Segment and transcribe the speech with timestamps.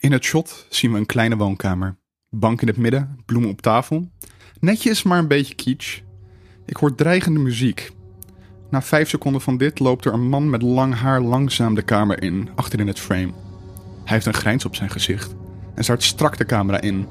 [0.00, 1.96] In het shot zien we een kleine woonkamer.
[2.28, 4.10] Bank in het midden, bloemen op tafel.
[4.60, 6.00] Netjes, maar een beetje kitsch.
[6.66, 7.90] Ik hoor dreigende muziek.
[8.70, 12.22] Na vijf seconden van dit loopt er een man met lang haar langzaam de kamer
[12.22, 13.32] in, achterin het frame.
[14.04, 15.34] Hij heeft een grijns op zijn gezicht
[15.74, 17.06] en start strak de camera in.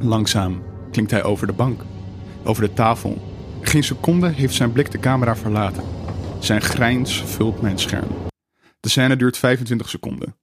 [0.00, 1.82] Langzaam klinkt hij over de bank,
[2.44, 3.22] over de tafel.
[3.60, 5.84] Geen seconde heeft zijn blik de camera verlaten.
[6.38, 8.08] Zijn grijns vult mijn scherm.
[8.80, 10.36] De scène duurt 25 seconden.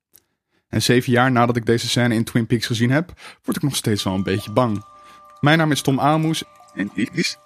[0.69, 3.13] En zeven jaar nadat ik deze scène in Twin Peaks gezien heb,
[3.43, 4.85] word ik nog steeds wel een beetje bang.
[5.39, 7.37] Mijn naam is Tom Aalmoes en dit is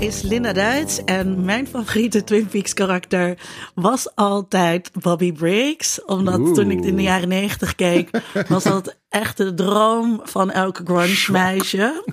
[0.00, 3.38] is Linda Duits en mijn favoriete Twin Peaks karakter
[3.74, 6.04] was altijd Bobby Briggs.
[6.04, 8.10] Omdat toen ik in de jaren negentig keek,
[8.48, 12.04] was dat echt de droom van elke grunge meisje.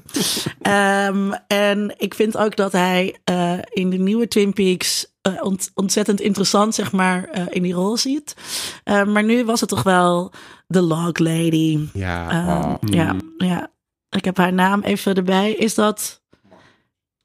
[0.62, 5.72] Ehm, en ik vind ook dat hij uh, in de nieuwe Twin Peaks uh, ont
[5.74, 8.36] ontzettend interessant, zeg maar, uh, in die rol ziet.
[8.86, 10.32] maar nu was het toch wel
[10.68, 11.80] de Log Lady.
[11.94, 12.90] Ja, oh.
[12.90, 13.72] ja, ja.
[14.10, 15.52] Ik heb haar naam even erbij.
[15.52, 16.22] Is dat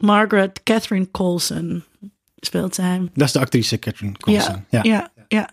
[0.03, 1.85] Margaret Catherine Colson?
[2.37, 3.11] Speelt zij?
[3.15, 4.65] Dat is de actrice Catherine Colson.
[4.69, 5.11] Ja, ja, ja.
[5.29, 5.51] ja.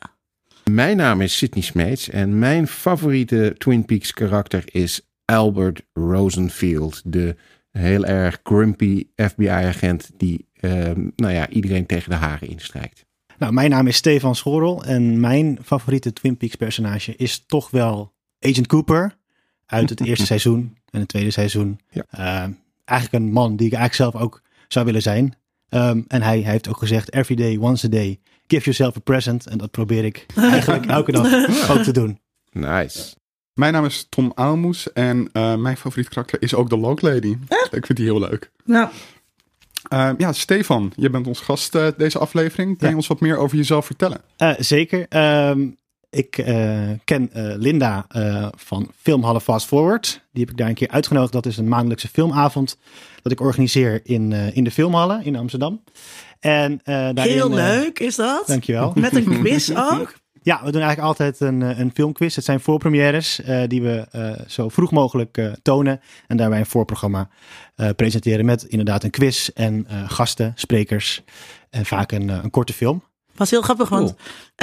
[0.71, 7.01] Mijn naam is Sidney Smeets en mijn favoriete Twin Peaks karakter is Albert Rosenfield.
[7.05, 7.35] De
[7.71, 13.05] heel erg grumpy FBI-agent die uh, nou ja, iedereen tegen de haren instrijkt.
[13.37, 18.13] Nou, mijn naam is Stefan Schorel en mijn favoriete Twin Peaks personage is toch wel
[18.39, 19.17] Agent Cooper
[19.65, 21.79] uit het eerste seizoen en het tweede seizoen.
[21.89, 22.05] Ja.
[22.47, 22.53] Uh,
[22.89, 25.35] eigenlijk een man die ik eigenlijk zelf ook zou willen zijn.
[25.69, 28.99] Um, en hij, hij heeft ook gezegd, every day, once a day, give yourself a
[28.99, 29.47] present.
[29.47, 31.25] En dat probeer ik eigenlijk elke dag
[31.71, 32.19] ook te doen.
[32.51, 33.17] Nice.
[33.53, 37.37] Mijn naam is Tom Aalmoes en uh, mijn favoriete karakter is ook de Log Lady.
[37.71, 38.51] Ik vind die heel leuk.
[38.63, 38.89] Nou.
[39.93, 42.75] Uh, ja, Stefan, je bent ons gast uh, deze aflevering.
[42.79, 42.89] Ja.
[42.89, 44.21] je ons wat meer over jezelf vertellen?
[44.37, 45.05] Uh, zeker.
[45.49, 45.77] Um,
[46.09, 50.21] ik uh, ken uh, Linda uh, van Filmhallen Fast Forward.
[50.31, 51.33] Die heb ik daar een keer uitgenodigd.
[51.33, 52.77] Dat is een maandelijkse filmavond
[53.21, 55.83] dat ik organiseer in, in de Filmhallen in Amsterdam.
[56.39, 58.47] En, daarin, Heel leuk is dat.
[58.47, 58.91] Dankjewel.
[58.95, 60.13] Met een quiz ook.
[60.41, 62.35] Ja, we doen eigenlijk altijd een, een filmquiz.
[62.35, 66.01] Het zijn voorpremières uh, die we uh, zo vroeg mogelijk uh, tonen.
[66.27, 67.29] En daarbij een voorprogramma
[67.95, 71.23] presenteren met inderdaad een quiz en gasten, sprekers.
[71.69, 73.03] En vaak een, een korte film.
[73.39, 74.13] Was heel grappig, want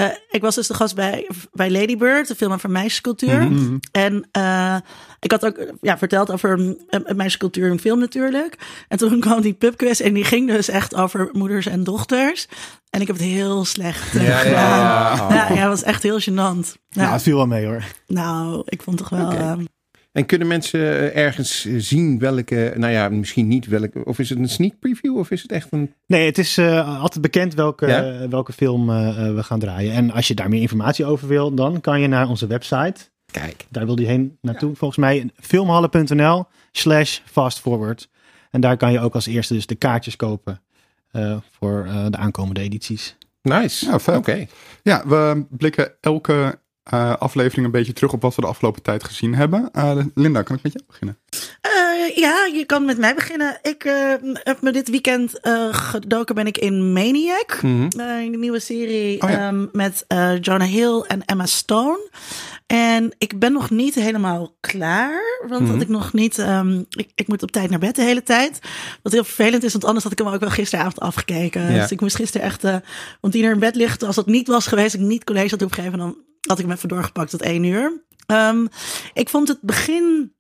[0.00, 3.42] uh, ik was dus de gast bij, bij Lady Bird, de film over meisjescultuur.
[3.42, 3.53] Mhm.
[3.53, 3.81] Mm -hmm.
[3.92, 4.76] En uh,
[5.20, 6.75] ik had ook ja, verteld over uh,
[7.15, 8.59] meisjescultuur in film natuurlijk.
[8.88, 12.48] En toen kwam die pubquiz en die ging dus echt over moeders en dochters.
[12.91, 14.78] En ik heb het heel slecht uh, ja, gedaan.
[14.78, 16.72] Ja, ja, ja, ja, het was echt heel gênant.
[16.88, 17.84] Ja, het viel wel mee hoor.
[18.06, 19.26] Nou, ik vond toch wel...
[19.26, 19.66] Okay.
[20.16, 24.49] En kunnen mensen ergens zien welke, nou ja, misschien niet welke, of is het een
[24.49, 25.94] sneak preview of is het echt een...
[26.06, 28.28] Nee, het is uh, altijd bekend welke, ja?
[28.28, 29.93] welke film uh, we gaan draaien.
[29.93, 32.94] En als je daar meer informatie over wil, dan kan je naar onze website.
[33.31, 33.66] Kijk.
[33.69, 34.77] Daar wil die heen naartoe, ja.
[34.77, 38.09] volgens mij filmhallen.nl slash fastforward.
[38.50, 40.62] En daar kan je ook als eerste dus de kaartjes kopen
[41.12, 43.16] uh, voor de aankomende edities.
[43.43, 44.12] Nice, ja, oké.
[44.12, 44.48] Okay.
[44.83, 46.59] Ja, we blikken elke
[46.94, 49.69] uh, aflevering een beetje terug op wat we de afgelopen tijd gezien hebben.
[49.76, 51.19] Uh, Linda, kan ik met jou beginnen?
[51.36, 53.58] Uh, ja, je kan met mij beginnen.
[53.62, 53.82] Ik
[54.34, 55.38] heb me dit weekend
[55.70, 57.58] gedoken ben ik in Maniac.
[57.62, 57.88] Mm -hmm.
[58.32, 59.48] de nieuwe serie oh, ja.
[59.48, 60.04] um, met
[60.41, 62.10] Jonah Hill en Emma Stone.
[62.66, 65.22] En ik ben nog niet helemaal klaar.
[65.48, 65.80] Want mm -hmm.
[65.80, 66.38] ik nog niet.
[66.38, 68.58] Um, ik, ik, moet op tijd naar bed de hele tijd.
[69.03, 71.72] Wat heel vervelend is, want anders had ik hem ook wel gisteravond afgekeken.
[71.72, 71.80] Ja.
[71.80, 72.64] Dus ik moest gisteren echt
[73.20, 74.06] om tien uur in bed liggen.
[74.06, 76.88] Als dat niet was geweest, ik niet college had opgegeven, dan had ik hem even
[76.88, 78.04] doorgepakt tot één uur.
[78.26, 78.68] Um,
[79.14, 80.34] ik vond het begin.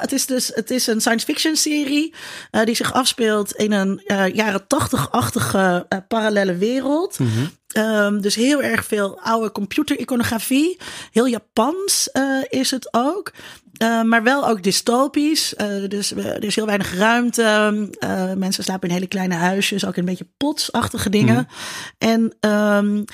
[0.00, 2.14] Het is dus het is een science fiction serie
[2.50, 7.18] uh, die zich afspeelt in een uh, jaren tachtig-achtige uh, parallele wereld.
[7.18, 7.30] Mhm.
[7.30, 7.82] Mm -hmm.
[7.82, 10.78] um, dus heel erg veel oude computericonografie.
[11.12, 12.08] Heel Japans
[12.48, 13.32] is het ook.
[13.82, 15.54] Uh, maar wel ook dystopisch.
[15.60, 17.88] Uh, dus er is heel weinig ruimte.
[18.36, 19.86] Mensen slapen in hele kleine huisjes.
[19.86, 21.48] Ook een beetje potsachtige dingen.
[21.48, 21.48] Mm.
[21.98, 23.04] En um,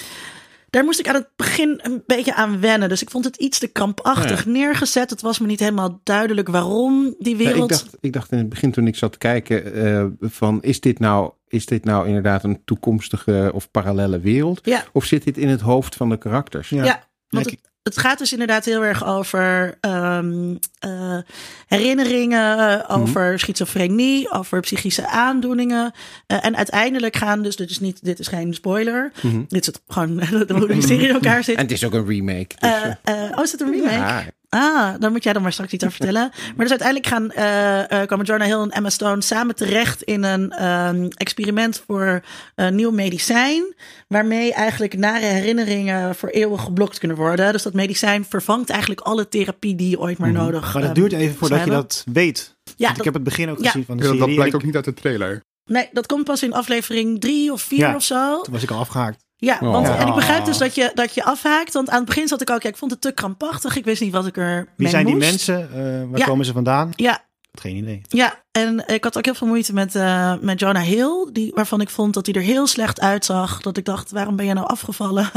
[0.75, 2.89] daar moest ik aan het begin een beetje aan wennen.
[2.89, 4.51] Dus ik vond het iets te krampachtig ja.
[4.51, 5.11] neergezet.
[5.11, 7.71] Het was me niet helemaal duidelijk waarom die wereld...
[7.71, 10.63] Ja, ik, dacht, ik dacht in het begin toen ik zat te kijken uh, van
[10.63, 11.33] is dit nou...
[11.49, 14.61] Is dit nou inderdaad een toekomstige of parallele wereld?
[14.63, 14.85] Ja.
[14.93, 16.69] Of zit dit in het hoofd van de karakters?
[16.69, 21.19] Ja, ja want het, het, gaat dus inderdaad heel erg over um, uh,
[21.67, 23.39] herinneringen, over mm -hmm.
[23.39, 25.93] schizofrenie, over psychische aandoeningen.
[26.27, 29.45] Uh, en uiteindelijk gaan dus, dit is, niet, dit is geen spoiler, mm -hmm.
[29.49, 31.57] dit is het gewoon hoe de serie in elkaar zit.
[31.57, 32.57] En het is ook een remake.
[32.59, 32.71] Dus,
[33.15, 33.95] uh, oh, is het een remake?
[33.95, 34.25] Ja.
[34.55, 36.31] Ah, dan moet jij dan maar straks iets over vertellen.
[36.57, 40.23] Maar dus uiteindelijk gaan, eh eh, komen Jonah Hill en Emma Stone samen terecht in
[40.25, 42.23] een ehm, experiment voor
[42.55, 43.75] een nieuw medicijn.
[44.09, 47.53] Waarmee eigenlijk nare herinneringen voor eeuwig geblokt kunnen worden.
[47.53, 50.73] Dus dat medicijn vervangt eigenlijk alle therapie die je ooit maar nodig Mhm.
[50.73, 52.57] Maar dat ehm, duurt even voordat je dat weet.
[52.77, 53.71] Ja, Want ik heb het begin ook ja.
[53.71, 54.27] gezien van de Ja, serie.
[54.27, 55.41] dat blijkt ook niet uit de trailer.
[55.71, 57.95] Nee, dat komt pas in aflevering drie of vier Ja.
[57.95, 58.41] of zo.
[58.43, 59.24] Toen was ik al afgehaakt.
[59.45, 59.71] Ja, Oh.
[59.73, 60.45] want, en ik begrijp Oh.
[60.47, 61.73] dus dat je, dat je afhaakt.
[61.73, 63.77] Want aan het begin zat ik ook, ja, ik vond het te krampachtig.
[63.77, 65.27] Ik wist niet wat ik er Wie zijn die moest.
[65.31, 65.61] mensen?
[65.73, 66.25] Eh, waar Ja.
[66.27, 66.91] komen ze vandaan?
[66.97, 68.01] Ja, geen idee.
[68.09, 71.29] ja, en ik had ook heel veel moeite met, eh, met Jonah Hill.
[71.33, 73.61] Die, waarvan ik vond dat hij er heel slecht uitzag.
[73.61, 75.31] Dat ik dacht, waarom ben je nou afgevallen?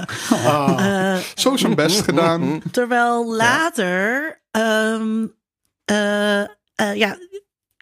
[0.46, 0.76] Ah.
[1.16, 2.62] Eh, Zo zijn best gedaan.
[2.72, 5.26] terwijl later, ehm,
[5.86, 6.48] eh, eh,
[6.96, 7.18] ja,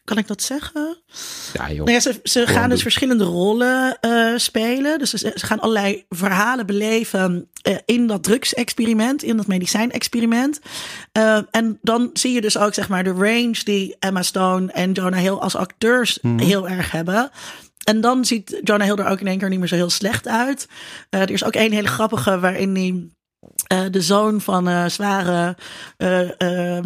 [0.06, 0.98] kan ik dat zeggen?
[1.54, 1.78] Ja, joh.
[1.78, 2.70] Nou ja, ze, ze gaan doen.
[2.70, 5.00] dus verschillende rollen eh, spelen.
[5.00, 10.60] Dus ze, ze gaan allerlei verhalen beleven eh, in dat drugsexperiment, in dat medicijnexperiment.
[11.12, 14.92] Eh, en dan zie je dus ook zeg maar de range die Emma Stone en
[14.92, 17.32] Jonah Hill als acteurs heel erg hebben.
[17.84, 20.28] En dan ziet Jonah Hill er ook in één keer niet meer zo heel slecht
[20.28, 20.68] uit.
[21.10, 23.10] Er is ook een hele grappige waarin hij
[23.68, 25.56] eh, de zoon van een zware
[25.98, 26.84] eh, eh, eh,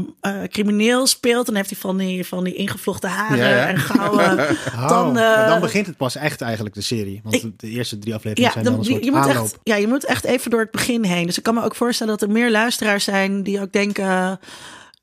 [0.48, 1.46] crimineel speelt.
[1.46, 3.68] Dan heeft hij van die, van die ingevlochten haren Ja, ja.
[3.68, 4.38] en gouden.
[4.90, 7.20] Oh, eh, dan begint het pas echt eigenlijk de serie.
[7.24, 9.20] Want ik- de eerste drie afleveringen Ja, zijn dan dan, een je, soort je moet
[9.30, 9.44] aanloop.
[9.46, 11.26] echt, ja, je moet echt even door het begin heen.
[11.26, 14.40] Dus ik kan me ook voorstellen dat er meer luisteraars zijn die ook denken.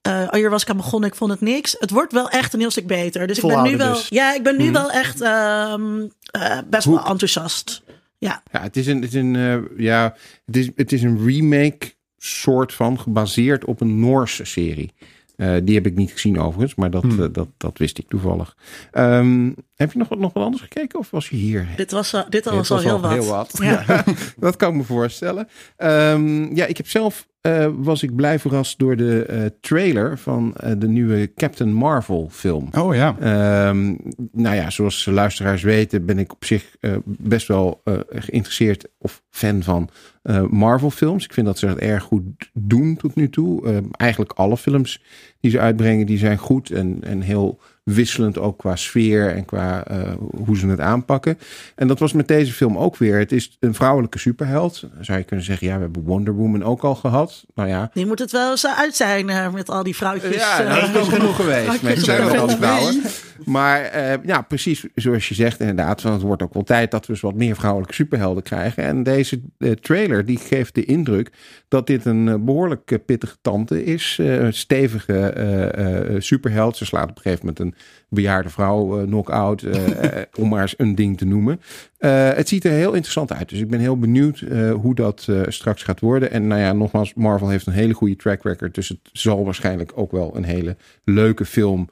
[0.03, 1.77] oh, hier was ik aan begonnen, ik vond het niks.
[1.79, 3.27] Het wordt wel echt een heel stuk beter.
[3.27, 3.93] Dus ik ben nu wel.
[3.93, 4.07] dus.
[4.09, 4.73] Ja, ik ben nu Mhm.
[4.73, 7.83] wel echt ehm, eh, best Hoe- wel enthousiast.
[8.27, 10.15] Ja, Ja, het is een, het is een, eh, ja,
[10.47, 14.93] het is, het is een remake soort van gebaseerd op een Noorse serie.
[15.37, 17.23] Eh, die heb ik niet gezien overigens, maar dat, Hmm.
[17.23, 18.57] eh, dat, dat wist ik toevallig.
[18.91, 21.69] Ehm, heb je nog, wat- nog wat anders gekeken of was je hier?
[21.77, 22.79] dit was, al- dit Dit was al
[23.11, 23.59] heel wat.
[23.63, 23.85] Ja.
[23.87, 24.05] Ja,
[24.37, 25.49] dat kan ik me voorstellen.
[25.77, 30.55] Ehm, ja, ik heb zelf eh, was ik blij verrast door de eh, trailer van
[30.57, 32.69] eh, de nieuwe Captain Marvel film.
[32.79, 33.17] Oh ja.
[33.21, 33.95] Ehm,
[34.33, 39.91] nou ja, zoals luisteraars weten, ben ik op zich best wel geïnteresseerd of fan van
[40.27, 41.25] eh, Marvel-films.
[41.25, 42.23] Ik vind dat ze het erg goed
[42.53, 43.67] doen tot nu toe.
[43.67, 45.03] Ehm, eigenlijk alle films
[45.41, 47.61] die ze uitbrengen, die zijn goed en, en heel
[47.95, 50.13] wisselend ook qua sfeer en qua eh,
[50.45, 51.39] hoe ze het aanpakken.
[51.75, 53.19] En dat was met deze film ook weer.
[53.19, 54.85] Het is een vrouwelijke superheld.
[55.01, 57.45] Zou je kunnen zeggen, ja, we hebben Wonder Woman ook al gehad.
[57.55, 60.35] Nou ja, Die moet het wel zo uit zijn eh, met al die vrouwtjes.
[60.35, 61.83] ja, eh, dat is wel genoeg geweest.
[61.83, 63.03] Er zijn er zoveel al vrouwen.
[63.45, 63.91] Maar
[64.27, 66.03] ja, precies zoals je zegt inderdaad.
[66.03, 68.85] Want het wordt ook wel tijd dat we eens wat meer vrouwelijke superhelden krijgen.
[68.85, 69.41] En deze
[69.81, 71.31] trailer die geeft de indruk
[71.69, 74.19] dat dit een eh, behoorlijk eh, pittige tante is.
[74.21, 76.77] Een stevige superheld.
[76.77, 77.76] Ze slaat op een gegeven moment een
[78.09, 79.63] bejaarde vrouw eh, knock-out.
[79.63, 81.61] eh, eh, om maar eens een ding te noemen.
[81.99, 83.49] Het ziet er heel interessant uit.
[83.49, 84.45] Dus ik ben heel benieuwd
[84.81, 86.31] hoe dat straks gaat worden.
[86.31, 88.75] En nou ja, nogmaals, Marvel heeft een hele goede track record.
[88.75, 91.89] Dus het zal waarschijnlijk ook wel een hele leuke film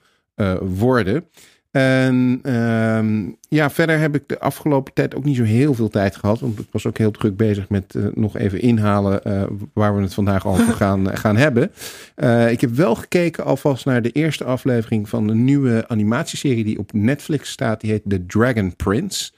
[0.61, 1.25] worden.
[1.75, 6.17] En ehm, ja, verder heb ik de afgelopen tijd ook niet zo heel veel tijd
[6.17, 6.41] gehad.
[6.41, 9.43] Want ik was ook heel druk bezig met eh, nog even inhalen eh,
[9.73, 11.73] waar we het vandaag over gaan, gaan hebben.
[12.15, 16.79] Eh, ik heb wel gekeken alvast naar de eerste aflevering van een nieuwe animatieserie die
[16.79, 17.81] op Netflix staat.
[17.81, 19.33] Die heet The Dragon Prince.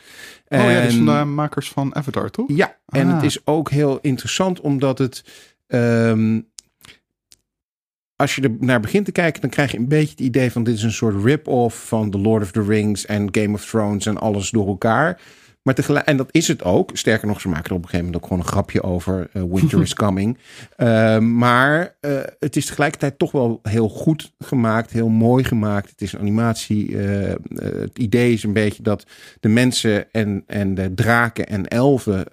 [0.48, 2.48] Oh ja, dat is van de makers van Avatar, toch?
[2.56, 3.14] ja, en Ah.
[3.14, 5.24] het is ook heel interessant omdat het.
[5.66, 6.40] ehm,
[8.16, 10.64] als je er naar begint te kijken, dan krijg je een beetje het idee van
[10.64, 14.06] dit is een soort rip-off van The Lord of the Rings en Game of Thrones
[14.06, 15.20] en alles door elkaar.
[15.66, 16.90] Maar tegelijk, en dat is het ook.
[16.92, 19.28] Sterker nog, ze maken er op een gegeven moment ook gewoon een grapje over.
[19.32, 20.38] eh, Winter is coming.
[20.76, 24.90] Eh, maar eh, het is tegelijkertijd toch wel heel goed gemaakt.
[24.90, 25.90] Heel mooi gemaakt.
[25.90, 26.98] Het is een animatie.
[26.98, 27.34] eh,
[27.80, 29.06] het idee is een beetje dat
[29.40, 32.24] de mensen en, en de draken en elfen.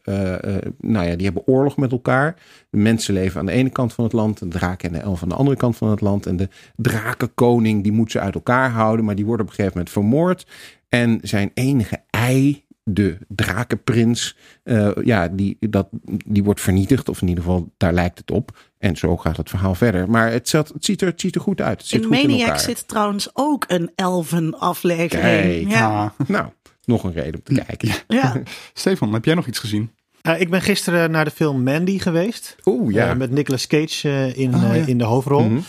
[0.80, 2.36] nou ja, die hebben oorlog met elkaar.
[2.70, 4.40] De mensen leven aan de ene kant van het land.
[4.40, 6.26] De draken en de elfen aan de andere kant van het land.
[6.26, 9.06] En de drakenkoning die moet ze uit elkaar houden.
[9.06, 10.46] Maar die wordt op een gegeven moment vermoord.
[10.90, 15.88] En zijn enige ei, de drakenprins, eh, ja, die, dat,
[16.26, 17.10] die wordt vernietigd.
[17.10, 18.58] Of in ieder geval, daar lijkt het op.
[18.78, 20.10] En zo gaat het verhaal verder.
[20.10, 21.78] Maar het, zat, het, ziet, er, het ziet er goed uit.
[21.78, 25.68] Het zit In goed in Maniac zit trouwens ook een elfen-aflevering.
[25.68, 25.70] Kijk.
[25.70, 26.14] Ja.
[26.18, 26.28] Ah.
[26.28, 26.46] Nou,
[26.86, 27.90] nog een reden om te kijken.
[28.08, 28.42] Ja.
[28.74, 29.92] Stefan, heb jij nog iets gezien?
[30.22, 32.56] Eh, ik ben gisteren naar de film Mandy geweest.
[32.66, 33.10] Oeh, ja.
[33.10, 34.74] Eh, met Nicolas Cage in, Oh, ja.
[34.74, 35.44] in de hoofdrol.
[35.44, 35.60] Mhm.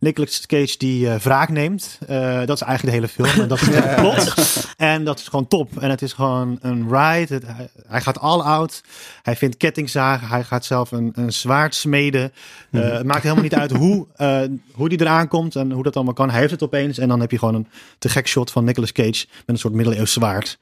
[0.00, 1.98] Nicolas Cage die eh, wraak neemt.
[2.06, 3.42] Eh, dat is eigenlijk de hele film.
[3.42, 4.34] En dat is het plot.
[4.76, 5.78] En dat is gewoon top.
[5.78, 7.34] En het is gewoon een ride.
[7.34, 8.82] Het- hij, hij gaat all out.
[9.22, 10.28] Hij vindt kettingzagen.
[10.28, 12.32] Hij gaat zelf een, een zwaard smeden.
[12.70, 14.06] Eh, Het maakt helemaal niet uit hoe,
[14.72, 16.30] hoe die eraan komt en hoe dat allemaal kan.
[16.30, 16.98] Hij heeft het opeens.
[16.98, 19.74] En dan heb je gewoon een te gek shot van Nicolas Cage met een soort
[19.74, 20.58] middeleeuws zwaard.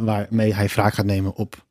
[0.00, 1.64] waarmee hij wraak gaat nemen op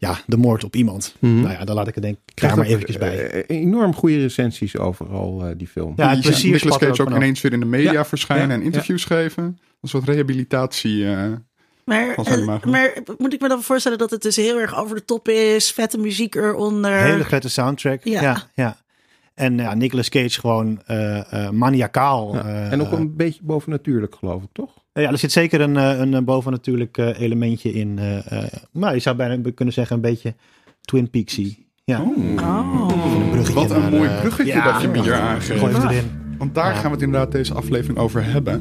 [0.00, 1.14] ja, de moord op iemand.
[1.18, 1.40] Mhm.
[1.40, 3.30] Nou ja, dan laat ik het denk ik Krijgt daar maar eventjes bij.
[3.30, 5.92] eh, enorm goede recensies overal, eh, die film.
[5.96, 8.62] Ja, het plezier Nicolas Cage ook ineens weer in de media Ja, verschijnen ja, en
[8.62, 9.44] interviews geven.
[9.80, 11.06] Een soort rehabilitatie.
[11.06, 11.24] eh,
[11.84, 15.04] Maar, eh, maar moet ik me dan voorstellen dat het dus heel erg over de
[15.04, 15.72] top is?
[15.72, 16.92] Vette muziek eronder.
[16.96, 18.04] Hele vette soundtrack.
[18.04, 18.22] Ja.
[18.22, 18.76] Ja, ja.
[19.34, 22.34] En ja, Nicolas Cage gewoon eh eh maniacaal.
[22.34, 22.42] Ja.
[22.44, 24.78] eh, en ook een beetje bovennatuurlijk, geloof ik, toch?
[24.92, 27.98] Ja, er zit zeker een, eh, een, eh, bovennatuurlijk eh, elementje in.
[27.98, 30.34] eh, eh, maar je zou bijna kunnen zeggen een beetje
[30.80, 31.56] Twin Peaksy.
[31.84, 32.16] Ja, oh.
[32.42, 32.88] Oh.
[33.32, 35.60] een Wat een mooi bruggetje dat je me hier aangeeft.
[36.38, 36.74] Want daar Ja.
[36.74, 38.60] gaan we het inderdaad deze aflevering over hebben.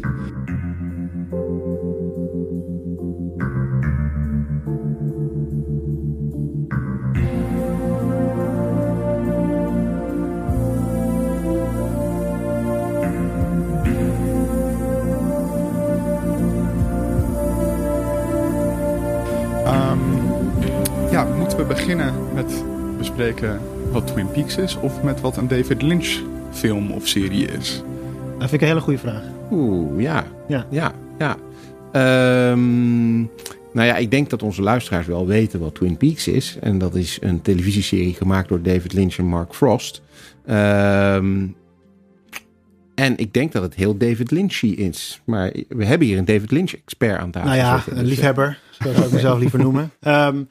[21.90, 22.64] Beginnen met
[22.98, 23.60] bespreken
[23.92, 26.20] wat Twin Peaks is of met wat een David Lynch
[26.52, 27.84] film of serie is?
[28.40, 29.24] Dat vind ik een hele goede vraag.
[29.52, 30.26] Oeh, ja.
[30.48, 30.66] Ja.
[30.70, 31.38] Ja, ja.
[31.92, 33.18] Ehm,
[33.74, 36.58] nou ja, ik denk dat onze luisteraars wel weten wat Twin Peaks is.
[36.62, 40.02] En dat is een televisieserie gemaakt door David Lynch en Mark Frost.
[40.46, 41.48] Ehm,
[42.96, 45.22] en ik denk dat het heel David Lynchy is.
[45.24, 48.60] Maar we hebben hier een David Lynch-expert aan tafel Nou ja, zitten, een dus, liefhebber,
[48.72, 49.92] zo zou ik mezelf liever noemen.
[50.00, 50.42] Ehm,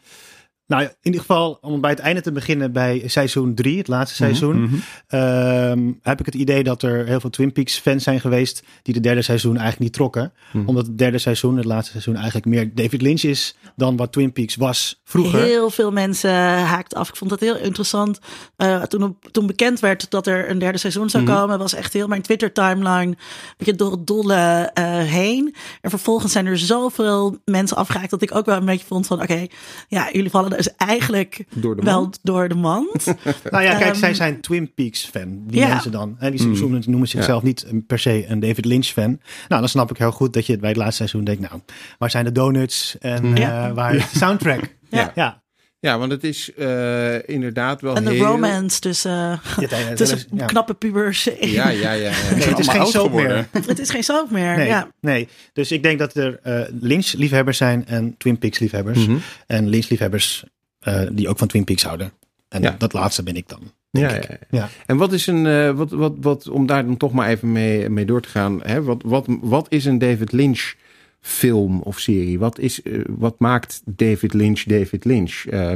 [0.69, 4.17] nou, in ieder geval, om bij het einde te beginnen bij seizoen 3, het laatste
[4.17, 4.75] seizoen, Mhm.
[5.07, 8.95] ehm, heb ik het idee dat er heel veel Twin Peaks fans zijn geweest die
[8.95, 10.33] de derde seizoen eigenlijk niet trokken.
[10.53, 10.67] Mhm.
[10.69, 14.33] Omdat het derde seizoen, het laatste seizoen, eigenlijk meer David Lynch is dan wat Twin
[14.33, 15.43] Peaks was vroeger.
[15.43, 16.31] Heel veel mensen
[16.65, 17.09] haakten af.
[17.09, 18.19] Ik vond dat heel interessant.
[18.57, 21.33] Eh, toen, toen bekend werd dat er een derde seizoen zou Mhm.
[21.35, 23.17] komen, was echt heel mijn Twitter-timeline een
[23.57, 25.55] beetje door het dolle eh, heen.
[25.81, 29.23] En vervolgens zijn er zoveel mensen afgehaakt dat ik ook wel een beetje vond van:
[29.23, 29.47] oké,
[29.89, 33.05] ja, jullie vallen dus eigenlijk Door de wel door de mand.
[33.51, 35.69] Nou ja, kijk, zij zijn Twin Peaks fan, die ja.
[35.69, 36.17] mensen dan.
[36.19, 39.21] Hè, die noemen, noemen zichzelf niet een- per se een David Lynch fan.
[39.49, 41.61] Nou, dan snap ik heel goed dat je bij het laatste seizoen denkt, nou,
[41.99, 43.69] waar zijn de donuts en Ja.
[43.69, 44.77] eh, waar is de soundtrack?
[45.15, 45.43] Ja.
[45.81, 45.99] Ja.
[45.99, 48.25] Want het is eh, inderdaad wel En de heel...
[48.25, 50.47] romance tussen, Ja, tussen ja.
[50.47, 51.25] knappe pubers.
[51.25, 51.93] Ja, ja, ja.
[51.93, 52.11] ja.
[52.31, 53.49] Nee, zijn het is geen soap meer.
[53.67, 54.57] Het is geen soap meer.
[54.57, 54.91] Nee, Ja.
[55.01, 59.07] nee, dus ik denk dat er eh Lynch-liefhebbers zijn en Twin Peaks-liefhebbers.
[59.07, 59.17] Mhm.
[59.47, 60.45] En Lynch-liefhebbers
[60.79, 62.13] eh, die ook van Twin Peaks houden.
[62.49, 62.75] En Ja.
[62.79, 63.61] dat laatste ben ik dan.
[63.91, 64.39] Ja, denk ja, ik.
[64.51, 64.59] ja.
[64.59, 64.69] Ja.
[64.87, 67.89] En wat is een, eh, wat, wat, wat, om daar dan toch maar even mee,
[67.89, 68.61] mee door te gaan.
[68.63, 68.83] Hè?
[68.83, 70.75] Wat, wat, wat is een David Lynch
[71.21, 72.39] film of serie?
[72.39, 75.47] Wat, is, eh, wat maakt David Lynch David Lynch?
[75.47, 75.75] Eh,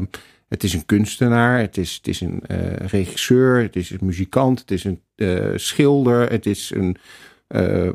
[0.48, 4.58] het is een kunstenaar, het is, het is een eh, regisseur, het is een muzikant,
[4.58, 6.96] het is een eh, schilder, het is een.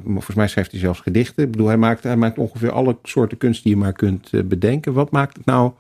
[0.04, 1.44] volgens mij schrijft hij zelfs gedichten.
[1.44, 4.94] Ik bedoel, hij maakt, hij maakt ongeveer alle soorten kunst die je maar kunt bedenken.
[4.94, 5.72] Wat maakt het nou.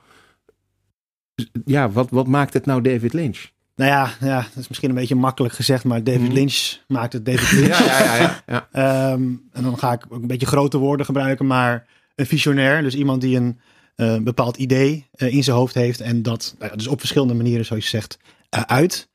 [1.66, 3.50] Ja, wat, wat maakt het nou David Lynch?
[3.78, 6.34] Nou ja, ja, dat is misschien een beetje makkelijk gezegd, maar David Mhm.
[6.34, 7.78] Lynch maakt het David Lynch.
[7.80, 8.44] Ja, ja, ja.
[8.48, 9.12] ja, ja.
[9.12, 12.82] Ehm, en dan ga ik ook een beetje grote woorden gebruiken, maar een visionair.
[12.82, 13.60] Dus iemand die een
[13.96, 17.66] eh, bepaald idee eh, in zijn hoofd heeft en dat nou dus op verschillende manieren,
[17.66, 18.18] zoals je zegt,
[18.50, 19.08] uit.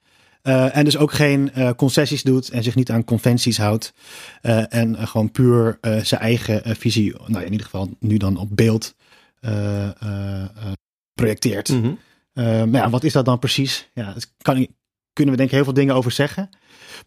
[0.43, 3.93] Eh, en dus ook geen concessies doet en zich niet aan conventies houdt.
[4.69, 8.95] En gewoon puur zijn eigen visie, nou in ieder geval nu dan op beeld,
[11.15, 11.69] projecteert.
[11.69, 11.93] Mhm.
[12.35, 13.91] Maar ja, wat is dat dan precies?
[13.95, 14.67] Ja, daar kan,
[15.13, 16.49] kunnen we denk ik heel veel dingen over zeggen.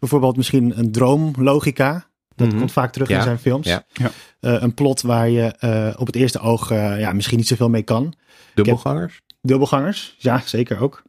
[0.00, 2.08] Bijvoorbeeld misschien een droomlogica.
[2.34, 2.58] Dat Mhm.
[2.58, 3.66] komt vaak terug Ja, in zijn films.
[3.66, 3.84] ja.
[3.92, 4.10] Ja.
[4.40, 7.68] Uh, een plot waar je uh, op het eerste oog uh, ja, misschien niet zoveel
[7.68, 8.14] mee kan.
[8.54, 9.20] Dubbelgangers?
[9.40, 11.02] Dubbelgangers, ja, zeker ook.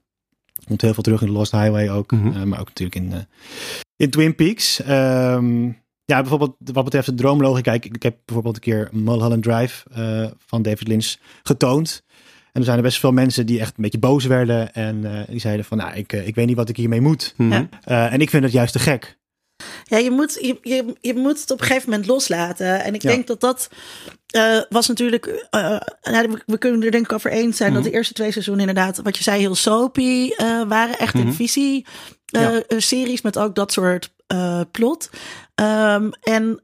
[0.67, 2.11] Komt heel veel terug in The Lost Highway ook.
[2.11, 2.27] Mhm.
[2.27, 3.27] Uh, maar ook natuurlijk in,
[3.95, 4.79] in Twin Peaks.
[4.89, 5.65] Um,
[6.05, 7.73] ja, bijvoorbeeld wat betreft de droomlogica.
[7.73, 12.03] Ik, ik heb bijvoorbeeld een keer Mulholland Drive uh, van David Lynch getoond.
[12.57, 14.73] En er zijn er best veel mensen die echt een beetje boos werden.
[14.73, 17.33] En uh, die zeiden van, nou, ik, ik weet niet wat ik hiermee moet.
[17.35, 17.51] Mhm.
[17.85, 19.17] Uh, en ik vind het juist te gek.
[19.83, 22.83] Ja, je moet, je, je, je moet het op een gegeven moment loslaten.
[22.83, 23.09] En ik ja.
[23.09, 23.69] denk dat dat
[24.35, 25.47] uh, was natuurlijk.
[25.51, 27.83] Uh, nou, we kunnen er denk ik over eens zijn mm -hmm.
[27.83, 30.97] dat de eerste twee seizoenen inderdaad, wat je zei, heel soapy uh, waren.
[30.99, 31.29] Echt mm -hmm.
[31.29, 31.85] in visie
[32.25, 32.61] ja.
[32.77, 34.13] series met ook dat soort
[34.71, 35.09] plot.
[35.55, 36.61] Um, en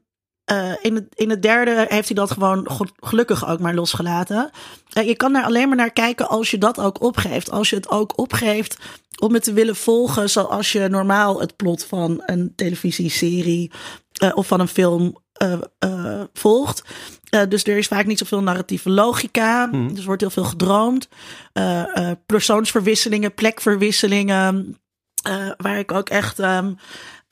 [0.52, 2.68] uh, in, het, in het derde heeft hij dat gewoon
[3.00, 4.50] gelukkig ook maar losgelaten.
[4.98, 7.50] Uh, je kan daar alleen maar naar kijken als je dat ook opgeeft.
[7.50, 8.78] Als je het ook opgeeft
[9.20, 13.72] om het te willen volgen zoals je normaal het plot van een televisieserie
[14.22, 15.22] uh, of van een film
[16.32, 16.82] volgt.
[17.48, 19.66] dus er is vaak niet zoveel narratieve logica.
[19.66, 19.76] Mhm.
[19.76, 19.88] Mm.
[19.88, 21.08] Dus er wordt heel veel gedroomd.
[22.26, 24.78] persoonsverwisselingen, plekverwisselingen.
[25.56, 26.38] waar ik ook echt...
[26.38, 26.76] Um,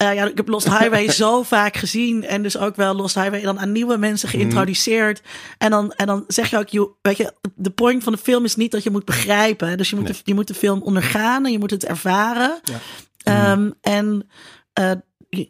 [0.02, 2.24] eh, ja, ik heb Lost Highway zo vaak gezien.
[2.24, 4.36] En dus ook wel Lost Highway dan aan nieuwe mensen Mhm.
[4.38, 5.22] geïntroduceerd.
[5.58, 8.44] En, dan, en dan zeg je ook, joh, weet je, de point van de film
[8.44, 9.76] is niet dat je moet begrijpen.
[9.76, 12.60] Dus je moet, de, je moet de film ondergaan en je moet het ervaren.
[12.62, 12.78] Ja.
[13.22, 14.28] Ehm, en
[14.72, 14.90] eh,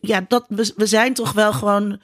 [0.01, 2.01] ja, dat, we, we zijn toch wel gewoon.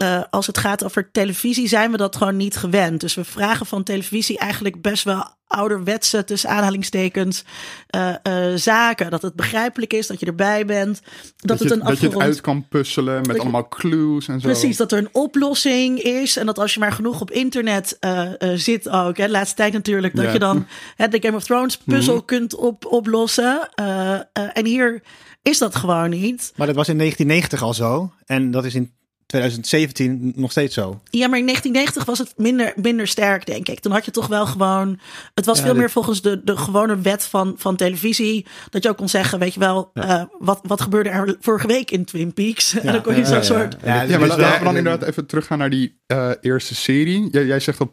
[0.00, 3.00] Eh, als het gaat over televisie, zijn we dat gewoon niet gewend.
[3.00, 7.44] Dus we vragen van televisie eigenlijk best wel ouderwetse, tussen aanhalingstekens,
[7.86, 9.10] eh, eh, zaken.
[9.10, 11.00] Dat het begrijpelijk is, dat je erbij bent.
[11.36, 14.40] Dat, het een dat je het afgerond uit kan puzzelen met je- allemaal clues en
[14.40, 14.46] zo.
[14.46, 16.36] Precies, dat er een oplossing is.
[16.36, 19.16] En dat als je maar genoeg op internet eh, eh, zit ook.
[19.16, 20.16] Hè, de laatste tijd natuurlijk.
[20.16, 20.32] Dat Ja.
[20.32, 20.66] je dan
[20.96, 23.68] hè, de Game of Thrones puzzel kunt op, oplossen.
[23.74, 25.02] Eh, eh, en hier
[25.42, 26.52] is dat gewoon niet.
[26.56, 28.12] Maar dat was in 1990 al zo.
[28.26, 28.92] En dat is in
[29.30, 31.00] 2017 nog steeds zo.
[31.10, 33.80] Ja, maar in 1990 was het minder, minder sterk, denk ik.
[33.80, 35.00] Toen had je toch wel gewoon...
[35.34, 38.46] Het was veel meer volgens de, de gewone wet van, van televisie.
[38.70, 39.90] Dat je ook kon zeggen, weet je wel...
[39.94, 42.78] eh, wat, wat gebeurde er vorige week in Twin Peaks?
[42.78, 43.76] en dan kon je zo'n soort...
[43.84, 43.94] ja.
[43.94, 47.28] Maar dus laten we dan inderdaad even teruggaan naar die eh, eerste serie.
[47.30, 47.90] Jij, zegt dat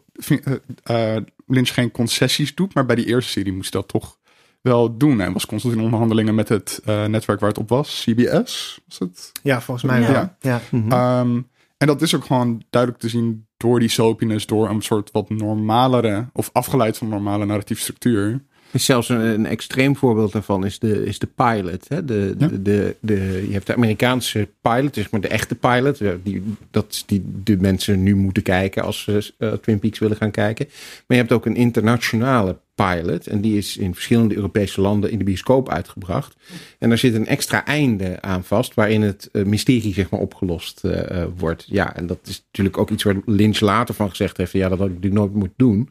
[0.83, 4.17] eh, eh, Lynch geen concessies doet, maar bij die eerste serie moest dat toch
[4.61, 5.19] wel doen.
[5.19, 8.79] Hij was constant in onderhandelingen met het eh, netwerk waar het op was, CBS.
[8.87, 9.31] Was het?
[9.43, 10.35] Ja, volgens mij Ja.
[10.39, 10.61] Ja.
[10.71, 11.41] Ehm,
[11.77, 15.29] en dat is ook gewoon duidelijk te zien door die soapiness, door een soort wat
[15.29, 18.43] normalere, of afgeleid van normale narratieve structuur.
[18.73, 21.85] Zelfs een, een extreem voorbeeld daarvan is de, is de pilot.
[21.87, 22.05] Hè?
[22.05, 22.47] De, Ja.
[22.47, 26.01] de, de, de, je hebt de Amerikaanse pilot, zeg maar de echte pilot.
[26.23, 30.17] Die, dat is die de mensen nu moeten kijken als ze eh, Twin Peaks willen
[30.17, 30.65] gaan kijken.
[30.67, 33.27] Maar je hebt ook een internationale pilot.
[33.27, 36.35] En die is in verschillende Europese landen in de bioscoop uitgebracht.
[36.79, 40.83] En daar zit een extra einde aan vast, waarin het eh, mysterie zeg maar opgelost
[40.83, 41.65] eh, wordt.
[41.67, 44.51] Ja, en dat is natuurlijk ook iets waar Lynch later van gezegd heeft.
[44.51, 45.89] Ja, dat had ik natuurlijk nooit moeten doen.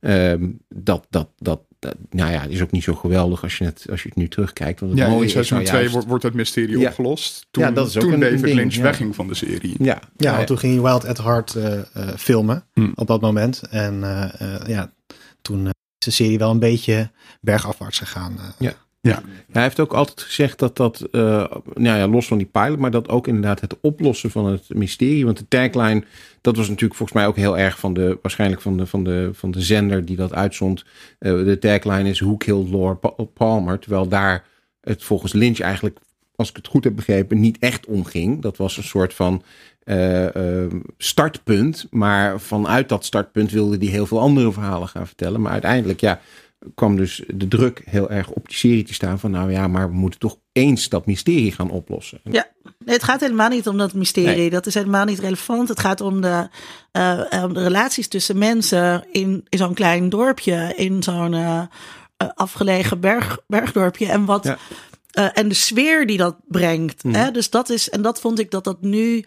[0.00, 3.86] Ehm, dat, dat, dat, dat, nou ja, is ook niet zo geweldig als je het,
[3.90, 4.80] als je het nu terugkijkt.
[4.80, 6.88] Want het Ja, mooie in is seizoen nou 2 juist- wordt, wordt het mysterie Ja.
[6.88, 7.46] opgelost.
[7.50, 8.82] Toen, Ja, dat is ook toen een David ding, Lynch ja.
[8.82, 9.74] wegging van de serie.
[9.78, 11.84] Ja, Ja, want toen ging hij Wild at Heart eh, eh,
[12.16, 12.92] filmen Hmm.
[12.94, 13.62] op dat moment.
[13.70, 14.92] En eh, eh, ja,
[15.42, 17.10] toen eh, is de serie wel een beetje
[17.40, 18.38] bergafwaarts gegaan.
[19.12, 19.18] Eh.
[19.52, 22.90] Hij heeft ook altijd gezegd dat dat, eh, nou ja, los van die pilot, maar
[22.90, 25.24] dat ook inderdaad het oplossen van het mysterie.
[25.24, 26.04] Want de tagline,
[26.40, 29.30] dat was natuurlijk volgens mij ook heel erg van de, waarschijnlijk van de, van de,
[29.32, 30.84] van de zender die dat uitzond.
[31.18, 33.78] Eh, de tagline is Who Killed Laura Pa- Palmer?
[33.78, 34.44] Terwijl daar
[34.80, 35.98] het volgens Lynch eigenlijk,
[36.36, 38.42] als ik het goed heb begrepen, niet echt om ging.
[38.42, 39.42] Dat was een soort van
[39.84, 40.26] eh,
[40.98, 41.86] startpunt.
[41.90, 45.40] Maar vanuit dat startpunt wilde hij heel veel andere verhalen gaan vertellen.
[45.40, 46.20] Maar uiteindelijk, ja,
[46.74, 49.88] kwam dus de druk heel erg op die serie te staan van nou ja, maar
[49.88, 52.20] we moeten toch eens dat mysterie gaan oplossen.
[52.22, 54.36] Ja, nee, het gaat helemaal niet om dat mysterie.
[54.36, 54.50] Nee.
[54.50, 55.68] Dat is helemaal niet relevant.
[55.68, 56.48] Het gaat om de,
[56.92, 61.62] eh, de relaties tussen mensen in, in zo'n klein dorpje, in zo'n eh,
[62.16, 64.06] eh, afgelegen berg, bergdorpje.
[64.06, 64.44] En wat.
[64.44, 64.58] Ja.
[65.32, 67.04] en de sfeer die dat brengt.
[67.04, 67.14] Mhm.
[67.14, 67.30] Hè?
[67.30, 69.24] Dus dat is, en dat vond ik dat dat nu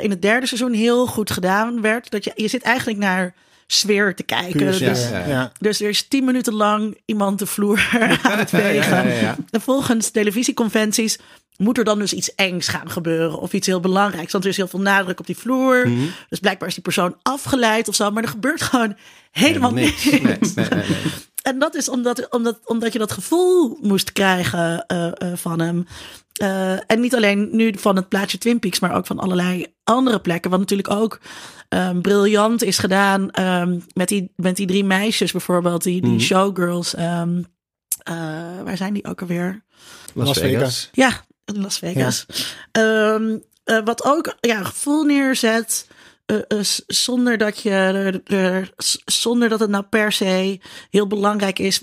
[0.00, 2.10] in het derde seizoen heel goed gedaan werd.
[2.10, 3.34] Dat je, je zit eigenlijk naar
[3.66, 4.58] sfeer te kijken.
[4.58, 5.26] Puur Dus, ja, ja.
[5.26, 5.52] ja.
[5.58, 7.88] dus er is tien minuten lang iemand de vloer
[8.22, 8.96] aan het vegen.
[8.96, 9.36] Ja, ja, ja.
[9.50, 11.18] En volgens televisieconventies
[11.56, 13.38] moet er dan dus iets engs gaan gebeuren.
[13.38, 14.32] Of iets heel belangrijks.
[14.32, 15.88] Want er is heel veel nadruk op die vloer.
[15.88, 16.06] Mhm.
[16.28, 18.10] Dus blijkbaar is die persoon afgeleid of zo.
[18.10, 18.96] Maar er gebeurt gewoon
[19.30, 20.04] helemaal niks.
[20.04, 20.84] Nee, nee, nee, nee.
[21.46, 25.86] En dat is omdat, omdat, omdat je dat gevoel moest krijgen eh, eh, van hem.
[26.32, 30.20] Eh, en niet alleen nu van het plaatje Twin Peaks, maar ook van allerlei andere
[30.20, 30.50] plekken.
[30.50, 31.20] Wat natuurlijk ook
[31.68, 35.82] ehm, briljant is gedaan ehm, met, die, met die drie meisjes bijvoorbeeld.
[35.82, 36.20] Die, die Mhm.
[36.20, 36.94] showgirls.
[36.94, 37.42] ehm,
[38.02, 38.14] eh,
[38.64, 39.62] waar zijn die ook alweer?
[40.14, 40.88] Las, Vegas.
[40.92, 41.10] Ja,
[41.44, 42.26] in Las Vegas.
[42.72, 45.86] Ehm, eh, wat ook ja, een gevoel neerzet.
[46.26, 48.72] Eh, eh, zonder dat je er, er-
[49.04, 50.60] zonder dat het nou per se
[50.90, 51.82] heel belangrijk is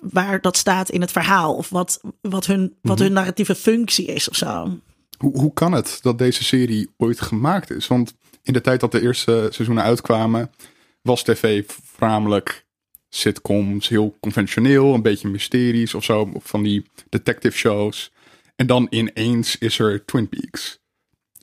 [0.00, 4.28] waar dat staat in het verhaal of wat, wat, hun, wat hun narratieve functie is
[4.28, 4.78] of zo.
[5.18, 7.86] Hoe, hoe kan het dat deze serie ooit gemaakt is?
[7.86, 10.50] Want in de tijd dat de eerste seizoenen uitkwamen,
[11.02, 12.66] was tv voornamelijk
[13.08, 18.12] sitcoms, heel conventioneel, een beetje mysteries of zo, van die detective shows.
[18.56, 20.78] En dan ineens is er Twin Peaks.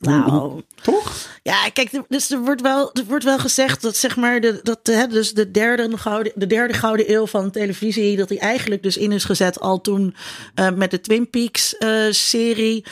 [0.02, 1.14] Nou, toch?
[1.44, 4.60] Ja, kijk, er- dus er wordt wel, er wordt wel gezegd dat zeg maar de,
[4.64, 8.84] dat hè, dus de derde gouden, de derde gouden eeuw van televisie, dat die eigenlijk
[8.84, 10.16] dus in is gezet al toen
[10.56, 12.86] eh, met de Twin Peaks eh, serie.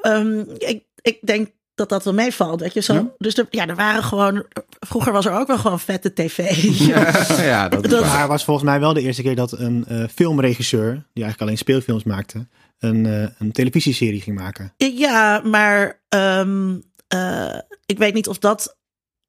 [0.00, 2.92] Ehm, ik, ik denk dat dat wel meevalt, weet je zo.
[2.94, 3.10] Ja.
[3.18, 4.44] Dus er, ja, er waren gewoon,
[4.80, 6.38] vroeger was er ook wel gewoon vette tv.
[6.88, 11.22] Ja, ja, dat was volgens mij wel de eerste keer dat een eh, filmregisseur, die
[11.22, 12.46] eigenlijk alleen speelfilms maakte,
[12.80, 14.74] een, eh, een televisieserie ging maken.
[14.76, 18.78] Ja, maar ehm, eh, ik weet niet of dat.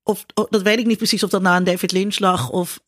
[0.03, 2.49] Of, of- dat weet ik niet precies of dat nou aan David Lynch lag.
[2.49, 2.79] Of,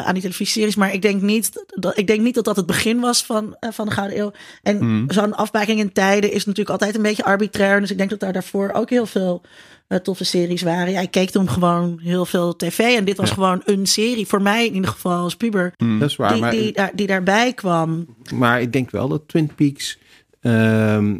[0.00, 0.74] eh, aan die televisieseries.
[0.76, 3.70] Maar ik denk niet dat, ik denk niet dat dat het begin was van, uh,
[3.70, 4.32] van de Gouden Eeuw.
[4.62, 5.10] En Mm.
[5.10, 7.80] zo'n afbaking in tijden is natuurlijk altijd een beetje arbitrair.
[7.80, 9.42] Dus ik denk dat daar daarvoor ook heel veel
[9.88, 10.92] uh, toffe series waren.
[10.92, 12.78] Ja, ik keek toen gewoon heel veel tv.
[12.78, 13.34] En dit was Ja.
[13.34, 14.26] gewoon een serie.
[14.26, 15.72] Voor mij in ieder geval als puber.
[15.76, 15.98] Mm.
[15.98, 16.32] Dat is waar.
[16.32, 18.06] die, maar, die, daar- die daarbij kwam.
[18.34, 19.98] maar ik denk wel dat Twin Peaks
[20.40, 21.16] ehm,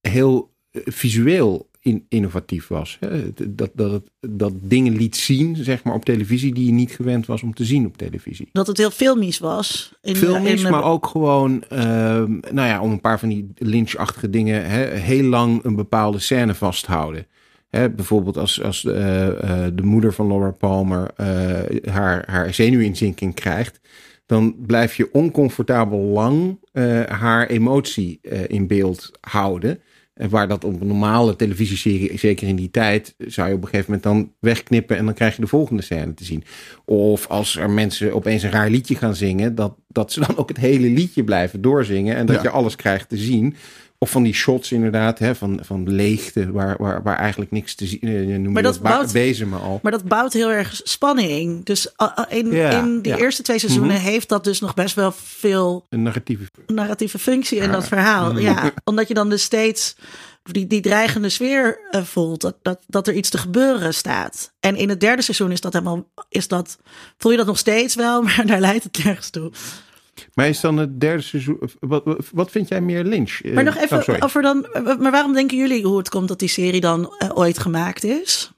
[0.00, 2.96] heel eh, visueel in, innovatief was.
[3.00, 3.32] Hè?
[3.48, 7.26] Dat, dat, het, dat dingen liet zien, zeg maar, op televisie die je niet gewend
[7.26, 8.48] was om te zien op televisie.
[8.52, 9.94] Dat het heel filmisch was.
[10.02, 14.30] In, Filmisch, in- maar ook gewoon, ehm, nou ja, om een paar van die lynchachtige
[14.30, 17.26] dingen, hè, heel lang een bepaalde scène vasthouden.
[17.70, 23.34] Hè, bijvoorbeeld als, als eh, eh, de moeder van Laura Palmer eh, haar, haar zenuwinzinking
[23.34, 23.80] krijgt,
[24.26, 29.80] dan blijf je oncomfortabel lang eh, haar emotie eh, in beeld houden.
[30.14, 33.68] En waar dat op een normale televisieserie, zeker in die tijd, zou je op een
[33.68, 36.44] gegeven moment dan wegknippen en dan krijg je de volgende scène te zien.
[36.84, 40.48] Of als er mensen opeens een raar liedje gaan zingen, dat, dat ze dan ook
[40.48, 42.42] het hele liedje blijven doorzingen en dat Ja.
[42.42, 43.54] je alles krijgt te zien.
[44.04, 47.86] Of van die shots inderdaad, hè, van, van leegte, waar, waar, waar eigenlijk niks te
[47.86, 48.38] zien is.
[48.38, 49.14] Noem Maar dat bouwt-
[49.62, 49.80] al.
[49.82, 51.64] Maar dat bouwt heel erg spanning.
[51.64, 53.18] Dus uh, uh, in, Ja, in die ja.
[53.18, 54.04] eerste twee seizoenen Mhm.
[54.04, 56.44] heeft dat dus nog best wel veel Een narratieve.
[56.66, 57.72] narratieve functie in Ja.
[57.72, 58.32] dat verhaal.
[58.32, 58.40] Mhm.
[58.42, 59.96] Ja, omdat je dan dus steeds
[60.42, 62.40] die, die dreigende sfeer eh, voelt.
[62.40, 64.52] Dat, dat, dat er iets te gebeuren staat.
[64.60, 66.06] En in het derde seizoen is dat helemaal.
[66.28, 66.78] Is dat,
[67.18, 69.50] voel je dat nog steeds wel, maar daar leidt het nergens toe.
[70.34, 71.58] Maar is dan het derde seizoen.
[71.80, 73.40] Wat, wat, vind jij meer lynch?
[73.40, 74.20] Eh, Maar nog oh, even sorry.
[74.22, 74.66] over dan.
[75.00, 78.52] Maar waarom denken jullie hoe het komt dat die serie dan eh, ooit gemaakt is?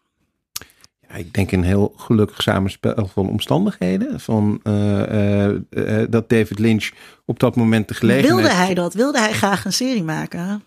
[1.09, 4.21] Ja, ik denk een heel gelukkig samenspel van omstandigheden.
[4.21, 5.49] Van, eh,
[6.11, 6.91] dat David Lynch
[7.25, 8.35] op dat moment de gelegenheid...
[8.35, 8.95] Wilde hij dat?
[8.95, 10.63] Wilde hij graag een serie maken?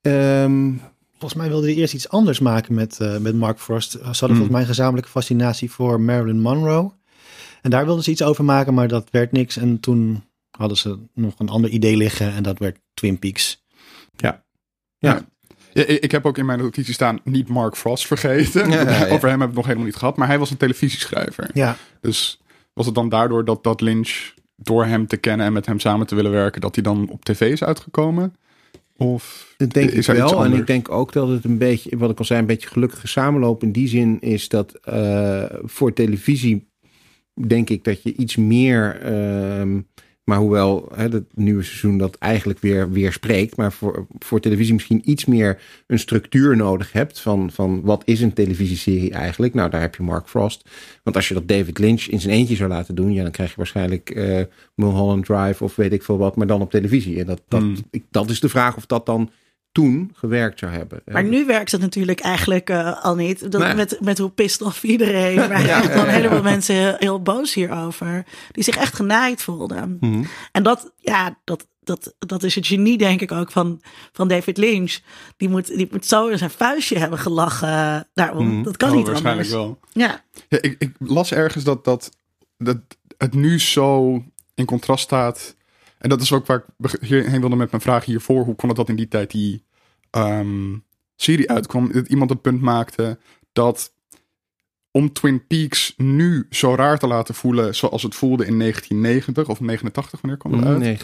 [0.00, 0.72] Ehm,
[1.18, 3.90] Volgens mij wilde hij eerst iets anders maken met, met Mark Frost.
[3.90, 4.28] Ze hadden Hmm.
[4.28, 6.90] volgens mij een gezamenlijke fascinatie voor Marilyn Monroe.
[7.62, 9.56] En daar wilden ze iets over maken, maar dat werd niks.
[9.56, 13.64] En toen hadden ze nog een ander idee liggen en dat werd Twin Peaks.
[14.16, 14.46] ja.
[14.98, 15.22] Ja,
[15.72, 18.70] ik, ik heb ook in mijn notitie staan niet Mark Frost vergeten.
[18.70, 19.08] Ja, ja, ja.
[19.08, 20.16] Over hem hebben we het nog helemaal niet gehad.
[20.16, 21.50] Maar hij was een televisieschrijver.
[21.54, 22.40] Ja, Dus
[22.72, 26.06] was het dan daardoor dat, dat Lynch, door hem te kennen en met hem samen
[26.06, 28.34] te willen werken, dat hij dan op tv is uitgekomen?
[28.96, 30.44] Of Dat denk is ik wel.
[30.44, 33.06] En ik denk ook dat het een beetje, wat ik al zei, een beetje gelukkige
[33.08, 36.67] samenloop in die zin is dat eh, voor televisie
[37.46, 39.80] denk ik dat je iets meer, ehm,
[40.24, 44.72] maar hoewel hè, het nieuwe seizoen dat eigenlijk weer, weer spreekt, maar voor, voor televisie
[44.74, 49.54] misschien iets meer een structuur nodig hebt van, van wat is een televisieserie eigenlijk?
[49.54, 50.68] Nou, daar heb je Mark Frost.
[51.02, 53.50] Want als je dat David Lynch in zijn eentje zou laten doen, ja, dan krijg
[53.50, 54.40] je waarschijnlijk eh
[54.74, 57.18] Mulholland Drive of weet ik veel wat, maar dan op televisie.
[57.18, 57.76] En dat, dat, Hmm.
[57.90, 59.30] ik, dat is de vraag of dat dan
[59.72, 61.02] toen gewerkt zou hebben.
[61.04, 63.52] Maar nu werkt het natuurlijk eigenlijk eh, al niet.
[63.52, 63.74] Dat, Nee.
[63.74, 65.36] met, met hoe pissed off iedereen.
[65.48, 68.24] Maar Ja, echt ja, helemaal mensen heel, heel boos hierover.
[68.52, 69.96] Die zich echt genaaid voelden.
[70.00, 70.24] Mhm.
[70.52, 73.80] En dat, ja, dat, dat, dat is het genie denk ik ook van,
[74.12, 74.98] van David Lynch.
[75.36, 78.46] Die moet, die moet zo in zijn vuistje hebben gelachen daarom.
[78.54, 78.62] Mhm.
[78.62, 79.64] Dat kan Oh, niet waarschijnlijk anders.
[79.66, 79.78] wel.
[79.92, 82.10] Ja, Ja, ik, ik las ergens dat, dat,
[82.58, 82.78] dat
[83.18, 84.22] het nu zo
[84.54, 85.56] in contrast staat.
[85.98, 88.44] En dat is ook waar ik hierheen wilde met mijn vraag hiervoor.
[88.44, 89.64] Hoe kon het dat in die tijd die
[90.10, 90.76] ehm,
[91.16, 91.92] serie uitkwam?
[91.92, 93.18] Dat iemand het punt maakte
[93.52, 93.92] dat
[94.90, 99.60] om Twin Peaks nu zo raar te laten voelen zoals het voelde in 1990 of
[99.60, 100.78] 89, wanneer kwam het uit?
[100.78, 100.98] Nee.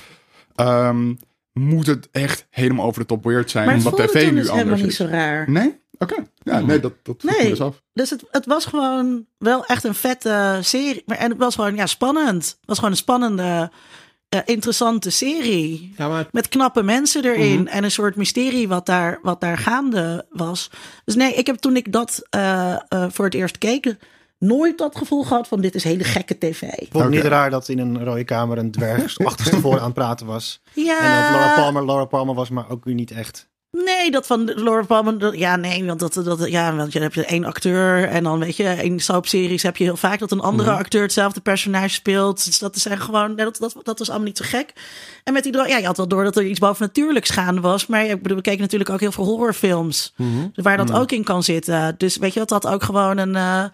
[0.54, 1.14] Ehm,
[1.52, 4.37] moet het echt helemaal over de top weird zijn, maar het omdat voelde tv nu
[4.37, 4.96] dus helemaal anders niet is?
[4.96, 5.50] zo raar.
[5.50, 5.83] Nee?
[5.98, 6.14] Oké.
[6.42, 7.48] Ja, nee, dat, dat Nee.
[7.48, 7.83] dus af.
[7.92, 11.02] Dus het, het was gewoon wel echt een vette serie.
[11.07, 12.44] Maar, en het was gewoon ja, spannend.
[12.44, 13.70] Het was gewoon een spannende,
[14.34, 15.94] eh, interessante serie.
[15.96, 17.60] Ja, maar Met knappe mensen erin.
[17.60, 17.66] Mhm.
[17.66, 20.70] En een soort mysterie wat daar, wat daar gaande was.
[21.04, 22.78] Dus nee, ik heb toen ik dat eh, eh,
[23.10, 23.96] voor het eerst keek...
[24.38, 26.62] nooit dat gevoel gehad van dit is hele gekke tv.
[26.62, 30.26] ik vond niet raar dat in een rode kamer een dwerg achterstevoren aan het praten
[30.26, 30.62] was.
[30.72, 33.48] Ja, En dat Laura Palmer Laura Palmer was, maar ook weer niet echt.
[33.84, 35.37] Nee, dat van Laura Palmer.
[35.38, 38.64] Ja, nee, want dat, dat, ja, want je hebt één acteur en dan weet je,
[38.82, 40.78] in soapseries heb je heel vaak dat een andere Mhm.
[40.78, 42.44] acteur hetzelfde personage speelt.
[42.44, 44.72] Dus dat zijn gewoon, dat, dat, dat was allemaal niet zo gek.
[45.24, 48.04] En met die, ja, je had wel door dat er iets bovennatuurlijks gaande was, maar
[48.06, 50.48] ik bedoel, we keken natuurlijk ook heel veel horrorfilms Mhm.
[50.54, 51.94] waar dat ook in kan zitten.
[51.98, 53.64] Dus weet je, dat had ook gewoon een, eh,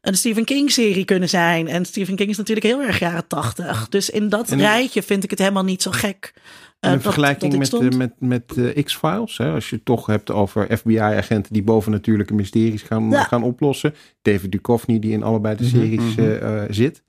[0.00, 1.68] een Stephen King serie kunnen zijn.
[1.68, 3.88] En Stephen King is natuurlijk heel erg jaren tachtig.
[3.88, 6.32] Dus in dat En- rijtje vind ik het helemaal niet zo gek.
[6.80, 8.12] Eh, in dat- vergelijking dat dit met, eh, met,
[8.56, 13.10] met eh, X-Files, hè, als je het toch hebt over FBI-agenten die bovennatuurlijke mysteries gaan,
[13.10, 13.22] Ja.
[13.22, 13.94] gaan oplossen.
[14.22, 16.20] David Duchovny die in allebei de Mhm, series mhm.
[16.20, 17.04] eh, eh, zit.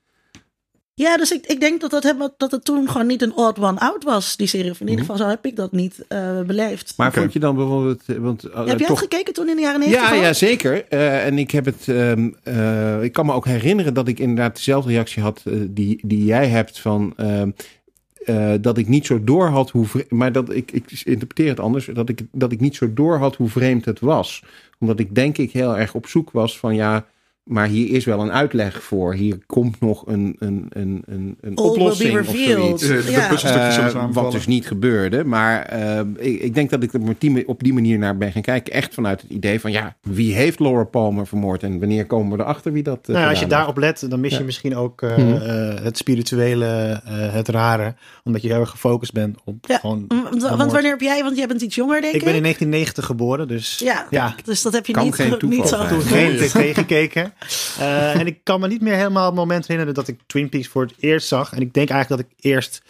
[0.94, 3.58] Ja, dus ik, ik denk dat, dat, het, dat het toen gewoon niet een odd
[3.58, 4.70] one out was, die serie.
[4.70, 5.12] Of in ieder Mhm.
[5.12, 6.94] geval zo heb ik dat niet eh, beleefd.
[6.96, 8.02] Maar vond je dan bijvoorbeeld...
[8.06, 10.08] eh, Want, eh, heb jij toch, het gekeken toen in de jaren negentig?
[10.10, 10.22] Ja, al?
[10.22, 10.84] ja, zeker.
[10.88, 11.88] Eh, en ik heb het.
[11.88, 16.00] ehm, eh, ik kan me ook herinneren dat ik inderdaad dezelfde reactie had eh, die,
[16.06, 17.12] die jij hebt van.
[18.28, 21.60] Eh, dat ik niet zo door had hoe vre- maar dat ik, ik interpreteer het
[21.60, 24.44] anders, dat ik, dat ik niet zo door had hoe vreemd het was.
[24.78, 27.06] Omdat ik denk ik heel erg op zoek was van ja,
[27.48, 29.14] maar hier is wel een uitleg voor.
[29.14, 32.82] Hier komt nog een, een, een, een, een oplossing of zoiets.
[32.88, 34.08] Eh, Ja.
[34.12, 35.24] wat dus niet gebeurde.
[35.24, 38.32] Maar eh, ik, ik denk dat ik er op die, op die manier naar ben
[38.32, 38.72] gaan kijken.
[38.72, 41.62] Echt vanuit het idee van ja, wie heeft Laura Palmer vermoord?
[41.62, 44.32] En wanneer komen we erachter wie dat eh, Nou, als je daarop let, dan mis
[44.32, 44.44] je Ja.
[44.44, 45.82] misschien ook eh, Mhm.
[45.82, 47.94] het spirituele, eh, het rare.
[48.24, 50.04] Omdat je heel erg gefocust bent op Ja, gewoon...
[50.30, 52.20] Want, wanneer heb jij, want jij bent iets jonger, denk ik.
[52.20, 54.34] Ik ben in 1990 geboren, dus Ja, ja.
[54.44, 57.32] dus dat heb je Kan niet, geen niet zo geen tv gekeken.
[57.78, 60.68] Eh, en ik kan me niet meer helemaal het moment herinneren dat ik Twin Peaks
[60.68, 61.52] voor het eerst zag.
[61.52, 62.82] En ik denk eigenlijk dat ik eerst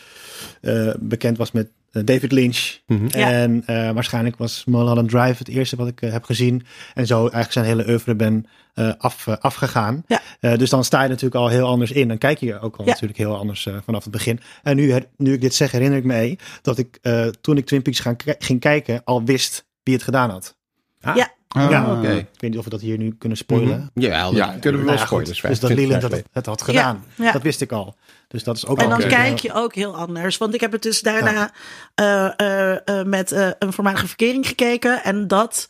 [0.60, 2.78] eh, bekend was met eh, David Lynch.
[2.86, 3.06] Mhm.
[3.06, 6.66] En eh, waarschijnlijk was Mulholland Drive het eerste wat ik heb gezien.
[6.94, 10.04] En zo eigenlijk zijn hele oeuvre ben eh, af, afgegaan.
[10.06, 10.20] Ja.
[10.40, 12.08] Eh, dus dan sta je natuurlijk al heel anders in.
[12.08, 12.90] Dan kijk je ook al Ja.
[12.90, 14.40] natuurlijk heel anders vanaf het begin.
[14.62, 17.56] En nu, her- nu ik dit zeg, herinner ik me mee dat ik eh, toen
[17.56, 20.56] ik Twin Peaks gaan, ging kijken al wist wie het gedaan had.
[21.00, 21.36] Ah, Ja.
[21.48, 22.12] Ah, Ja, oké.
[22.12, 23.90] Ik weet niet of we dat hier nu kunnen spoilen.
[23.94, 24.04] Mhm.
[24.04, 26.22] Jawel, Ja, dat- kunnen we wel nou ja, Dus, dat is dat 25 Leland jaar
[26.32, 27.04] het, had gedaan.
[27.14, 27.32] Ja.
[27.32, 27.96] Dat wist ik al.
[28.28, 30.36] Dus dat is ook En dan kijk je ook heel anders.
[30.38, 31.50] Want ik heb het dus daarna
[31.94, 35.02] eh, eh, eh, met eh, een voormalige verkering gekeken.
[35.04, 35.68] En dat.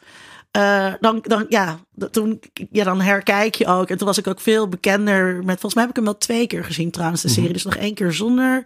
[0.51, 3.91] eh, dan, dan, ja, dat- toen, ja, dan herkijk je ook.
[3.91, 5.45] En toen was ik ook veel bekender met.
[5.61, 7.53] Volgens mij heb ik hem wel twee keer gezien trouwens, de serie.
[7.53, 8.65] Dus nog één keer zonder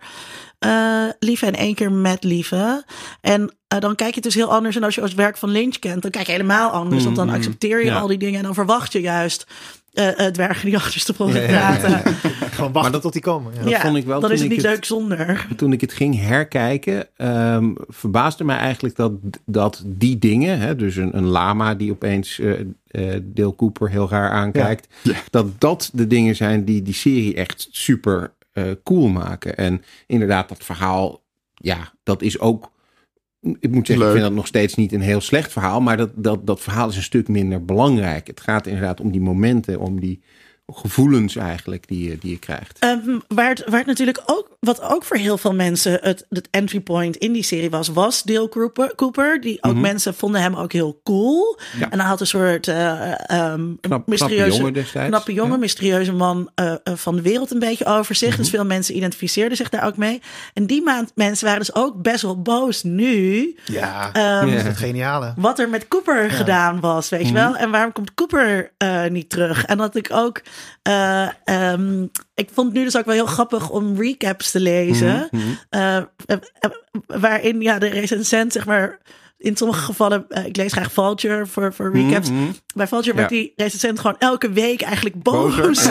[0.59, 2.85] eh, lieve en één keer met lieve.
[3.21, 4.77] En eh, dan kijk je het dus heel anders.
[4.77, 7.05] En als je het werk van Lynch kent, dan kijk je helemaal anders.
[7.05, 7.37] Want dan Mhm.
[7.37, 7.99] accepteer je Ja.
[7.99, 8.39] al die dingen.
[8.39, 9.47] En dan verwacht je juist
[9.93, 11.77] eh het dwergen die achter de Ja, ja, ja.
[11.79, 12.15] praten.
[12.57, 13.53] Gewoon wachten tot die komen.
[13.55, 13.71] Ja.
[13.71, 15.47] dat vond ik wel dan toen is het niet het- leuk zonder.
[15.57, 19.13] toen ik het ging herkijken, ehm, verbaasde mij eigenlijk dat,
[19.47, 24.09] dat die dingen, hè, dus een, een lama die opeens eh eh, Dale Cooper heel
[24.09, 25.15] raar aankijkt, Ja.
[25.31, 29.57] dat dat de dingen zijn die die serie echt super eh, cool maken.
[29.57, 31.23] En inderdaad, dat verhaal,
[31.55, 32.71] ja, dat is ook.
[33.43, 34.07] Ik moet zeggen, Leuk.
[34.07, 36.89] ik vind dat nog steeds niet een heel slecht verhaal, maar dat, dat, dat verhaal
[36.89, 38.27] is een stuk minder belangrijk.
[38.27, 40.21] Het gaat inderdaad om die momenten, om die
[40.73, 42.77] gevoelens eigenlijk die, je- die je krijgt.
[42.79, 46.49] Ehm, waar, het, waar het natuurlijk ook, wat ook voor heel veel mensen het, het
[46.51, 48.95] entry point in die serie was, was Dale Cooper.
[48.95, 51.59] Cooper die ook mensen vonden hem ook heel cool.
[51.73, 51.81] Mhm.
[51.83, 51.91] Ja.
[51.91, 55.59] En hij had een soort eh, ehm, Knap, mysterieuze, knappe jongen knappe jongen, Ja.
[55.59, 58.29] mysterieuze man eh, eh, van de wereld een beetje over zich.
[58.29, 58.37] Mhm.
[58.39, 60.21] Dus veel mensen identificeerden zich daar ook mee.
[60.55, 63.55] En die maand mensen waren dus ook best wel boos nu.
[63.65, 65.35] Ja, ehm, dat is het geniale.
[65.37, 67.29] wat er met Cooper gedaan was, weet Mhm.
[67.29, 67.57] je wel.
[67.57, 69.65] En waarom komt Cooper eh, niet terug?
[69.65, 70.41] En dat ik ook...
[70.83, 75.29] eh, ehm, ik vond nu dus ook wel heel grappig om recaps te lezen.
[75.31, 75.43] Mhm.
[75.69, 76.71] eh, eh, eh,
[77.07, 78.99] waarin ja, de recensent, zeg maar...
[79.43, 82.31] In sommige gevallen, eh, ik lees graag Vulture voor, voor recaps.
[82.31, 82.43] Mhm.
[82.75, 83.37] Bij Vulture werd Ja.
[83.37, 85.89] die recensent gewoon elke week eigenlijk boos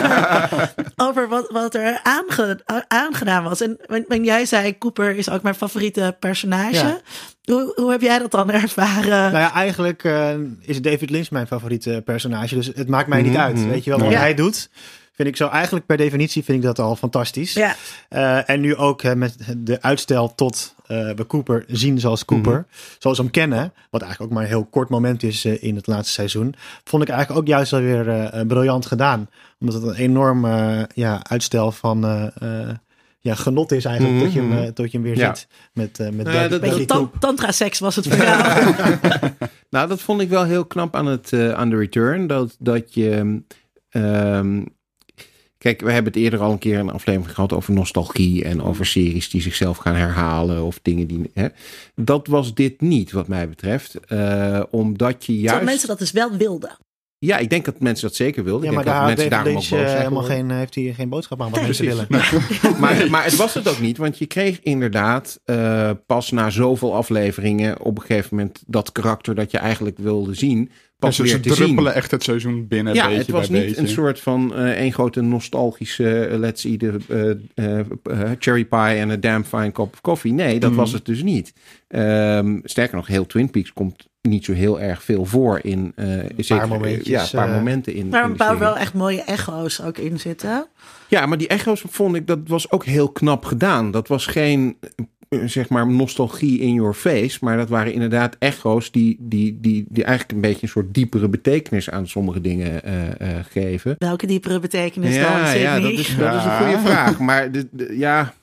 [1.06, 3.60] over wat, wat er aange, aangedaan was.
[3.60, 6.72] En wan- wanneer jij zei, Cooper is ook mijn favoriete personage.
[6.86, 7.00] Ja.
[7.44, 9.08] Hoe, hoe heb jij dat dan ervaren?
[9.32, 12.54] Nou ja, eigenlijk eh, is David Lynch mijn favoriete personage.
[12.54, 13.66] Dus het maakt mij niet Mhm, uit.
[13.66, 14.18] Weet je wel, wat Ja.
[14.18, 14.70] hij doet.
[15.14, 17.52] Vind ik zo eigenlijk per definitie vind ik dat al fantastisch.
[17.52, 17.74] Ja,
[18.08, 22.66] Eh, en nu ook hè, met de uitstel tot eh, we Cooper zien zoals Cooper.
[22.98, 23.72] Zoals we hem kennen.
[23.90, 26.54] Wat eigenlijk ook maar een heel kort moment is eh, in het laatste seizoen.
[26.84, 29.28] Vond ik eigenlijk ook juist alweer eh, briljant gedaan.
[29.60, 30.46] Omdat het een enorm
[30.94, 32.74] ja, uitstel van eh, eh,
[33.20, 34.14] ja, genot is eigenlijk.
[34.16, 34.58] Mhm, tot, je hem, mhm.
[34.58, 35.34] eh, tot je hem weer Ja.
[35.34, 35.48] ziet.
[35.72, 38.66] Met, eh met Bradley- dat- tan- tantra-seks was het voor jou.
[39.70, 42.26] Nou, dat vond ik wel heel knap aan, het, eh, aan de return.
[42.26, 43.42] Dat, dat je.
[43.90, 44.62] ehm,
[45.62, 48.86] kijk, we hebben het eerder al een keer een aflevering gehad over nostalgie en over
[48.86, 51.30] series die zichzelf gaan herhalen of dingen die.
[51.34, 51.48] Hè.
[51.94, 53.94] Dat was dit niet, wat mij betreft.
[54.06, 55.64] Eh, omdat je Terwijl juist.
[55.64, 56.78] mensen dat dus wel wilden.
[57.18, 58.62] Ja, ik denk dat mensen dat zeker wilden.
[58.62, 60.92] Ja, ik maar denk daar mensen daarom ook boos eh, zijn helemaal geen, heeft hij
[60.94, 62.06] geen boodschap aan wat Nee, mensen willen.
[62.80, 66.94] Maar, maar het was het ook niet, want je kreeg inderdaad eh, pas na zoveel
[66.94, 70.70] afleveringen op een gegeven moment dat karakter dat je eigenlijk wilde zien,
[71.06, 71.64] pas ze, weer ze te zien.
[71.64, 72.94] druppelen echt het seizoen binnen.
[72.94, 73.82] Ja, beetje het was bij niet beetje.
[73.82, 77.80] een soort van eh één grote nostalgische eh, let's eat a eh,
[78.38, 80.32] cherry pie en a damn fine cup of coffee.
[80.32, 80.78] Nee, dat Mhm.
[80.78, 81.52] was het dus niet.
[81.88, 86.06] Ehm, sterker nog, heel Twin Peaks komt niet zo heel erg veel voor in eh
[86.36, 88.08] zeker, momentjes, ja, een paar momenten in.
[88.08, 90.66] Maar een paar wel echt mooie echo's ook in zitten.
[91.08, 93.90] Ja, maar die echo's vond ik, dat was ook heel knap gedaan.
[93.90, 94.76] Dat was geen
[95.44, 97.38] zeg maar nostalgie in your face.
[97.40, 101.28] Maar dat waren inderdaad echo's die, die, die, die eigenlijk een beetje een soort diepere
[101.28, 103.96] betekenis aan sommige dingen uh, uh, geven.
[103.98, 105.58] Welke diepere betekenis ja, dan?
[105.58, 107.18] Ja, dat is, dat is een goede vraag.
[107.18, 108.34] Maar de, de, ja,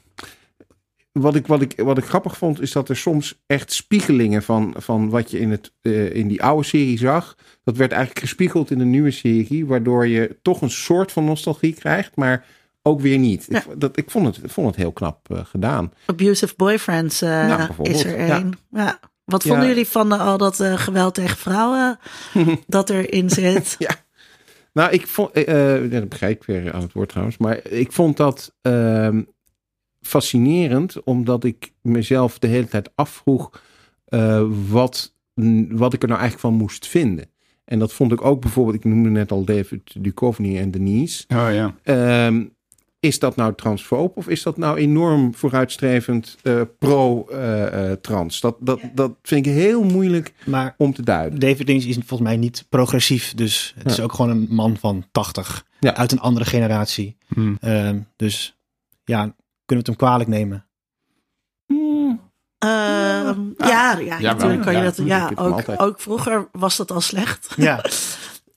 [1.12, 4.74] wat ik, wat, ik, wat ik grappig vond, is dat er soms echt spiegelingen van,
[4.78, 7.36] van wat je in, het, uh, in die oude serie zag.
[7.64, 11.74] Dat werd eigenlijk gespiegeld in de nieuwe serie, waardoor je toch een soort van nostalgie
[11.74, 12.46] krijgt, maar
[12.82, 13.46] ook weer niet.
[13.50, 13.58] Ja.
[13.58, 15.94] Ik, dat, ik, vond het, ik vond het heel knap uh, gedaan.
[16.06, 18.58] Abusive Boyfriends uh, nou, is er een.
[18.72, 18.84] Ja.
[18.84, 19.00] ja.
[19.26, 22.00] Wat vonden jullie van al dat geweld tegen vrouwen
[22.68, 23.76] dat erin zit?
[23.80, 23.96] ja.
[24.74, 25.34] Nou, ik vond,
[25.92, 29.22] dat begrijp ik weer aan het woord trouwens, maar ik vond dat ehm,
[30.02, 33.62] fascinerend, omdat ik mezelf de hele tijd afvroeg
[34.10, 35.14] uh, wat,
[35.70, 37.30] wat ik er nou eigenlijk van moest vinden.
[37.66, 41.24] En dat vond ik ook bijvoorbeeld, ik noemde net al David Duchovny en Denise.
[41.28, 41.76] Oh ja.
[41.84, 42.46] Uh,
[43.00, 48.36] is dat nou transfoob of is dat nou enorm vooruitstrevend uh, pro-trans?
[48.36, 51.40] Uh, dat, dat, dat vind ik heel moeilijk maar om te duiden.
[51.40, 53.34] David Lynch is volgens mij niet progressief.
[53.34, 53.92] Dus het ja.
[53.92, 55.66] is ook gewoon een man van 80.
[55.80, 55.96] Ja.
[55.96, 57.18] Uit een andere generatie.
[57.28, 57.58] Hmm.
[57.62, 58.58] Uh, dus
[59.04, 59.36] ja, kunnen
[59.66, 60.66] we het hem kwalijk nemen?
[61.66, 62.22] Hmm.
[62.60, 64.98] ja, ja, ja, natuurlijk kan je dat.
[64.98, 67.54] Ja, ook, ook vroeger was dat al slecht.
[67.56, 67.82] Ja.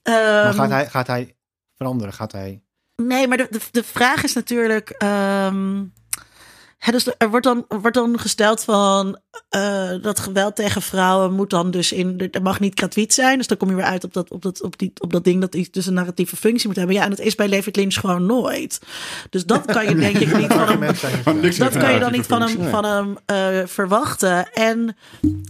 [0.03, 1.35] Ehm, maar gaat hij, gaat hij
[1.75, 2.13] veranderen?
[2.13, 2.61] Gaat hij...
[2.95, 5.03] Nee, maar de, de, de vraag is natuurlijk.
[5.03, 5.93] Um,
[6.77, 9.19] hè, dus er wordt dan, wordt dan gesteld van.
[9.55, 12.29] Uh, dat geweld tegen vrouwen moet dan dus in.
[12.31, 13.37] Er mag niet gratuit zijn.
[13.37, 15.41] Dus dan kom je weer uit op dat, op dat, op die, op dat ding
[15.41, 16.95] dat iets dus een narratieve functie moet hebben.
[16.95, 18.81] Ja, en dat is bij David Lynch gewoon nooit.
[19.29, 20.79] Dus dat kan je denk ik niet van hem.
[21.57, 24.51] dat kan je dan niet van hem, van hem uh, verwachten.
[24.51, 24.95] En.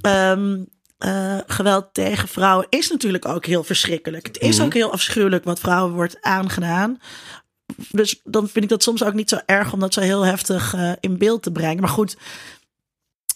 [0.01, 0.71] Um,
[1.05, 4.27] uh, geweld tegen vrouwen is natuurlijk ook heel verschrikkelijk.
[4.27, 4.65] Het is Mhm.
[4.65, 6.99] ook heel afschuwelijk wat vrouwen wordt aangedaan.
[7.91, 10.73] Dus dan vind ik dat soms ook niet zo erg om dat zo heel heftig
[10.75, 11.79] uh, in beeld te brengen.
[11.81, 12.19] Maar goed, we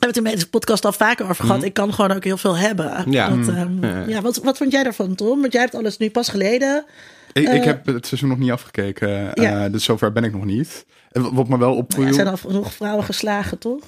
[0.05, 1.63] hebben het in deze podcast al vaker over gehad.
[1.63, 2.91] Ik kan gewoon ook heel veel hebben.
[2.91, 3.11] Mhm.
[3.11, 3.29] Ja.
[3.29, 4.03] Dat, um, Ja.
[4.07, 4.21] ja.
[4.21, 5.41] wat, wat vond jij daarvan, Tom?
[5.41, 6.85] Want jij hebt alles nu pas geleden.
[7.33, 9.65] Ik, ik Eh, heb het seizoen nog niet afgekeken, Ja.
[9.65, 10.85] eh, dus zover ben ik nog niet.
[11.11, 12.03] En wat- me wel opviel...
[12.05, 13.83] er zijn al genoeg vrouwen geslagen, toch?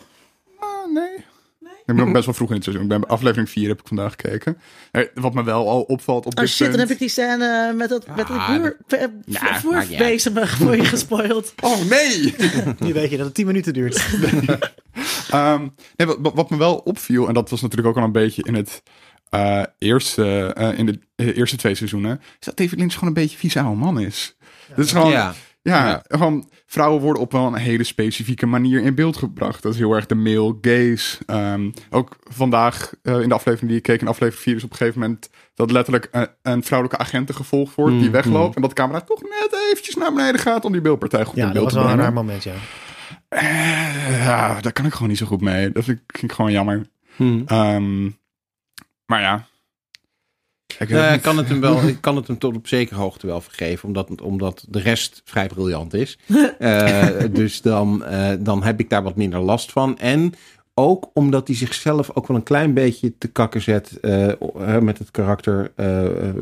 [0.59, 1.25] Ah, nee.
[1.89, 2.85] Ik ben nog best wel vroeg in het seizoen.
[2.85, 4.57] Ik ben aflevering 4 heb ik vandaag gekeken.
[4.91, 6.81] Eh, Wat me wel al opvalt op Oh dit shit, dan punt...
[6.81, 8.77] heb ik die scène met dat, met Ah, die boer,
[9.25, 9.59] Ja,
[10.47, 11.53] voor je gespoild.
[11.61, 12.35] Oh nee!
[12.79, 14.05] Nu weet je dat het 10 minuten duurt.
[15.29, 18.53] Ehm, nee, wat, me wel opviel, en dat was natuurlijk ook al een beetje in
[18.53, 18.81] het
[19.29, 23.21] eh, eerste, eh, in de eh, eerste twee seizoenen, is dat David Lynch gewoon een
[23.21, 24.35] beetje vies oude man is.
[24.75, 25.33] Dat is gewoon, ja,
[25.69, 25.87] Ja.
[25.87, 26.03] Ja.
[26.07, 29.63] gewoon, vrouwen worden op wel een hele specifieke manier in beeld gebracht.
[29.63, 31.17] Dat is heel erg de male gaze.
[31.25, 34.71] Ehm, ook vandaag eh, in de aflevering die ik keek, in aflevering 4 is op
[34.71, 38.55] een gegeven moment dat letterlijk een, een vrouwelijke agent gevolgd wordt die Mm, wegloopt.
[38.55, 41.47] En dat de camera toch net eventjes naar beneden gaat om die beeldpartij goed Ja,
[41.47, 42.13] in dat beeld was te wel een brengen.
[42.13, 42.53] raar moment, ja.
[43.29, 45.71] Eh, ja, daar kan ik gewoon niet zo goed mee.
[45.71, 46.87] Dat vind ik, vind ik gewoon jammer.
[47.15, 47.41] Hm.
[47.45, 48.03] Ehm,
[49.05, 49.47] maar ja.
[50.79, 53.41] Ik, Eh, kan het hem wel, ik kan het hem tot op zekere hoogte wel
[53.41, 56.17] vergeven, omdat, omdat de rest vrij briljant is.
[56.59, 59.97] Eh, dus dan, eh, dan heb ik daar wat minder last van.
[59.97, 60.33] En
[60.73, 63.97] ook omdat hij zichzelf ook wel een klein beetje te kakken zet
[64.81, 65.71] met het karakter.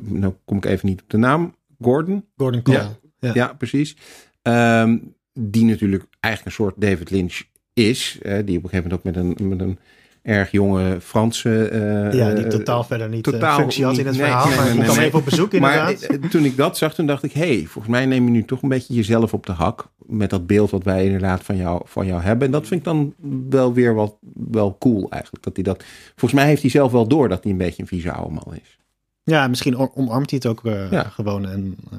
[0.03, 1.55] nou kom ik even niet op de naam.
[1.81, 2.25] Gordon.
[2.37, 2.77] Gordon Cole.
[2.77, 2.97] Ja.
[3.19, 3.31] Ja.
[3.33, 3.95] Ja, precies.
[4.41, 4.97] Ehm,
[5.33, 7.41] die natuurlijk eigenlijk een soort David Lynch
[7.73, 8.17] is.
[8.21, 9.79] die op een gegeven moment ook met een, met een
[10.27, 11.67] erg jonge Franse.
[11.67, 14.47] eh, Ja, die eh, totaal verder niet totaal totaal functie had in het nee, verhaal.
[14.47, 15.05] nee, maar nee, ik kwam nee.
[15.05, 16.01] even op bezoek inderdaad.
[16.01, 17.31] eh, toen ik dat zag, toen dacht ik...
[17.31, 19.87] hé, hey, volgens mij neem je nu toch een beetje jezelf op de hak...
[20.05, 22.45] met dat beeld wat wij inderdaad van jou, van jou hebben.
[22.45, 23.13] En dat vind ik dan
[23.49, 25.43] wel weer wat, wel cool eigenlijk.
[25.43, 25.83] Dat hij dat,
[26.15, 28.55] volgens mij heeft hij zelf wel door dat hij een beetje een vieze oude man
[28.63, 28.77] is.
[29.23, 31.03] Ja, misschien om- omarmt hij het ook eh, Ja.
[31.03, 31.47] gewoon.
[31.49, 31.97] En, eh,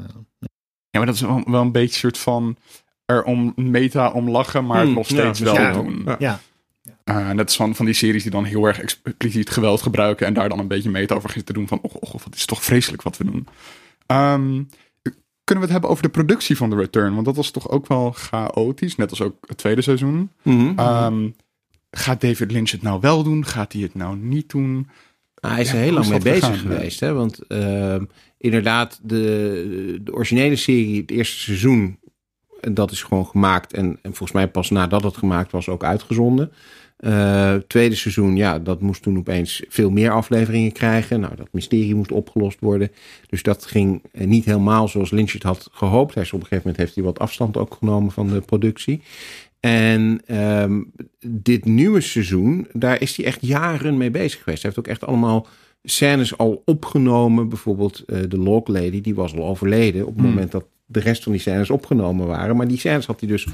[0.91, 2.57] ja, maar dat is wel, wel een beetje een soort van
[3.05, 5.73] er om meta om lachen, maar het Hmm, nog steeds ja, wel ja.
[5.73, 6.07] doen.
[6.19, 6.41] Ja.
[7.09, 10.35] Eh, net als van, van die series die dan heel erg expliciet geweld gebruiken en
[10.35, 13.03] daar dan een beetje meta over te doen van, oh, oh, wat is toch vreselijk
[13.03, 13.47] wat we doen.
[14.07, 14.63] Ehm,
[15.45, 17.15] kunnen we het hebben over de productie van The Return?
[17.15, 20.31] Want dat was toch ook wel chaotisch, net als ook het tweede seizoen.
[20.43, 20.79] Mhm.
[20.79, 21.29] Ehm,
[21.91, 23.45] gaat David Lynch het nou wel doen?
[23.45, 24.89] Gaat hij het nou niet doen?
[25.41, 26.59] Nou, hij is Ja, er heel lang mee bezig gegaan?
[26.59, 27.01] geweest.
[27.01, 27.13] Hè?
[27.13, 28.05] Want ehm,
[28.39, 31.99] inderdaad, de, de originele serie, het eerste seizoen,
[32.61, 33.73] dat is gewoon gemaakt.
[33.73, 36.53] En, en volgens mij pas nadat het gemaakt was ook uitgezonden.
[36.99, 41.21] Eh, tweede seizoen, ja, dat moest toen opeens veel meer afleveringen krijgen.
[41.21, 42.91] Nou, dat mysterie moest opgelost worden.
[43.29, 46.15] Dus dat ging eh, niet helemaal zoals Lynch het had gehoopt.
[46.15, 49.01] Hij is op een gegeven moment heeft hij wat afstand ook genomen van de productie.
[49.61, 50.83] En ehm,
[51.27, 54.63] dit nieuwe seizoen, daar is hij echt jaren mee bezig geweest.
[54.63, 55.47] Hij heeft ook echt allemaal
[55.83, 57.49] scènes al opgenomen.
[57.49, 60.29] Bijvoorbeeld eh, de Log Lady, die was al overleden op het Hmm.
[60.29, 62.57] moment dat de rest van die scènes opgenomen waren.
[62.57, 63.47] Maar die scènes had hij dus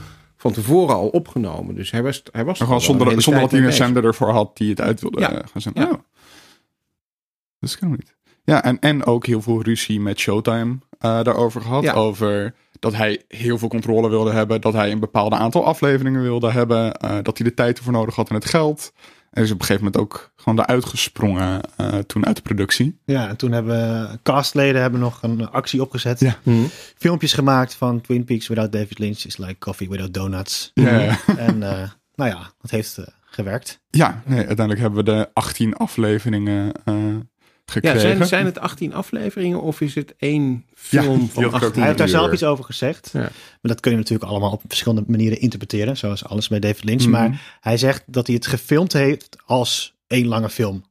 [0.45, 1.75] van tevoren al opgenomen.
[1.75, 4.71] Dus hij was, hij was er zonder, zonder dat hij een zender ervoor had die
[4.71, 5.33] het uit wilde Ja.
[5.33, 5.83] eh, gaan zenden.
[5.83, 5.91] Ja.
[5.91, 5.99] Oh.
[7.59, 8.15] Dat kan niet.
[8.45, 11.83] Ja, en, en ook heel veel ruzie met Showtime eh, daarover gehad.
[11.83, 11.93] Ja.
[11.93, 14.61] Over dat hij heel veel controle wilde hebben.
[14.61, 16.95] Dat hij een bepaald aantal afleveringen wilde hebben.
[16.95, 18.93] eh, dat hij de tijd ervoor nodig had en het geld.
[19.35, 22.99] En is op een gegeven moment ook gewoon eruit gesprongen eh, toen uit de productie.
[23.05, 26.21] Ja, en toen hebben castleden hebben nog een actie opgezet.
[26.21, 26.39] Ja.
[26.43, 26.65] Mhm.
[26.97, 30.71] Filmpjes gemaakt van Twin Peaks without David Lynch is like coffee without donuts.
[30.75, 31.19] Ja, ja.
[31.37, 33.81] en eh, nou ja, dat heeft eh, gewerkt.
[33.91, 36.73] Ja, nee, uiteindelijk hebben we de 18 afleveringen
[37.81, 41.63] Ja, zijn, zijn het 18 afleveringen of is het één film van had ik ook
[41.63, 43.11] 18 Hij heeft daar zelf iets over gezegd.
[43.13, 43.21] Ja.
[43.21, 45.97] Maar dat kun je natuurlijk allemaal op verschillende manieren interpreteren.
[45.97, 47.03] Zoals alles bij David Lynch.
[47.03, 47.11] Mhm.
[47.11, 50.85] Maar hij zegt dat hij het gefilmd heeft als één lange film.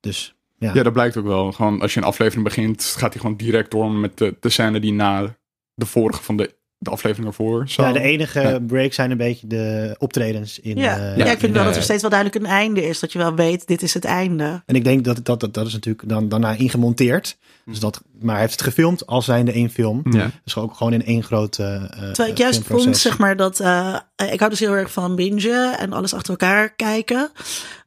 [0.00, 0.74] Dus ja.
[0.74, 1.52] Ja, dat blijkt ook wel.
[1.52, 4.80] Gewoon als je een aflevering begint, gaat hij gewoon direct door met de, de scène
[4.80, 5.36] die na
[5.74, 7.86] de vorige van de, de aflevering ervoor zat.
[7.86, 8.58] Ja, de enige Ja.
[8.60, 10.76] break zijn een beetje de optredens in.
[10.76, 13.00] Ja, eh, ja, ik vind wel dat er steeds wel duidelijk een einde is.
[13.00, 14.62] Dat je wel weet, dit is het einde.
[14.66, 17.36] En ik denk dat dat, dat, dat is natuurlijk dan daarna ingemonteerd.
[17.64, 20.00] Dus dat, maar hij heeft het gefilmd als zijnde één film.
[20.10, 20.30] Ja.
[20.44, 21.62] Dus ook gewoon in één grote.
[21.64, 22.84] eh, Terwijl ik juist filmproces.
[22.84, 23.60] vond, zeg maar, dat...
[23.60, 23.96] eh,
[24.32, 27.30] ik hou dus heel erg van bingen en alles achter elkaar kijken.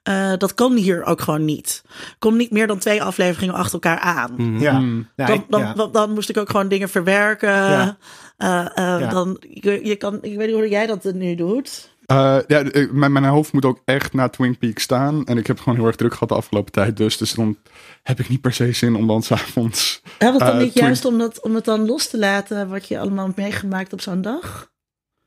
[0.04, 1.82] Eh, dat kan hier ook gewoon niet.
[2.20, 4.56] Komt niet meer dan twee afleveringen achter elkaar aan.
[4.60, 5.08] Ja, Mm.
[5.16, 7.50] Dan, dan, dan, dan moest ik ook gewoon dingen verwerken.
[7.50, 7.98] Ja.
[8.38, 9.10] Eh, eh, Ja.
[9.10, 11.94] dan, je, je kan, ik weet niet hoe jij dat nu doet.
[12.06, 15.26] Eh, ja, mijn, mijn hoofd moet ook echt naar Twin Peaks staan.
[15.26, 16.98] En ik heb gewoon heel erg druk gehad de afgelopen tijd.
[16.98, 17.58] Dus, dus dan
[18.04, 20.02] heb ik niet per se zin om dan s'avonds...
[20.20, 22.70] Had het dan niet Twin- juist om, dat, om het dan los te laten...
[22.70, 24.72] wat je allemaal hebt meegemaakt op zo'n dag?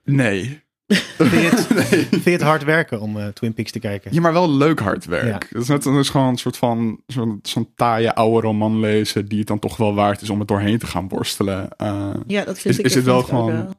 [0.05, 0.63] Nee.
[0.89, 1.67] Vind, je het,
[2.11, 4.15] vind je het hard werken om eh, Twin Peaks te kijken?
[4.15, 5.25] Ja, maar wel leuk hard werk.
[5.27, 5.39] Ja.
[5.51, 9.27] Dat, is net, dat is gewoon een soort van zo'n zo'n taaie oude roman lezen...
[9.27, 11.69] die het dan toch wel waard is om het doorheen te gaan worstelen.
[11.77, 12.87] Eh, Ja, dat vind Is- ik.
[12.87, 13.75] is het wel ik ook gewoon-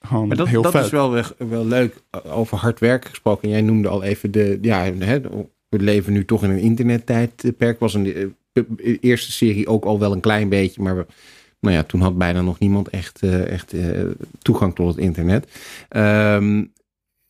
[0.00, 0.84] gewoon Maar dat, heel dat vet.
[0.84, 1.94] is wel, wel, wel leuk.
[2.26, 3.48] Over hard werken gesproken.
[3.48, 4.58] Jij noemde al even de.
[4.62, 5.20] Ja, hè,
[5.68, 7.78] we leven nu toch in een internettijdperk.
[7.80, 10.82] Was een eh, de eerste serie ook al wel een klein beetje.
[10.82, 11.06] Maar we,
[11.62, 14.00] nou ja, toen had bijna nog niemand echt, eh, echt eh,
[14.38, 15.48] toegang tot het internet.
[15.88, 16.64] Ehm,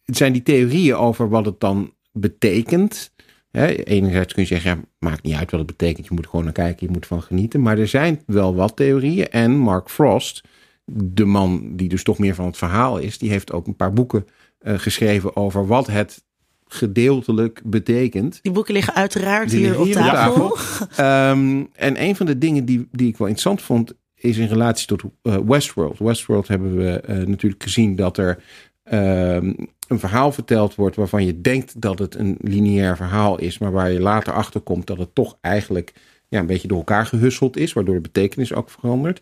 [0.03, 3.13] het zijn die theorieën over wat het dan betekent.
[3.51, 6.07] Hè, enerzijds kun je zeggen, ja, maakt niet uit wat het betekent.
[6.07, 7.63] Je moet gewoon naar kijken, je moet van genieten.
[7.63, 9.29] Maar er zijn wel wat theorieën.
[9.29, 10.45] En Mark Frost,
[10.85, 13.93] de man die dus toch meer van het verhaal is, die heeft ook een paar
[13.93, 14.27] boeken
[14.59, 16.25] eh, geschreven over wat het
[16.67, 18.39] gedeeltelijk betekent.
[18.43, 20.57] Die boeken liggen uiteraard Die hier liggen op hier op tafel.
[20.97, 24.87] Ehm, en een van de dingen die, die ik wel interessant vond, is in relatie
[24.87, 25.99] tot eh, Westworld.
[25.99, 28.43] Westworld hebben we eh, natuurlijk gezien dat er
[28.83, 29.53] ehm,
[29.89, 33.91] een verhaal verteld wordt waarvan je denkt dat het een lineair verhaal is, maar waar
[33.91, 35.93] je later achter komt dat het toch eigenlijk
[36.33, 39.21] ja, een beetje door elkaar gehusseld is, waardoor de betekenis ook verandert.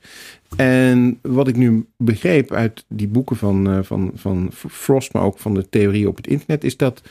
[0.57, 5.39] En wat ik nu begreep uit die boeken van, eh, van, van Frost, maar ook
[5.39, 7.03] van de theorie op het internet, is dat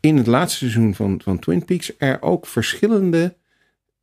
[0.00, 3.34] in het laatste seizoen van, van Twin Peaks er ook verschillende,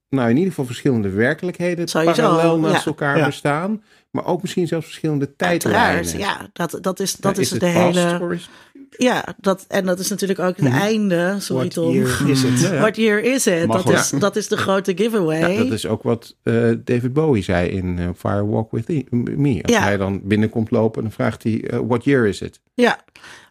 [0.10, 2.86] nou in ieder geval verschillende werkelijkheden Sowieso, parallel naast ja.
[2.86, 3.26] elkaar Ja.
[3.26, 3.84] bestaan.
[4.12, 6.20] Maar ook misschien zelfs verschillende Uiteraard, tijdlijnen.
[6.40, 6.50] ja.
[6.54, 8.34] Dat, dat is, dat Ja, is, het de hele...
[8.34, 8.50] is-
[8.98, 11.36] Ja, dat, en dat is natuurlijk ook het einde.
[11.40, 11.94] Sorry What Tom.
[11.94, 12.60] year is it?
[12.60, 12.80] Ja.
[12.80, 13.66] What year is it?
[13.68, 15.54] Mag Dat is, dat is de grote giveaway.
[15.54, 16.54] Ja, dat is ook wat eh,
[16.84, 19.60] David Bowie zei in eh, Fire Walk With Me.
[19.64, 19.82] Als Ja.
[19.82, 22.60] hij dan binnenkomt lopen, dan vraagt hij, eh, what year is it?
[22.74, 23.00] Ja,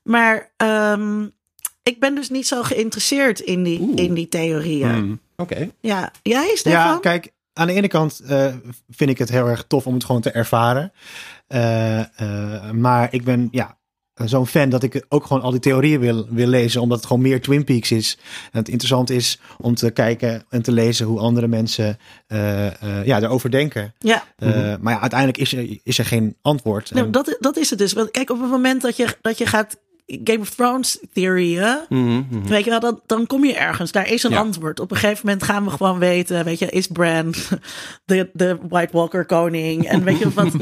[0.02, 1.22] maar ehm,
[1.82, 4.02] ik ben dus niet zo geïnteresseerd in die, Oeh.
[4.04, 4.94] in die theorieën.
[4.94, 5.20] Hmm.
[5.36, 5.70] Oké.
[5.80, 6.80] Ja, jij Stefan?
[6.80, 8.54] Ja, kijk, aan de ene kant eh,
[8.90, 10.92] vind ik het heel erg tof om het gewoon te ervaren.
[11.46, 13.78] Eh, eh, maar ik ben ja,
[14.24, 17.22] zo'n fan dat ik ook gewoon al die theorieën wil, wil lezen, omdat het gewoon
[17.22, 18.18] meer Twin Peaks is.
[18.52, 23.06] En het interessant is om te kijken en te lezen hoe andere mensen eh, eh,
[23.06, 23.94] ja, erover denken.
[23.98, 24.24] ja.
[24.36, 26.90] Eh, Maar ja, uiteindelijk is er, is er geen antwoord.
[26.92, 27.92] Nou, En- dat, dat is het dus.
[27.92, 29.76] Want kijk, op het moment dat je, dat je gaat
[30.24, 32.46] Game of Thrones theorieën, Mhm, mhm.
[32.46, 33.92] weet je wel, dan, dan kom je ergens.
[33.92, 34.38] Daar is een Ja.
[34.38, 34.80] antwoord.
[34.80, 37.34] Op een gegeven moment gaan we gewoon weten, weet je, is Bran
[38.04, 39.86] de, de White Walker koning?
[39.88, 40.46] En weet je wat,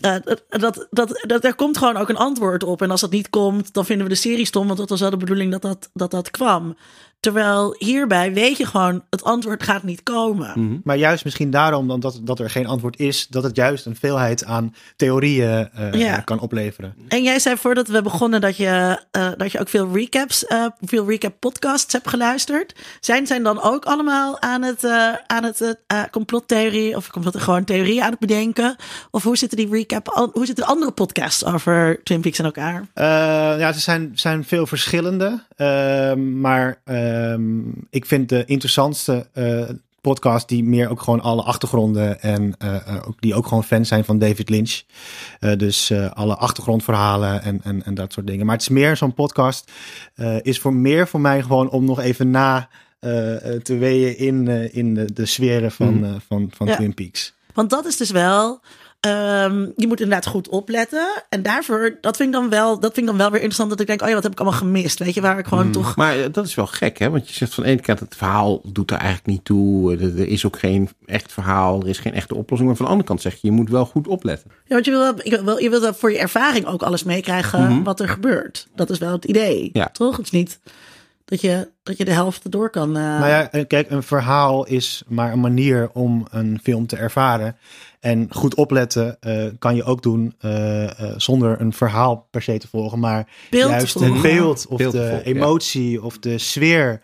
[0.00, 2.82] eh, dat, dat, dat, dat, er komt gewoon ook een antwoord op.
[2.82, 5.10] En als dat niet komt, dan vinden we de serie stom, want dat was wel
[5.10, 6.76] de bedoeling dat dat, dat, dat kwam.
[7.22, 10.52] Terwijl hierbij weet je gewoon, het antwoord gaat niet komen.
[10.54, 10.76] Mhm.
[10.84, 13.96] Maar juist misschien daarom dan dat, dat er geen antwoord is, dat het juist een
[13.96, 16.16] veelheid aan theorieën eh, Ja.
[16.18, 16.94] kan opleveren.
[17.08, 20.64] En jij zei voordat we begonnen dat je, eh, dat je ook veel recaps, eh,
[20.80, 22.74] veel recap podcasts hebt geluisterd.
[23.00, 27.64] Zijn zijn dan ook allemaal aan het, eh, aan het eh, complottheorie of complot, gewoon
[27.64, 28.76] theorie aan het bedenken?
[29.10, 32.44] Of hoe zitten die recap, al- hoe zitten de andere podcasts over Twin Peaks in
[32.44, 32.86] elkaar?
[32.94, 33.04] Eh,
[33.58, 35.42] ja, er zijn, zijn veel verschillende.
[35.56, 36.80] Ehm, maar
[37.12, 37.60] ehm,
[37.90, 39.68] ik vind de interessantste eh,
[40.00, 44.04] podcast die meer ook gewoon alle achtergronden en uh, ook, die ook gewoon fans zijn
[44.04, 44.82] van David Lynch.
[45.40, 48.46] Uh, dus alle achtergrondverhalen en, en, en dat soort dingen.
[48.46, 49.70] Maar het is meer zo'n podcast
[50.42, 52.68] is voor meer voor mij gewoon om nog even na
[53.62, 56.20] te weeën in, in de, de sferen van, mm.
[56.26, 56.76] van, van ja.
[56.76, 57.34] Twin Peaks.
[57.54, 58.60] Want dat is dus wel
[59.06, 61.24] Um, je moet inderdaad goed opletten.
[61.28, 63.70] En daarvoor, dat vind ik dan wel, dat vind ik dan wel weer interessant.
[63.70, 64.98] Dat ik denk, oh ja, wat heb ik allemaal gemist?
[64.98, 65.72] Weet je, waar ik gewoon hmm.
[65.72, 65.96] toch.
[65.96, 67.10] Maar eh, dat is wel gek, hè?
[67.10, 69.96] Want je zegt van de ene kant, het verhaal doet er eigenlijk niet toe.
[69.96, 71.80] Er, is ook geen echt verhaal.
[71.80, 72.68] Er is geen echte oplossing.
[72.68, 74.50] Maar van de andere kant zeg je, je moet wel goed opletten.
[74.50, 77.82] Ja, want je wil, wil, je wil voor je ervaring ook alles meekrijgen mhm.
[77.82, 78.68] wat er gebeurt.
[78.74, 79.70] Dat is wel het idee.
[79.72, 79.88] Ja.
[79.92, 80.16] Toch?
[80.16, 80.60] Het is niet
[81.24, 82.88] dat je, dat je de helft erdoor kan.
[82.88, 82.94] Uh...
[82.94, 87.56] Nou ja, kijk, een verhaal is maar een manier om een film te ervaren.
[88.02, 92.58] En goed opletten uh, kan je ook doen uh, uh, zonder een verhaal per se
[92.58, 96.00] te volgen, maar beeld juist beeld of beeld de emotie ja.
[96.00, 97.02] of de sfeer.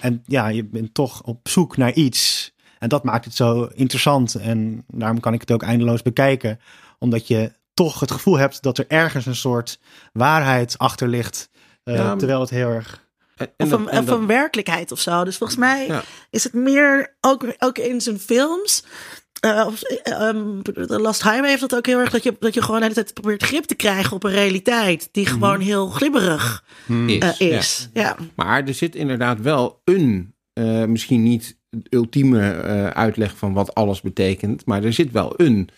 [0.00, 2.52] en ja, je bent toch op zoek naar iets.
[2.78, 4.34] En dat maakt het zo interessant.
[4.34, 6.60] En daarom kan ik het ook eindeloos bekijken.
[6.98, 9.80] Omdat je toch het gevoel hebt dat er ergens een soort
[10.12, 11.50] waarheid achter ligt.
[11.84, 15.24] Ja, terwijl het heel erg en, of, een, of een werkelijkheid of zo.
[15.24, 16.02] Dus volgens mij ja.
[16.30, 18.84] is het meer, ook, ook in zijn films,
[19.44, 19.66] uh,
[20.20, 22.82] um, The Last Highway heeft dat ook heel erg dat je, dat je gewoon de
[22.82, 25.32] hele tijd probeert grip te krijgen op een realiteit die mhm.
[25.32, 27.08] gewoon heel glibberig mm.
[27.08, 27.40] is.
[27.40, 27.88] Uh, is.
[27.92, 28.02] Ja.
[28.02, 28.16] ja.
[28.34, 31.56] Maar er zit inderdaad wel een, uh, misschien niet
[31.90, 32.62] ultieme
[32.92, 35.68] uitleg van wat alles betekent, maar er zit wel een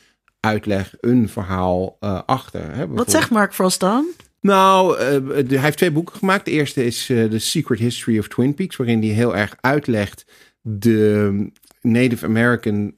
[0.41, 1.97] uitleg, een verhaal
[2.27, 2.75] achter.
[2.75, 4.07] Hè, wat zegt Mark Frost dan?
[4.41, 6.45] Nou, hij heeft twee boeken gemaakt.
[6.45, 10.25] De eerste is The Secret History of Twin Peaks, waarin hij heel erg uitlegt
[10.61, 11.51] de
[11.81, 12.95] Native American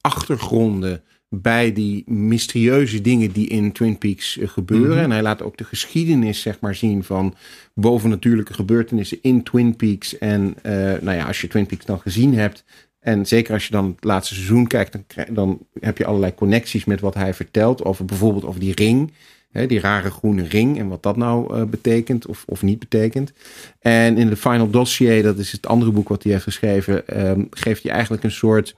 [0.00, 1.02] achtergronden
[1.34, 4.94] bij die mysterieuze dingen die in Twin Peaks eh, gebeuren.
[4.94, 5.04] Mhm.
[5.04, 7.34] En hij laat ook de geschiedenis zeg maar zien van
[7.74, 10.18] bovennatuurlijke gebeurtenissen in Twin Peaks.
[10.18, 12.64] En uh, nou ja, als je Twin Peaks dan gezien hebt,
[12.98, 16.84] en zeker als je dan het laatste seizoen kijkt, dan, dan heb je allerlei connecties
[16.84, 19.12] met wat hij vertelt over bijvoorbeeld over die ring.
[19.50, 23.32] Hè, die rare groene ring en wat dat nou uh, betekent of, of niet betekent.
[23.78, 27.46] En in de Final Dossier, dat is het andere boek wat hij heeft geschreven, um,
[27.50, 28.74] geeft hij eigenlijk een soort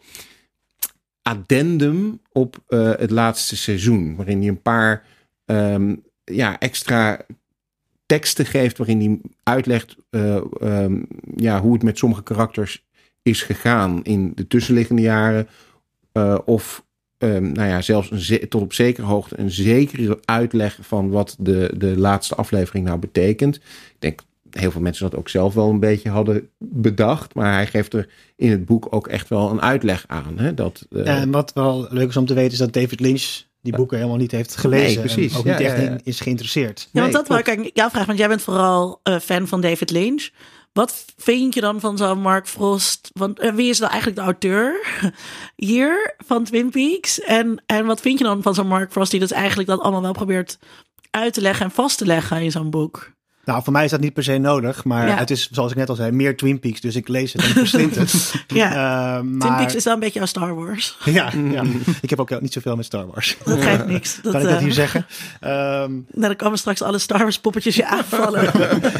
[1.25, 4.16] addendum op uh, het laatste seizoen.
[4.16, 5.05] Waarin hij een paar
[5.47, 7.20] um, ja, extra
[8.07, 8.79] teksten geeft.
[8.79, 11.07] Waarin hij uitlegt uh, um,
[11.37, 12.85] ja, hoe het met sommige karakters
[13.22, 15.49] is gegaan in de tussenliggende jaren.
[16.12, 16.85] Uh, of
[17.18, 21.99] um, nou ja, zelfs tot op zekere hoogte een zekere uitleg van wat de, de
[21.99, 23.57] laatste aflevering nou betekent.
[23.57, 24.20] Ik denk
[24.59, 27.34] heel veel mensen dat ook zelf wel een beetje hadden bedacht.
[27.34, 30.38] Maar hij geeft er in het boek ook echt wel een uitleg aan.
[30.38, 31.09] Hè, dat, uh...
[31.09, 34.18] en wat wel leuk is om te weten is dat David Lynch die boeken helemaal
[34.18, 34.86] niet heeft gelezen.
[34.86, 35.32] Nee, precies.
[35.32, 36.88] En ook niet echt in is geïnteresseerd.
[36.92, 38.07] Ja, want dat nee, wou ik jouw vraag.
[38.07, 40.30] Want jij bent vooral uh, fan van David Lynch.
[40.72, 43.11] Wat vind je dan van zo'n Mark Frost?
[43.12, 44.86] Want uh, wie is dan eigenlijk de auteur
[45.57, 47.20] hier van Twin Peaks?
[47.20, 50.02] En, en wat vind je dan van zo'n Mark Frost die dus eigenlijk dat allemaal
[50.02, 50.59] wel probeert
[51.11, 53.12] uit te leggen en vast te leggen in zo'n boek?
[53.45, 55.88] Nou, voor mij is dat niet per se nodig, maar het is, zoals ik net
[55.88, 56.80] al zei, meer Twin Peaks.
[56.80, 58.34] Dus ik lees het en ik verslind het.
[58.62, 59.38] ja, uh, maar...
[59.38, 60.99] Twin Peaks is wel een beetje als Star Wars.
[61.05, 61.62] ja, ja,
[62.01, 63.36] ik heb ook niet zoveel met Star Wars.
[63.45, 64.18] Dat geeft niks.
[64.22, 65.07] Dat, kan ik dat hier uh, zeggen?
[65.40, 68.51] Um, nou, dan komen straks alle Star Wars poppetjes je aanvallen.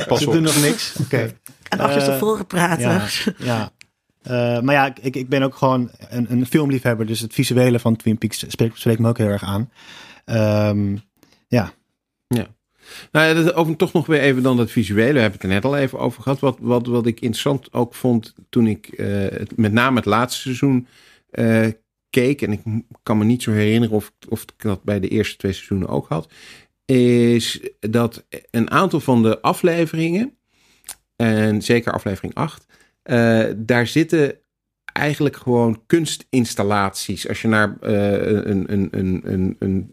[0.07, 0.93] Pas Ze doen nog niks.
[1.01, 1.15] Oké.
[1.15, 1.37] Okay.
[1.69, 2.91] En achterstevoren uh, praten.
[2.91, 3.07] Ja,
[3.39, 3.71] ja.
[4.57, 7.07] Uh, maar ja, ik, ik ben ook gewoon een, een filmliefhebber.
[7.07, 9.71] Dus het visuele van Twin Peaks spreekt, spreekt me ook heel erg aan.
[10.69, 11.03] Um,
[11.49, 11.73] ja.
[13.13, 15.13] Nou ja, dat, over, toch nog weer even dan dat visuele.
[15.13, 16.41] Daar heb ik het er net al even over gehad.
[16.41, 20.41] Wat, wat, wat ik interessant ook vond toen ik uh, het, met name het laatste
[20.41, 20.87] seizoen
[21.33, 21.67] uh,
[22.11, 22.43] keek.
[22.43, 22.61] En ik
[23.03, 26.09] kan me niet zo herinneren of, of ik dat bij de eerste twee seizoenen ook
[26.09, 26.29] had.
[26.85, 30.37] Is dat een aantal van de afleveringen,
[31.17, 32.67] en zeker aflevering 8,
[33.05, 34.39] uh, eh, daar zitten
[34.95, 37.29] eigenlijk gewoon kunstinstallaties.
[37.29, 37.91] Als je naar uh,
[38.47, 39.91] een, een, een, een, een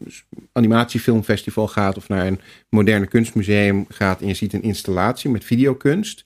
[0.52, 2.40] animatiefilmfestival gaat of naar een
[2.70, 6.26] moderne kunstmuseum gaat en je ziet een installatie met videokunst.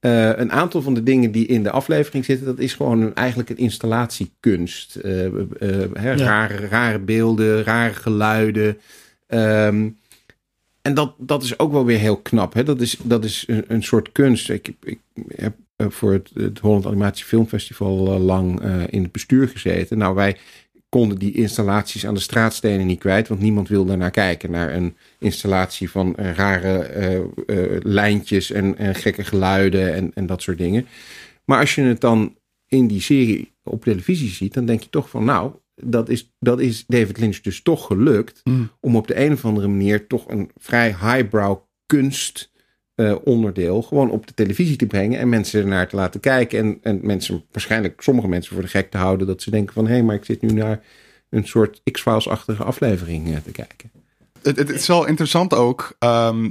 [0.00, 3.14] Uh, een aantal van de dingen die in de aflevering zitten, dat is gewoon een,
[3.14, 4.96] eigenlijk een installatiekunst.
[4.96, 5.02] Uh,
[5.92, 6.16] hè, ja.
[6.16, 8.78] rare, rare beelden, rare geluiden.
[9.28, 9.96] Um,
[10.86, 12.54] en dat, dat is ook wel weer heel knap.
[12.54, 12.62] Hè?
[12.62, 14.50] Dat is, dat is een, soort kunst.
[14.50, 19.12] Ik, ik heb eh, voor het, het Holland Animatie Filmfestival uh, lang uh, in het
[19.12, 19.98] bestuur gezeten.
[19.98, 20.36] Nou, wij
[20.88, 24.50] konden die installaties aan de straatstenen niet kwijt, want niemand wilde naar kijken.
[24.50, 27.30] Naar een installatie van rare
[27.82, 30.86] lijntjes en, en, gekke geluiden en, en dat soort dingen.
[31.44, 35.10] Maar als je het dan in die serie op televisie ziet, dan denk je toch
[35.10, 38.70] van, nou, dat is, dat is David Lynch dus toch gelukt mm.
[38.80, 42.52] om op de een of andere manier toch een vrij highbrow kunst
[42.94, 46.58] eh, onderdeel gewoon op de televisie te brengen en mensen ernaar te laten kijken.
[46.58, 49.86] En, en mensen, waarschijnlijk sommige mensen voor de gek te houden dat ze denken van
[49.86, 50.82] hé, hey, maar ik zit nu naar
[51.30, 53.90] een soort X-Files-achtige aflevering eh, te kijken.
[54.42, 56.50] Het, het, het is wel interessant ook, ehm,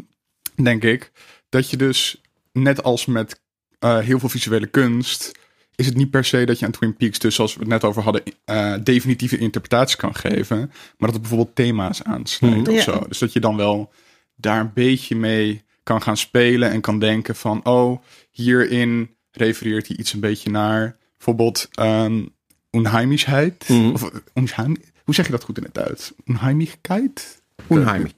[0.56, 1.12] denk ik,
[1.50, 2.22] dat je dus
[2.52, 3.42] net als met
[3.80, 5.32] eh, heel veel visuele kunst,
[5.76, 7.84] is het niet per se dat je aan Twin Peaks, dus zoals we het net
[7.84, 12.60] over hadden, eh, definitieve interpretatie kan geven, maar dat het bijvoorbeeld thema's Mhm.
[12.60, 12.82] of Ja.
[12.82, 13.06] zo.
[13.08, 13.92] Dus dat je dan wel
[14.36, 18.02] daar een beetje mee kan gaan spelen en kan denken van, oh,
[18.32, 22.30] hierin refereert hij iets een beetje naar bijvoorbeeld um,
[22.72, 23.70] onheimischheid.
[23.70, 23.90] Mhm.
[23.92, 26.14] Of, onheim, hoe zeg je dat goed in het Duits?
[26.28, 27.42] Onheimigheid?
[27.70, 28.12] Unheimlich.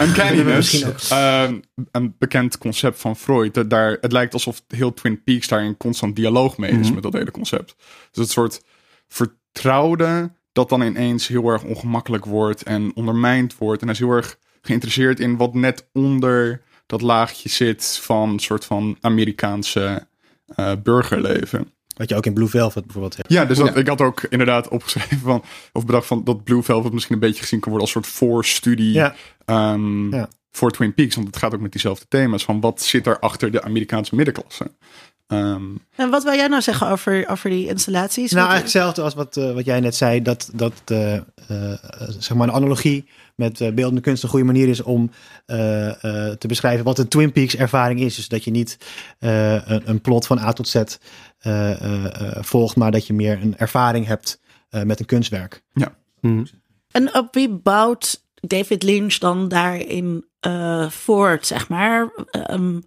[0.00, 0.84] Uncanniness.
[0.86, 1.00] Ook.
[1.10, 3.54] ehm, een bekend concept van Freud.
[3.54, 6.94] Dat daar, het lijkt alsof heel Twin Peaks daar in constant dialoog mee is Mhm.
[6.94, 7.74] met dat hele concept.
[8.10, 8.60] Dus het soort
[9.08, 13.80] vertrouwde dat dan ineens heel erg ongemakkelijk wordt en ondermijnd wordt.
[13.80, 18.64] En hij is heel erg geïnteresseerd in wat net onder dat laagje zit van soort
[18.64, 20.06] van Amerikaanse
[20.46, 21.72] eh, burgerleven.
[21.96, 23.32] Wat je ook in Blue Velvet bijvoorbeeld hebt.
[23.32, 23.74] Ja, dus dat, Ja.
[23.74, 27.42] ik had ook inderdaad opgeschreven van, of bedacht van dat Blue Velvet misschien een beetje
[27.42, 29.14] gezien kan worden als soort voorstudie Ja.
[29.44, 30.28] ehm, Ja.
[30.50, 31.14] voor Twin Peaks.
[31.14, 34.70] Want het gaat ook met diezelfde thema's van wat zit er achter de Amerikaanse middenklasse.
[35.26, 35.62] Ehm,
[35.96, 38.30] En wat wil jij nou zeggen over, over die installaties?
[38.32, 38.62] Nou, Wat- eigenlijk
[38.94, 40.22] hetzelfde als wat, eh, wat jij net zei.
[40.22, 41.22] Dat, dat eh, eh,
[42.18, 45.10] zeg maar een analogie met eh, beeldende kunst een goede manier is om
[45.46, 45.88] eh,
[46.28, 48.14] eh, te beschrijven wat een Twin Peaks ervaring is.
[48.14, 48.76] Dus dat je niet
[49.18, 51.31] eh, een, een plot van A tot Z eh, eh, eh,
[52.40, 54.40] volgt, maar dat je meer een ervaring hebt
[54.72, 55.62] eh, met een kunstwerk.
[56.20, 56.44] Mhm.
[56.90, 62.12] En op wie bouwt David Lynch dan daarin eh, voort, zeg maar?
[62.30, 62.80] Ehm,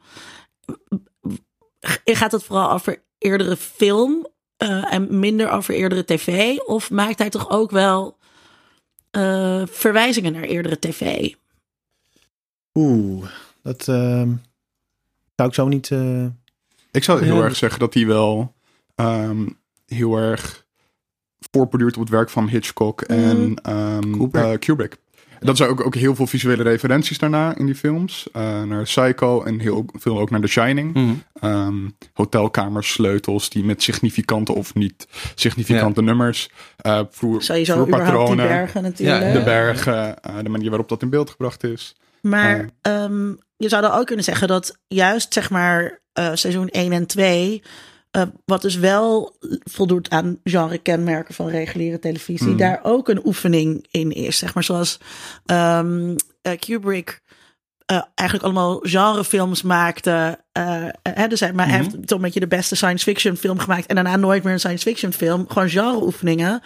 [2.01, 4.27] gaat het vooral over eerdere film
[4.57, 6.57] eh, en minder over eerdere tv?
[6.57, 8.17] Of maakt hij toch ook wel
[9.11, 11.33] eh, verwijzingen naar eerdere tv?
[12.73, 13.29] Oeh,
[13.63, 14.33] dat ehm,
[15.35, 15.91] zou ik zo niet.
[16.95, 17.43] Ik zou heel Ja.
[17.43, 18.53] erg zeggen dat hij wel
[18.95, 19.45] ehm,
[19.85, 20.65] heel erg
[21.51, 24.43] voorborduurt op het werk van Hitchcock en ehm, Kubrick.
[24.43, 24.97] eh, Kubrick.
[25.39, 28.27] Dat zijn ook, ook heel veel visuele referenties daarna in die films.
[28.31, 30.93] Eh, naar Psycho en heel veel ook naar The Shining.
[30.93, 31.13] Mhm.
[31.33, 31.75] Ehm,
[32.13, 36.49] hotelkamers, sleutels die met significante of niet significante nummers.
[36.77, 39.23] eh voer, Sowieso überhaupt die voerpatronen, bergen natuurlijk.
[39.25, 41.95] Ja, de bergen, de manier waarop dat in beeld gebracht is.
[42.21, 42.69] Maar
[43.57, 47.61] je zou dan ook kunnen zeggen dat juist zeg maar eh, seizoen 1 en 2,
[48.11, 52.57] eh, wat dus wel voldoet aan genre-kenmerken van reguliere televisie, Mhm.
[52.57, 54.37] daar ook een oefening in is.
[54.37, 54.99] Zeg maar zoals
[55.45, 57.21] ehm, eh, Kubrick
[58.15, 60.43] eigenlijk allemaal genrefilms maakte.
[61.01, 61.75] hè, dus hij, maar Mhm.
[61.75, 64.59] heeft toch een beetje de beste science fiction film gemaakt en daarna nooit meer een
[64.59, 65.45] science fiction film.
[65.47, 66.61] Gewoon genre-oefeningen.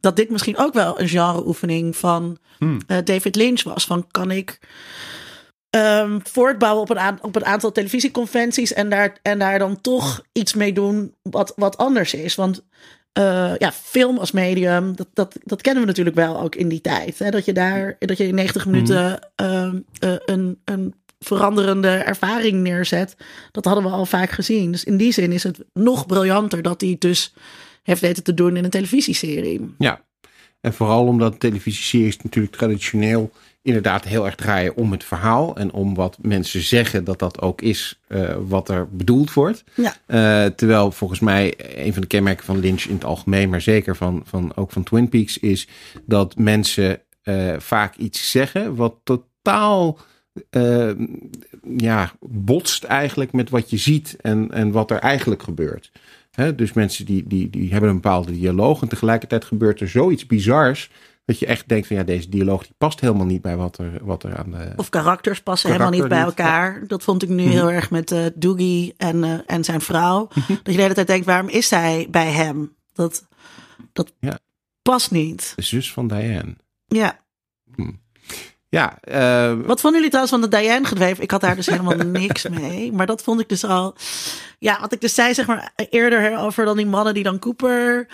[0.00, 2.78] Dat dit misschien ook wel een genre-oefening van Hmm.
[3.04, 3.84] David Lynch was.
[3.84, 4.58] Van kan ik
[5.74, 10.54] ehm, voortbouwen op een, op een aantal televisieconventies en daar, en daar dan toch iets
[10.54, 12.34] mee doen wat, wat anders is.
[12.34, 12.64] Want
[13.12, 16.80] eh, ja, film als medium, dat, dat, dat kennen we natuurlijk wel ook in die
[16.80, 17.18] tijd.
[17.18, 17.30] Hè?
[17.30, 23.16] Dat je daar, dat je in 90 minuten ehm, eh, een, een veranderende ervaring neerzet.
[23.52, 24.70] Dat hadden we al vaak gezien.
[24.70, 27.34] Dus in die zin is het nog briljanter dat hij het dus
[27.82, 29.74] heeft weten te doen in een televisieserie.
[29.78, 30.04] Ja,
[30.60, 33.30] en vooral omdat televisieseries natuurlijk traditioneel
[33.64, 37.62] inderdaad heel erg draaien om het verhaal en om wat mensen zeggen dat dat ook
[37.62, 39.64] is eh, wat er bedoeld wordt.
[39.74, 39.96] Ja.
[40.06, 43.96] Eh, terwijl volgens mij een van de kenmerken van Lynch in het algemeen, maar zeker
[43.96, 45.68] van, van ook van Twin Peaks, is
[46.06, 49.98] dat mensen eh, vaak iets zeggen wat totaal
[51.76, 55.90] ja, botst eigenlijk met wat je ziet en, en wat er eigenlijk gebeurt.
[56.30, 60.26] Hè, dus mensen die, die, die hebben een bepaalde dialoog en tegelijkertijd gebeurt er zoiets
[60.26, 60.90] bizars
[61.24, 63.98] dat je echt denkt van ja, deze dialoog die past helemaal niet bij wat er,
[64.04, 64.72] wat er aan de...
[64.76, 66.86] Of karakters passen Karakter helemaal niet bij elkaar.
[66.86, 70.28] Dat vond ik nu heel erg met eh Doogie en, eh, en zijn vrouw.
[70.34, 72.74] Dat je de hele tijd denkt, waarom is hij bij hem?
[72.92, 73.26] Dat,
[73.92, 74.38] dat Ja.
[74.82, 75.52] past niet.
[75.56, 76.56] de zus van Diane.
[76.86, 77.22] Ja.
[78.68, 81.22] Ja, eh, Wat vonden jullie trouwens van de Diane gedreven?
[81.22, 82.92] Ik had daar dus helemaal niks mee.
[82.92, 83.94] Maar dat vond ik dus al...
[84.58, 88.06] Ja, wat ik dus zei zeg maar eerder over dan die mannen die dan Cooper...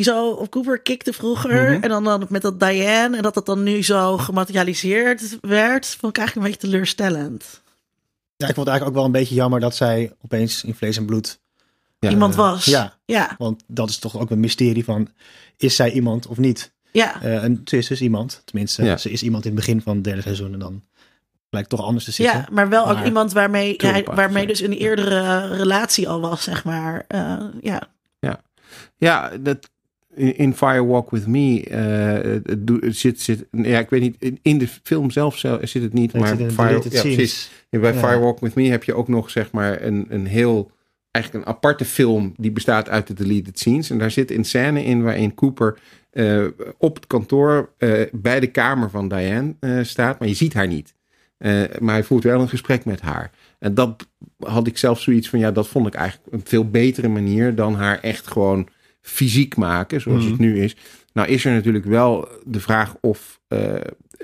[0.00, 1.70] Die zo op Cooper kikte vroeger.
[1.72, 1.82] Mhm.
[1.82, 3.16] En dan, dan met dat Diane.
[3.16, 5.86] En dat dat dan nu zo gematerialiseerd werd.
[5.86, 7.62] Vond ik eigenlijk een beetje teleurstellend.
[8.36, 10.96] Ja, ik vond het eigenlijk ook wel een beetje jammer dat zij opeens in vlees
[10.96, 11.40] en bloed.
[11.98, 12.64] ja, Iemand was.
[12.64, 13.34] Ja, Ja.
[13.38, 15.08] want dat is toch ook een mysterie van,
[15.56, 16.72] is zij iemand of niet?
[16.92, 17.22] Ja.
[17.22, 18.96] Eh, en ze is dus iemand, tenminste, Ja.
[18.96, 20.82] ze is iemand in het begin van het derde seizoen en dan
[21.48, 22.36] blijkt toch anders te zitten.
[22.36, 24.48] Ja, maar wel ook iemand waarmee, hij, waarmee ja.
[24.48, 27.04] dus een eerdere relatie al was, zeg maar.
[27.08, 27.88] Eh, ja.
[28.96, 29.70] Ja, dat,
[30.14, 31.62] in, in Fire Walk With Me
[32.80, 36.36] het zit, zit, ja, ik weet niet, in- de film zelf zit het niet, maar
[36.50, 37.50] Fire, ja, precies.
[37.70, 37.98] Bij Ja.
[37.98, 40.70] Fire Walk With Me heb je ook nog, zeg maar, een, een heel,
[41.10, 43.90] eigenlijk een aparte film die bestaat uit de deleted scenes.
[43.90, 45.78] En daar zit een scène in waarin Cooper
[46.10, 46.44] eh,
[46.78, 50.94] op het kantoor eh, bij de kamer van Diane staat, maar je ziet haar niet.
[51.78, 53.30] Maar hij voert wel een gesprek met haar.
[53.58, 54.06] En dat
[54.38, 57.74] had ik zelf zoiets van, ja, dat vond ik eigenlijk een veel betere manier dan
[57.74, 58.68] haar echt gewoon
[59.00, 60.30] fysiek maken, zoals Mhm.
[60.30, 60.76] het nu is.
[61.12, 63.74] Nou is er natuurlijk wel de vraag of eh,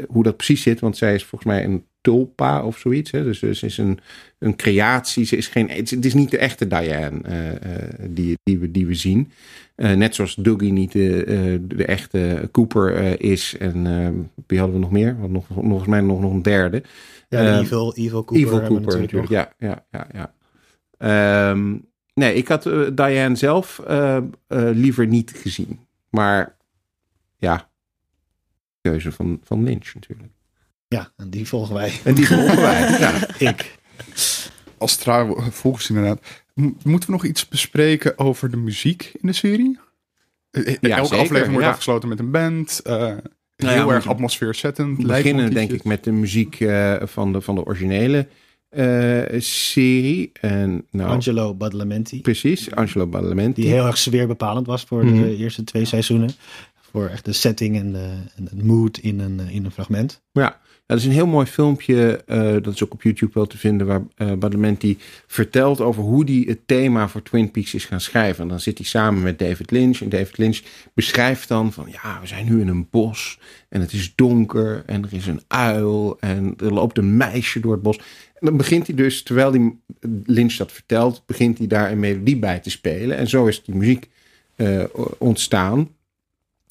[0.08, 3.10] hoe dat precies zit, want zij is volgens mij een tulpa of zoiets.
[3.10, 3.24] Hè?
[3.24, 3.98] Dus, dus ze is een,
[4.38, 5.24] een creatie.
[5.24, 8.86] Ze is geen, het, is, niet de echte Diane eh, eh, die, die, we, die
[8.86, 9.30] we zien.
[9.76, 13.56] Net zoals Dougie niet de, de echte Cooper is.
[13.58, 13.82] En
[14.46, 15.16] wie hadden we nog meer?
[15.20, 16.82] Want nog, volgens mij nog, nog een derde.
[17.28, 18.46] Ja, de Evil, Evil Cooper.
[18.46, 19.30] Evil Cooper natuurlijk natuurlijk.
[19.30, 20.06] Ja, ja, ja.
[20.12, 20.32] ja.
[20.98, 21.76] Ehm,
[22.16, 25.80] nee, ik had eh, Diane zelf eh, eh, liever niet gezien.
[26.10, 26.56] Maar
[27.36, 27.68] ja,
[28.80, 30.32] keuze van, van Lynch natuurlijk.
[30.88, 31.92] Ja, en die volgen wij.
[32.04, 32.90] En die volgen wij.
[32.98, 33.28] Ja.
[33.38, 33.78] Ik.
[34.78, 36.20] Als trouw volgens inderdaad.
[36.54, 39.78] Moeten we nog iets bespreken over de muziek in de serie?
[40.50, 41.70] Ja, Elke zeker, aflevering wordt ja.
[41.70, 42.80] afgesloten met een band.
[42.82, 42.94] eh,
[43.56, 44.96] ja, heel we erg moeten atmosfeerzettend.
[44.96, 48.28] We beginnen denk ik met de muziek eh, van, de, van de originele
[49.38, 50.30] serie.
[50.40, 52.20] En nou, Angelo Badalamenti.
[52.20, 53.60] precies, Angelo Badalamenti.
[53.62, 55.22] Die heel erg sfeerbepalend was voor Mhm.
[55.22, 56.30] de eerste twee seizoenen.
[56.90, 60.22] Voor echt de setting en de, en de mood in een, eh, in een fragment.
[60.32, 62.22] Ja, dat is een heel mooi filmpje.
[62.26, 63.86] eh, dat is ook op YouTube wel te vinden.
[63.86, 68.42] Waar eh Badalamenti vertelt over hoe hij het thema voor Twin Peaks is gaan schrijven.
[68.42, 70.00] En dan zit hij samen met David Lynch.
[70.00, 70.60] En David Lynch
[70.94, 73.38] beschrijft dan van ja, we zijn nu in een bos.
[73.68, 74.82] En het is donker.
[74.86, 76.16] En er is een uil.
[76.20, 77.98] En er loopt een meisje door het bos.
[78.38, 79.80] En dan begint hij dus, terwijl die
[80.24, 83.16] Lynch dat vertelt, begint hij daar een melodie bij te spelen.
[83.16, 84.08] En zo is die muziek
[84.54, 84.84] eh,
[85.18, 85.88] ontstaan.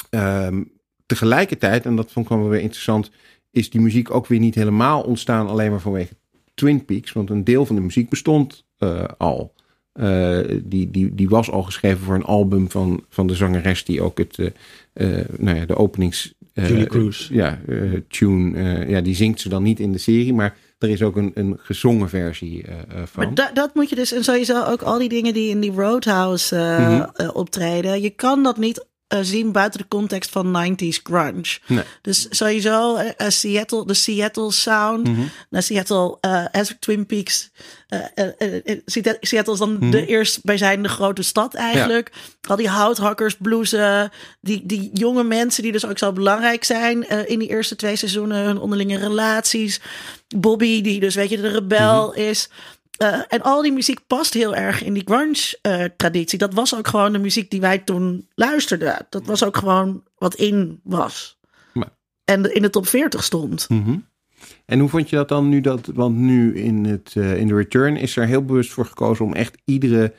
[0.09, 0.63] Ehm,
[1.05, 3.11] tegelijkertijd, en dat vond ik wel weer interessant,
[3.51, 6.13] is die muziek ook weer niet helemaal ontstaan alleen maar vanwege
[6.53, 7.11] Twin Peaks.
[7.13, 9.53] Want een deel van de muziek bestond eh, al.
[9.91, 14.01] Eh, die, die, die was al geschreven voor een album van, van de zangeres die
[14.01, 14.37] ook het,
[15.37, 16.33] nou ja, de openings...
[16.53, 17.29] Julie Cruz.
[17.29, 17.59] ja,
[18.07, 18.87] tune.
[18.87, 21.57] ja, die zingt ze dan niet in de serie, maar er is ook een, een
[21.61, 23.23] gezongen versie eh, eh, van.
[23.25, 25.71] Maar da- dat moet je dus, en sowieso ook al die dingen die in die
[25.71, 27.29] Roadhouse eh, Mhm.
[27.29, 28.01] optreden.
[28.01, 28.85] Je kan dat niet
[29.23, 31.57] zien buiten de context van 90s grunge.
[31.67, 31.83] Nee.
[32.01, 35.07] Dus sowieso eh, eh, Seattle, de Seattle sound.
[35.07, 35.21] Mhm.
[35.49, 37.49] naar Seattle, eh as Twin Peaks.
[37.87, 42.11] eh, eh, eh, eh, Seattle is dan de eerstbijzijnde grote stad eigenlijk.
[42.47, 44.11] Al die houthakkers, bluesen,
[44.41, 47.95] die, die jonge mensen die dus ook zo belangrijk zijn eh, in die eerste twee
[47.95, 49.79] seizoenen, hun onderlinge relaties.
[50.35, 52.49] Bobby, die dus weet je de rebel is.
[52.97, 56.37] Eh, en al die muziek past heel erg in die grunge-traditie.
[56.39, 59.05] dat was ook gewoon de muziek die wij toen luisterden.
[59.09, 61.39] Dat was ook gewoon wat in was.
[61.73, 61.89] Maar-
[62.25, 63.69] En in de top 40 stond.
[63.69, 63.97] Mhm.
[64.65, 65.61] En hoe vond je dat dan nu?
[65.61, 69.25] Dat, want nu in, het, eh, in de return is er heel bewust voor gekozen
[69.25, 70.13] om echt iedere.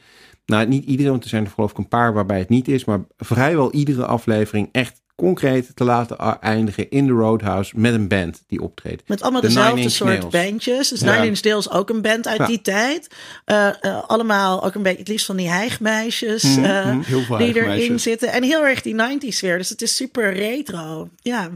[0.46, 2.84] Nou, niet iedere, want er zijn er geloof ik een paar waarbij het niet is.
[2.84, 8.42] Maar vrijwel iedere aflevering echt concreet te laten eindigen in de Roadhouse met een band
[8.46, 9.02] die optreedt.
[9.08, 10.26] Met allemaal De dezelfde soort Nails.
[10.32, 10.88] bandjes.
[10.88, 11.12] Dus Ja.
[11.14, 12.46] Nine Inch Nails ook een band uit Ja.
[12.46, 13.08] die tijd.
[13.44, 16.42] Eh, eh, allemaal ook een beetje het liefst van die hijgmeisjes.
[16.42, 17.36] Mhm, eh, mhm.
[17.38, 18.28] Die erin zitten.
[18.32, 19.58] En heel erg die 90s sfeer.
[19.58, 21.08] Dus het is super retro.
[21.22, 21.50] Ja.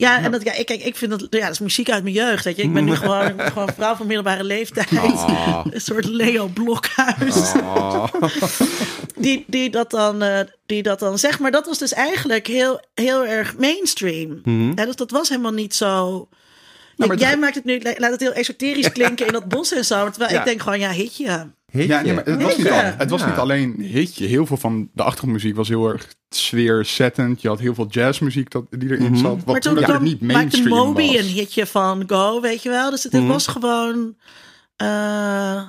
[0.00, 2.14] Ja, en dat, ja, ik, kijk, ik vind dat, ja, dat is muziek uit mijn
[2.14, 2.44] jeugd.
[2.44, 2.62] Weet je.
[2.62, 4.88] Ik ben nu gewoon, gewoon vrouw van middelbare leeftijd.
[4.96, 5.64] Ah.
[5.70, 7.52] Een soort Leo Blokhuis.
[7.54, 8.04] Ah.
[9.16, 11.38] Die, die, dat dan, eh, die dat dan zegt.
[11.38, 14.40] Maar dat was dus eigenlijk heel, heel erg mainstream.
[14.44, 14.72] Mhm.
[14.74, 16.28] Ja, dus dat was helemaal niet zo.
[16.96, 20.10] maar Jij maakt het nu, laat het heel esoterisch klinken in dat bos en zo.
[20.10, 20.38] Terwijl Ja.
[20.38, 21.50] ik denk gewoon, ja, hitje.
[21.72, 22.90] Ja, nee, maar het was, niet, Ja.
[22.90, 23.26] al- het was Ja.
[23.28, 24.26] niet alleen hitje.
[24.26, 27.42] Heel veel van de achtergrondmuziek was heel erg sfeerzettend.
[27.42, 29.16] Je had heel veel jazzmuziek dat, die erin Mhm.
[29.16, 29.36] zat.
[29.36, 31.16] Wat maar toen niet maakte mainstream Moby was.
[31.16, 32.90] een hitje van Go, weet je wel.
[32.90, 33.30] Dus het, het Mhm.
[33.30, 34.16] was gewoon...
[34.76, 35.62] eh,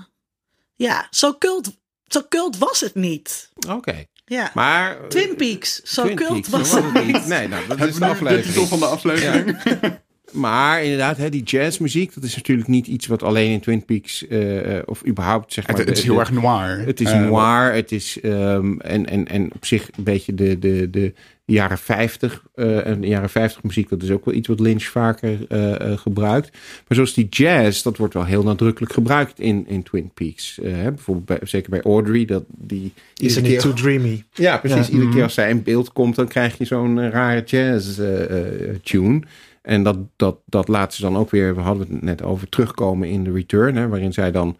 [0.75, 1.71] ja, zo cult,
[2.07, 3.49] zo cult was het niet.
[3.69, 4.03] Oké.
[4.25, 4.51] Ja.
[4.53, 4.97] Maar.
[5.07, 7.25] Twin Peaks, zo Twin cult Peaks, was het niet.
[7.27, 8.45] Nee, nou, dat is de aflevering.
[8.45, 9.57] titel van de aflevering?
[10.31, 14.27] Maar inderdaad, hè, die jazzmuziek, dat is natuurlijk niet iets wat alleen in Twin Peaks,
[14.27, 15.77] eh, eh, of überhaupt zeg maar.
[15.77, 16.79] Het, het is de- heel de- erg noir.
[16.85, 20.59] Het is Eh, noir, het is ehm, en, en, en op zich een beetje de,
[20.59, 21.13] de, de
[21.45, 22.43] jaren 50.
[22.55, 25.91] eh, en de jaren 50 muziek, dat is ook wel iets wat Lynch vaker eh,
[25.91, 26.51] eh, gebruikt.
[26.51, 30.59] Maar zoals die jazz, dat wordt wel heel nadrukkelijk gebruikt in, in Twin Peaks.
[30.63, 32.93] Hè, bijvoorbeeld bij, zeker bij Audrey, dat die.
[33.15, 34.23] Is het niet keer- too dreamy?
[34.33, 34.77] ja, precies.
[34.79, 34.85] Ja.
[34.85, 35.13] Iedere Mhm.
[35.13, 39.21] keer als zij in beeld komt, dan krijg je zo'n eh, rare jazz-tune.
[39.69, 43.09] En dat, dat, dat laat ze dan ook weer, we hadden het net over, terugkomen
[43.09, 43.75] in de return.
[43.75, 44.57] Hè, waarin zij dan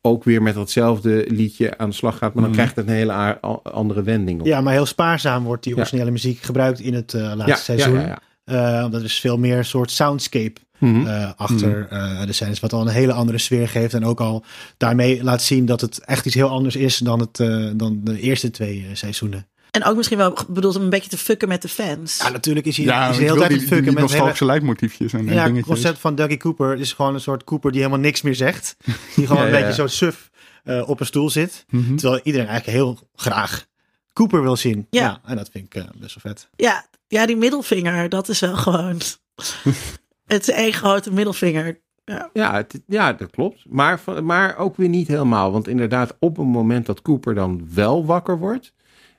[0.00, 2.34] ook weer met datzelfde liedje aan de slag gaat.
[2.34, 2.52] Maar dan Mhm.
[2.60, 4.40] krijgt het een hele a- andere wending.
[4.40, 4.46] Op.
[4.46, 5.78] Ja, maar heel spaarzaam wordt die Ja.
[5.78, 8.00] originele muziek gebruikt in het eh, laatste ja, seizoen.
[8.00, 8.18] Ja.
[8.44, 11.06] Eh, dat is veel meer een soort soundscape Mhm.
[11.06, 12.60] eh, achter eh, de scènes.
[12.60, 13.94] Wat al een hele andere sfeer geeft.
[13.94, 14.44] En ook al
[14.76, 17.36] daarmee laat zien dat het echt iets heel anders is dan, het,
[17.78, 19.46] dan de eerste twee seizoenen.
[19.74, 22.18] En ook misschien wel bedoeld om een beetje te fucken met de fans.
[22.18, 24.08] Ja, natuurlijk is hij, Ja, is de hele tijd die, het fucken die met hele,
[24.12, 27.70] nostalgische leidmotiefjes en, en Ja, het concept van Dougie Cooper is gewoon een soort Cooper
[27.72, 28.76] die helemaal niks meer zegt.
[29.14, 30.30] Die gewoon Ja, een ja, beetje zo suf
[30.64, 31.64] eh, op een stoel zit.
[31.68, 31.96] Mhm.
[31.96, 33.66] Terwijl iedereen eigenlijk heel graag
[34.12, 34.86] Cooper wil zien.
[34.90, 35.00] Ja.
[35.02, 36.48] Ja, en dat vind ik eh, best wel vet.
[36.56, 38.96] Ja, ja, die middelvinger, dat is wel gewoon...
[40.26, 41.80] het is één grote middelvinger.
[42.04, 42.30] Ja.
[42.32, 43.64] Ja, het- ja, dat klopt.
[43.68, 45.52] Maar, maar ook weer niet helemaal.
[45.52, 48.72] Want inderdaad, op een moment dat Cooper dan wel wakker wordt,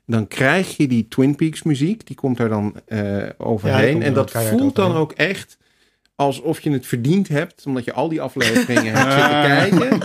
[0.06, 2.08] dan krijg je die Twin Peaks muziek.
[2.08, 3.91] Die komt er dan eh, Ja, overheen.
[3.91, 5.58] komt er en dat voelt dan ook echt
[6.16, 7.63] alsof je het verdiend hebt.
[7.66, 9.99] Omdat je al die afleveringen hebt zitten kijken.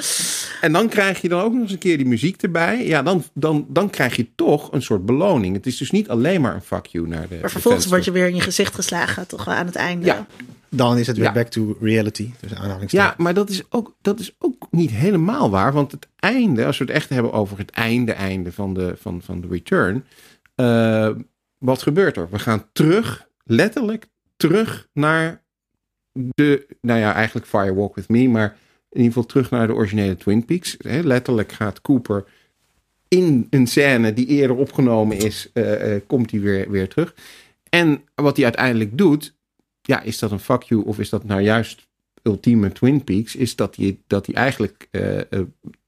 [0.60, 2.86] En dan krijg je dan ook nog eens een keer die muziek erbij.
[2.86, 5.54] Ja, dan, dan, dan krijg je toch een soort beloning.
[5.56, 8.04] Het is dus niet alleen maar een fuck you naar de Maar vervolgens de word
[8.04, 10.06] je weer in je gezicht geslagen, toch wel aan het einde.
[10.06, 10.26] Ja.
[10.68, 11.32] Dan is het weer Ja.
[11.32, 12.30] back to reality.
[12.40, 15.72] Dus Ja, maar dat is, ook, dat is ook niet helemaal waar.
[15.72, 19.22] Want het einde, als we het echt hebben over het einde, einde van de, van,
[19.24, 20.04] van de return.
[20.54, 21.10] eh,
[21.58, 22.28] wat gebeurt er?
[22.30, 24.06] We gaan terug, letterlijk
[24.36, 25.42] terug naar
[26.12, 28.56] de, nou ja, eigenlijk Fire Walk With Me, maar
[28.90, 30.76] in ieder geval terug naar de originele Twin Peaks.
[30.78, 32.24] Hè, letterlijk gaat Cooper
[33.10, 37.14] in een scène die eerder opgenomen is, eh, eh, komt hij weer, weer terug.
[37.68, 39.34] En wat hij uiteindelijk doet,
[39.82, 41.88] ja, is dat een fuck you of is dat nou juist
[42.22, 43.36] ultieme Twin Peaks?
[43.36, 45.02] Is dat hij, dat hij eigenlijk, eh,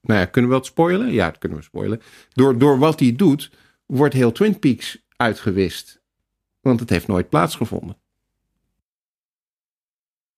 [0.01, 1.11] nou ja, kunnen we dat spoilen?
[1.11, 2.01] Ja, kunnen we spoilen.
[2.33, 3.51] Door, door wat hij doet,
[3.85, 6.01] wordt heel Twin Peaks uitgewist.
[6.61, 7.97] Want het heeft nooit plaatsgevonden.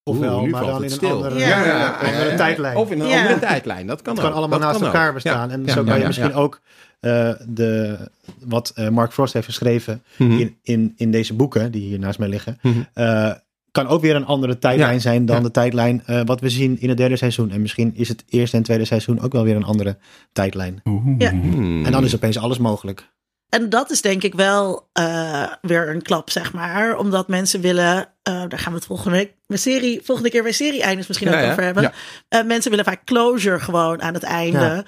[0.07, 1.09] Ofwel, Oeh, maar dan in stil.
[1.09, 1.65] een andere, Ja.
[1.65, 2.77] ja, andere tijdlijn.
[2.77, 3.21] Of in een Ja.
[3.21, 3.87] andere tijdlijn.
[3.87, 4.37] Dat kan het kan ook.
[4.37, 5.13] allemaal Dat naast kan elkaar ook.
[5.13, 5.47] bestaan.
[5.47, 5.53] Ja.
[5.53, 6.35] En Ja, zo ja, kan je misschien ja.
[6.35, 6.61] ook
[6.99, 7.97] eh, de,
[8.45, 10.31] wat eh, Mark Frost heeft geschreven Mhm.
[10.31, 12.79] in, in, in deze boeken, die hier naast mij liggen, Mhm.
[12.93, 13.31] eh,
[13.71, 14.99] kan ook weer een andere tijdlijn Ja.
[14.99, 15.41] zijn dan Ja.
[15.41, 17.51] de tijdlijn eh, wat we zien in het derde seizoen.
[17.51, 19.97] En misschien is het eerste en tweede seizoen ook wel weer een andere
[20.33, 20.81] tijdlijn.
[21.17, 21.29] Ja.
[21.29, 23.13] En dan is opeens alles mogelijk.
[23.49, 26.97] En dat is denk ik wel eh, weer een klap, zeg maar.
[26.97, 30.51] Omdat mensen willen, eh, daar gaan we het volgende week, bij serie, volgende keer bij
[30.51, 31.51] serie-eindes misschien Ja, ook ja.
[31.51, 31.83] over hebben.
[31.83, 31.93] Ja.
[32.27, 34.59] Eh, mensen willen vaak closure gewoon aan het einde.
[34.59, 34.83] Ja.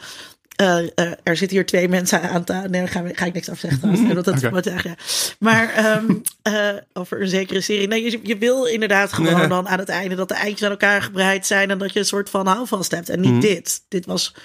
[0.55, 2.69] Eh, eh, er zitten hier twee mensen aan tafel.
[2.69, 3.79] Nee, daar ga, ga ik niks over zeggen.
[3.81, 4.41] trouwens.
[4.41, 4.95] Dat, wat, ja.
[5.39, 7.87] Maar ehm, eh, over een zekere serie.
[7.87, 9.47] Nee, je, je wil inderdaad gewoon Nee.
[9.47, 11.69] dan aan het einde dat de eindjes aan elkaar gebreid zijn.
[11.71, 13.09] En dat je een soort van houvast hebt.
[13.09, 13.39] En niet Mhm.
[13.39, 13.81] dit.
[13.87, 14.35] Dit was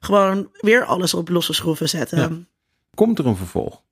[0.00, 2.18] gewoon weer alles op losse schroeven zetten.
[2.18, 2.28] Ja.
[2.94, 3.82] Komt er een vervolg?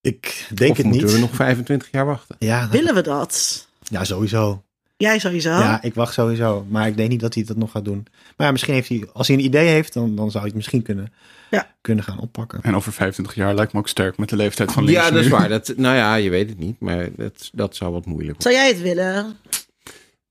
[0.00, 1.12] Ik denk of het moeten niet.
[1.14, 2.36] we nog 25 jaar wachten?
[2.38, 3.65] Ja, Willen we dat?
[3.90, 4.60] Ja, sowieso.
[4.96, 5.50] Jij sowieso.
[5.50, 6.66] Ja, ik wacht sowieso.
[6.68, 8.06] Maar ik denk niet dat hij dat nog gaat doen.
[8.36, 10.54] Maar ja, misschien heeft hij, als hij een idee heeft, dan, dan zou hij het
[10.54, 11.12] misschien kunnen,
[11.50, 11.74] Ja.
[11.80, 12.58] kunnen gaan oppakken.
[12.62, 15.18] En over 25 jaar lijkt me ook sterk met de leeftijd van Ja, links dat
[15.24, 15.48] is waar.
[15.58, 18.52] Dat, nou ja, je weet het niet, maar dat, dat zou wat moeilijk worden.
[18.52, 19.36] Zou jij het willen?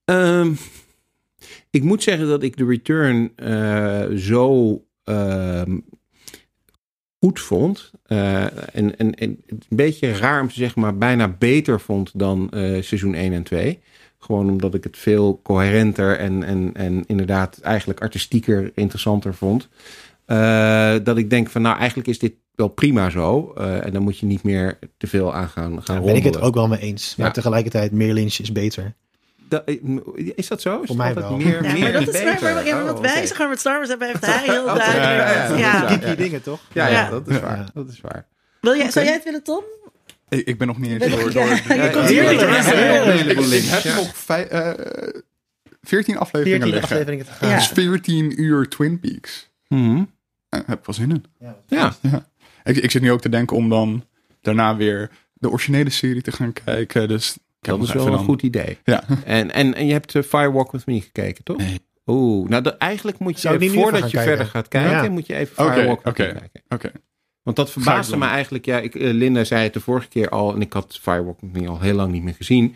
[0.05, 0.53] Ehm,
[1.69, 5.77] ik moet zeggen dat ik de return eh, zo ehm,
[7.25, 7.91] goed vond.
[8.05, 8.43] Eh,
[8.75, 13.13] en, en, een beetje raar om te zeggen, maar bijna beter vond dan eh, seizoen
[13.13, 13.79] 1 en 2.
[14.19, 19.69] Gewoon omdat ik het veel coherenter en, en, en inderdaad eigenlijk artistieker, interessanter vond.
[20.25, 23.53] Eh, dat ik denk van nou eigenlijk is dit wel prima zo.
[23.53, 26.41] En dan moet je niet meer te veel aan gaan, gaan Daar ben ik het
[26.41, 27.15] ook wel mee eens.
[27.15, 27.33] Maar Ja.
[27.33, 28.95] tegelijkertijd, meer Lynch is beter.
[29.49, 29.63] Da-
[30.35, 30.81] is dat zo?
[30.81, 31.37] Is Voor mij wel.
[31.37, 33.27] Meer, Ja, meer maar dat is waar, maar, ja, wat Oh, wij oké.
[33.27, 34.95] zeggen met Star Wars hebben, heeft hij heel duidelijk.
[34.95, 35.87] ja, ja, ja, Ja, ja.
[35.87, 36.59] Geeky dingen, toch?
[36.73, 37.09] Ja, ja, Ja.
[37.09, 37.41] dat is Ja.
[37.41, 37.65] waar.
[37.73, 38.25] Dat is waar.
[38.61, 39.63] Wil jij, zou jij het willen, Tom?
[40.29, 41.31] Ik, ik ben nog niet eens door.
[41.33, 43.13] door ja, je Ja, komt ja, hier ja, ja, ja, ja, ja.
[43.13, 43.95] ik, heb Ja.
[43.95, 45.21] nog vij- eh,
[45.81, 46.81] 14 afleveringen 14 liggen.
[46.83, 47.49] afleveringen te gaan.
[47.49, 47.55] Ja.
[47.55, 49.49] Dus 14 uur Twin Peaks.
[49.67, 50.03] Mhm.
[50.49, 51.25] Eh, heb ik wel zin in.
[51.67, 51.95] Ja,
[52.63, 54.05] Ik, ik zit nu ook te denken om dan
[54.41, 57.07] daarna weer de originele serie te gaan kijken.
[57.07, 58.77] Dus dat is wel een dan- goed idee.
[58.83, 59.03] Ja.
[59.25, 61.57] En, en, en je hebt eh, Firewalk With Me gekeken, toch?
[61.57, 61.79] Nee.
[62.05, 64.45] Oeh, nou dat, eigenlijk moet je, voordat je verder kijken?
[64.45, 65.09] gaat kijken, Ja.
[65.09, 66.17] moet je even Firewalk With.
[66.17, 66.61] Me kijken.
[66.69, 66.91] Oké.
[67.43, 68.65] Want dat verbaasde me eigenlijk.
[68.65, 70.53] Ja, ik, eh, Linda zei het de vorige keer al.
[70.55, 72.75] En ik had Firewalk With Me al heel lang niet meer gezien.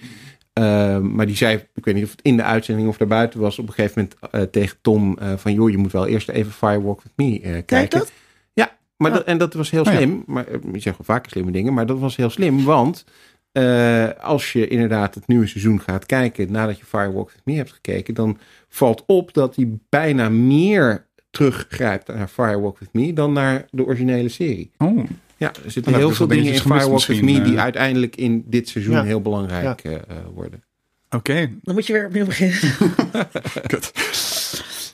[0.54, 3.60] Ehm, maar die zei, ik weet niet of het in de uitzending of daarbuiten was.
[3.60, 5.54] Op een gegeven moment eh, tegen Tom eh, van...
[5.54, 8.00] joh, je moet wel eerst even Firewalk With Me eh, Kijk kijken.
[8.00, 8.12] dat?
[8.54, 9.18] Ja, maar Oh.
[9.18, 9.98] dat, en dat was heel Oh ja.
[9.98, 10.24] slim.
[10.26, 11.74] Maar je zegt wel vaker slimme dingen.
[11.74, 12.64] Maar dat was heel slim.
[12.64, 13.06] Want
[13.52, 16.52] eh, als je inderdaad het nieuwe seizoen gaat kijken...
[16.52, 18.14] nadat je Firewalk With Me hebt gekeken...
[18.14, 18.38] dan
[18.68, 23.14] valt op dat hij bijna meer teruggrijpt naar Firewalk With Me...
[23.14, 24.72] dan naar de originele serie.
[24.78, 25.04] Oh,
[25.38, 27.42] Ja, er zitten heb heel veel dus wel dingen in Firewalk With Me...
[27.42, 27.62] die eh.
[27.62, 29.04] uiteindelijk in dit seizoen Ja.
[29.04, 29.98] heel belangrijk eh,
[30.34, 30.64] worden.
[31.10, 31.50] oké.
[31.62, 32.60] Dan moet je weer opnieuw beginnen.
[33.68, 33.92] Kut.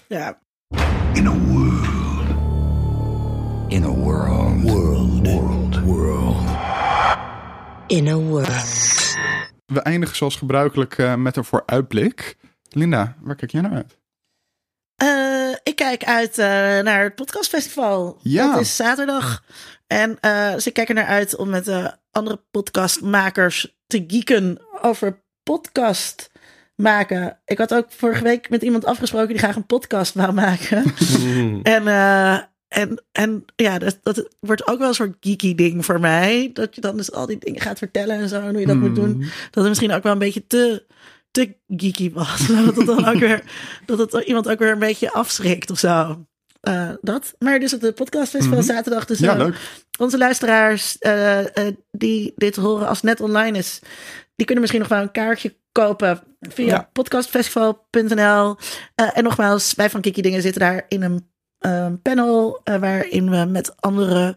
[0.07, 0.39] ja.
[1.13, 1.87] In a world.
[3.67, 3.93] In a.
[4.63, 4.94] World.
[7.87, 9.15] In a world.
[9.65, 12.37] We eindigen zoals gebruikelijk eh, met een vooruitblik.
[12.69, 13.97] Linda, waar kijk jij naar uit?
[14.95, 16.47] Eh, ik kijk uit eh,
[16.79, 18.19] naar het podcastfestival.
[18.21, 18.51] Ja.
[18.51, 19.43] Dat is zaterdag.
[19.87, 24.61] En eh, dus ik kijk er naar uit om met de andere podcastmakers te geeken
[24.81, 26.31] over podcast
[26.75, 27.39] maken.
[27.45, 30.83] Ik had ook vorige week met iemand afgesproken die graag een podcast wou maken.
[31.75, 35.99] en, eh, en, en ja, dat, dat wordt ook wel een soort geeky ding voor
[35.99, 36.49] mij.
[36.53, 38.41] Dat je dan dus al die dingen gaat vertellen en zo.
[38.41, 39.19] En hoe je dat moet doen.
[39.19, 39.29] Dat
[39.63, 40.85] het misschien ook wel een beetje te,
[41.31, 42.47] te geeky was.
[42.65, 43.43] Dat het dan ook weer,
[43.85, 46.25] dat het iemand ook weer een beetje afschrikt of zo.
[46.61, 47.33] Eh, dat.
[47.39, 48.67] Maar dus op de podcastfestival Mhm.
[48.67, 49.05] zaterdag.
[49.05, 49.57] Dus Ja, eh, leuk.
[49.99, 51.47] onze luisteraars uh, uh,
[51.91, 53.79] die dit horen als het net online is,
[54.35, 56.89] die kunnen misschien nog wel een kaartje kopen via Ja.
[56.93, 58.55] podcastfestival.nl.
[58.95, 61.29] En nogmaals, wij van Kiki Dingen zitten daar in een
[61.65, 64.35] uh, panel waarin we met andere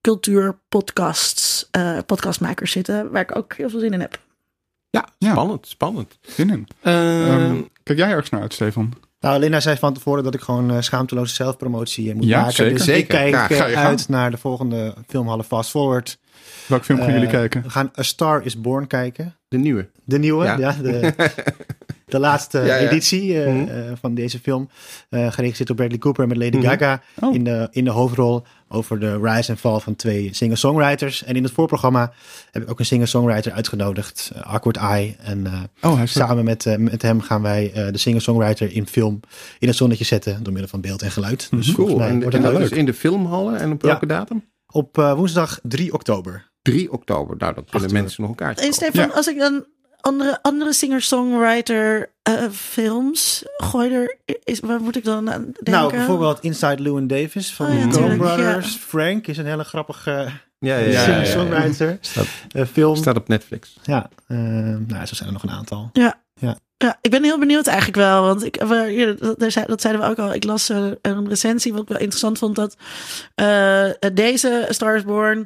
[0.00, 1.70] cultuurpodcasts,
[2.06, 4.20] podcastmakers zitten, waar ik ook heel veel zin in heb.
[4.90, 5.30] Ja, Ja.
[5.32, 6.18] spannend, spannend.
[6.20, 6.68] Zin in.
[6.82, 6.96] Ehm,
[7.30, 8.92] Ehm, kijk jij ergens naar uit, Stefan?
[9.20, 12.52] Nou, Linda zei van tevoren dat ik gewoon uh, schaamteloze zelfpromotie uh, moet Ja, maken.
[12.54, 12.72] zeker.
[12.74, 13.00] Dus Zeker.
[13.00, 16.18] ik kijk Ja, uh, uit naar de volgende filmhallen Fast Forward.
[16.68, 17.62] Welke film gaan Uh, jullie kijken?
[17.62, 19.36] We gaan A Star is Born kijken.
[19.48, 19.88] de nieuwe.
[20.04, 20.58] De nieuwe, Ja.
[20.58, 20.72] ja.
[20.82, 21.12] de,
[22.06, 22.88] de laatste Ja, ja.
[22.88, 23.56] editie uh, Mhm.
[23.58, 24.68] uh, van deze film.
[25.10, 26.66] Uh, geregisseerd door Bradley Cooper met Lady Mhm.
[26.66, 27.34] Gaga Oh.
[27.34, 28.42] in, de, in de hoofdrol.
[28.68, 31.24] Over de rise en fall van twee singer-songwriters.
[31.24, 32.12] En in het voorprogramma
[32.50, 34.30] heb ik ook een singer-songwriter uitgenodigd.
[34.36, 35.16] uh, Awkward Eye.
[35.22, 35.60] En uh,
[35.92, 39.20] Oh, samen met, uh, met hem gaan wij uh, de singer-songwriter in film
[39.58, 40.42] in het zonnetje zetten.
[40.42, 41.38] Door middel van beeld en geluid.
[41.50, 41.98] Dus volgens Cool.
[41.98, 42.70] mij En, wordt en dat leuk.
[42.70, 43.58] in de filmhallen.
[43.60, 43.88] En op Ja.
[43.88, 44.44] welke datum?
[44.66, 46.50] Op woensdag 3 oktober.
[46.62, 47.36] 3 oktober.
[47.36, 48.72] Nou, dan kunnen mensen nog een kaartje En.
[48.72, 49.14] Stefan, Ja.
[49.14, 49.64] als ik dan
[50.00, 55.72] andere, andere singer-songwriter uh, films gooi er, is, waar moet ik dan aan denken?
[55.72, 58.72] Nou, bijvoorbeeld Inside Llewyn Davis van Oh ja, de Coen tuurlijk, Brothers.
[58.72, 58.78] ja.
[58.80, 61.04] Frank is een hele grappige Ja, ja, Ja, ja, ja, ja.
[61.04, 61.98] singer-songwriter.
[62.00, 62.96] Staat, Uh, film.
[62.96, 63.76] staat op Netflix.
[63.82, 64.38] Ja, uh,
[64.86, 65.90] nou, zo zijn er nog een aantal.
[65.92, 66.20] Ja,
[67.00, 68.22] ik ben heel benieuwd eigenlijk wel.
[68.22, 69.38] Want ik, we- ja, dat,
[69.68, 70.34] dat zeiden we ook al.
[70.34, 72.56] Ik las eh, een recensie wat ik wel interessant vond.
[72.56, 72.76] Dat
[73.34, 73.84] eh,
[74.14, 75.44] deze A Star is Born ehm,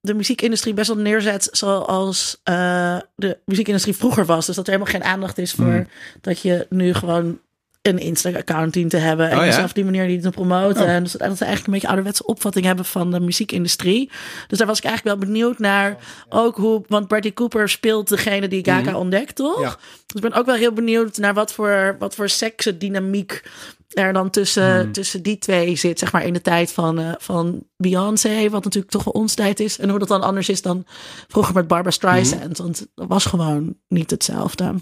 [0.00, 4.46] de muziekindustrie best wel neerzet zoals eh, de muziekindustrie vroeger was.
[4.46, 5.88] Dus dat er helemaal geen aandacht is voor Mm.
[6.20, 7.38] dat je nu gewoon
[7.82, 9.30] een Insta-account dient te hebben.
[9.30, 9.64] En Oh ja?
[9.64, 10.82] op die manier niet te promoten.
[10.82, 10.88] Oh.
[10.88, 14.10] En dus dat ze eigenlijk een beetje ouderwetse opvatting hebben van de muziekindustrie.
[14.48, 15.96] Dus daar was ik eigenlijk wel benieuwd naar.
[16.28, 18.94] Ook hoe, want Bradley Cooper speelt degene die Gaga Mhm.
[18.98, 19.60] ontdekt, toch?
[19.60, 19.68] Ja.
[20.06, 23.42] Dus ik ben ook wel heel benieuwd naar wat voor, wat voor seksdynamiek
[23.88, 24.92] er dan tussen, Hmm.
[24.92, 25.98] tussen die twee zit.
[25.98, 29.60] Zeg maar in de tijd van, eh, van Beyoncé, wat natuurlijk toch wel ons tijd
[29.60, 29.78] is.
[29.78, 30.84] En hoe dat dan anders is dan
[31.28, 32.58] vroeger met Barbara Streisand.
[32.58, 34.74] Want dat was gewoon niet hetzelfde.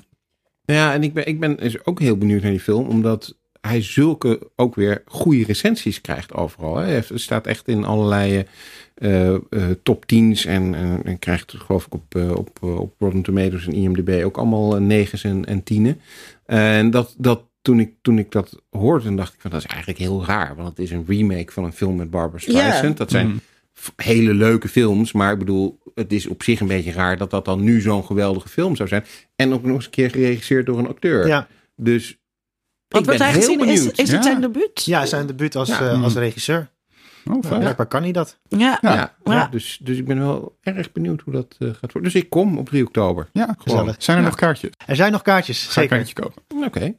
[0.73, 3.83] Ja, en ik ben, ik ben dus ook heel benieuwd naar die film, omdat hij
[3.83, 6.77] zulke ook weer goede recensies krijgt overal.
[6.77, 6.87] Hè.
[6.87, 8.45] Hij staat echt in allerlei
[8.95, 9.41] eh, eh,
[9.83, 13.73] top 10's en, en, en krijgt geloof ik op, eh, op, op Rotten Tomatoes en
[13.73, 16.01] IMDb ook allemaal negens en, en tienen.
[16.47, 19.67] En dat, dat toen, ik, toen ik dat hoorde, dan dacht ik van dat is
[19.67, 22.97] eigenlijk heel raar, want het is een remake van een film met Barbara Streisand.
[22.97, 23.41] Dat zijn Mm.
[23.97, 27.45] Hele leuke films, maar ik bedoel, het is op zich een beetje raar dat dat
[27.45, 29.05] dan nu zo'n geweldige film zou zijn.
[29.37, 31.27] En ook nog eens een keer geregisseerd door een acteur.
[31.27, 32.19] Ja, Dus
[32.89, 33.61] Wat ik ben heel gezien?
[33.61, 33.99] Is, benieuwd.
[33.99, 34.23] is het Ja.
[34.23, 34.85] zijn debuut?
[34.85, 35.81] ja zijn debuut als, Ja.
[35.81, 36.71] eh, als regisseur.
[37.25, 38.39] Oh, blijkbaar kan hij dat.
[38.49, 38.79] Ja.
[38.81, 39.17] ja, Ja.
[39.25, 42.03] ja, dus, dus ik ben wel erg benieuwd hoe dat eh, gaat worden.
[42.13, 43.29] Dus ik kom op 3 oktober.
[43.33, 43.59] Ja, gewoon.
[43.79, 43.95] Gezellig.
[43.99, 44.29] Zijn er Ja.
[44.29, 44.71] nog kaartjes?
[44.87, 45.97] Er zijn nog kaartjes, Ga ik zeker.
[45.97, 46.67] een kaartje kopen.
[46.67, 46.95] Oké.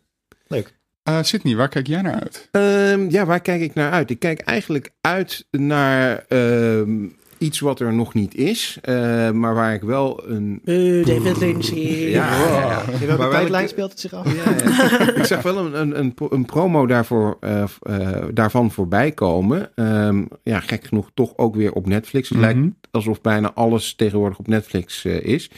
[0.48, 0.80] Leuk.
[1.04, 2.48] Eh, Sydney, waar kijk jij naar uit?
[2.52, 4.10] Ehm, ja, waar kijk ik naar uit?
[4.10, 7.06] Ik kijk eigenlijk uit naar ehm,
[7.38, 8.78] iets wat er nog niet is.
[8.82, 10.62] eh, maar waar ik wel een...
[10.66, 11.70] Uh, David Lynch.
[11.70, 12.10] hier.
[12.10, 12.82] Ja, ja, ja.
[12.82, 14.34] In welke Maar wel tijdlijn ik- speelt het zich af?
[14.36, 15.14] Ja, ja.
[15.20, 19.72] ik zag wel een, een, een, een promo daarvoor, eh, eh, daarvan voorbij komen.
[19.76, 22.30] Ehm, ja, gek genoeg toch ook weer op Netflix.
[22.30, 22.70] Het lijkt Mhm.
[22.92, 25.50] alsof bijna alles tegenwoordig op Netflix eh, is.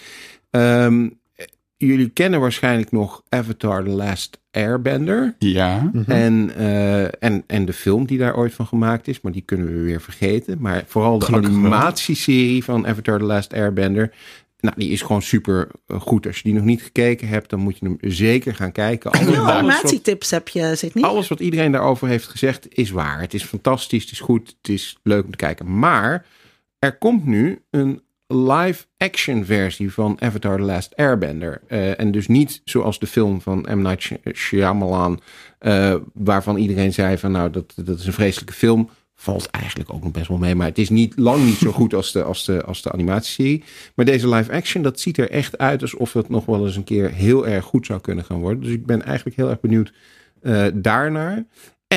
[0.50, 1.10] Ehm,
[1.78, 5.36] jullie kennen waarschijnlijk nog Avatar The Last Airbender.
[5.40, 5.90] Ja.
[5.94, 6.12] Mhm.
[6.12, 9.68] En, eh, en, en de film die daar ooit van gemaakt is, maar die kunnen
[9.68, 10.58] we weer vergeten.
[10.60, 11.60] Maar vooral de Gelukkig wel.
[11.60, 14.14] animatieserie van Avatar The Last Airbender.
[14.60, 16.28] Nou, die is gewoon super eh, goed.
[16.28, 19.16] Als je die nog niet gekeken hebt, dan moet je hem zeker gaan kijken.
[19.18, 21.04] Veel animatietips heb je, zit niet?
[21.06, 23.20] alles wat iedereen daarover heeft gezegd is waar.
[23.20, 25.80] Het is fantastisch, het is goed, het is leuk om te kijken.
[25.80, 26.26] Maar
[26.80, 31.62] er komt nu een live-action versie van Avatar The Last Airbender.
[31.68, 33.82] Eh, en dus niet zoals de film van M.
[33.82, 35.22] Night Shy- Shyamalan...
[35.60, 38.90] eh, waarvan iedereen zei van nou, dat, dat is een vreselijke film.
[39.16, 40.56] Valt eigenlijk ook nog best wel mee.
[40.56, 43.64] Maar het is niet, lang niet zo goed als de, als, de, als de animatieserie.
[43.96, 45.82] Maar deze live-action, dat ziet er echt uit...
[45.82, 48.64] alsof het nog wel eens een keer heel erg goed zou kunnen gaan worden.
[48.64, 49.94] Dus ik ben eigenlijk heel erg benieuwd
[50.42, 51.46] eh, daarnaar.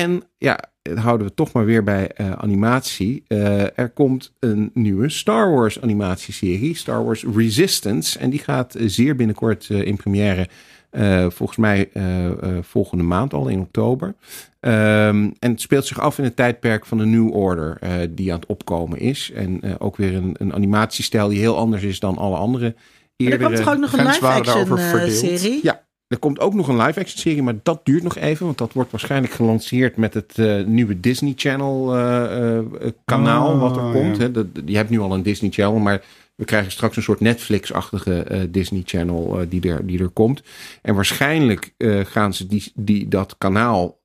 [0.01, 3.23] En ja, dat houden we toch maar weer bij eh, animatie.
[3.27, 8.19] Eh, er komt een nieuwe Star Wars animatieserie, Star Wars Resistance.
[8.19, 10.47] En die gaat zeer binnenkort eh, in première.
[10.89, 14.15] eh, volgens mij eh, eh, volgende maand al in oktober.
[14.59, 18.31] Ehm, en het speelt zich af in het tijdperk van de New Order, eh, die
[18.33, 19.31] aan het opkomen is.
[19.35, 22.75] En eh, ook weer een, een animatiestijl die heel anders is dan alle andere Maar
[23.17, 23.43] er eerdere.
[23.43, 25.59] komt toch ook nog een live-action serie?
[25.63, 28.45] Ja, er komt ook nog een live-action serie, maar dat duurt nog even.
[28.45, 32.65] Want dat wordt waarschijnlijk gelanceerd met het eh, nieuwe Disney Channel eh, eh,
[33.05, 34.17] kanaal Oh, wat er komt.
[34.17, 34.27] ja.
[34.27, 36.03] Dat, je hebt nu al een Disney Channel, maar
[36.37, 40.41] we krijgen straks een soort Netflix-achtige eh, Disney Channel eh, die, er, die er komt.
[40.81, 43.95] En waarschijnlijk eh, gaan ze die, die, dat kanaal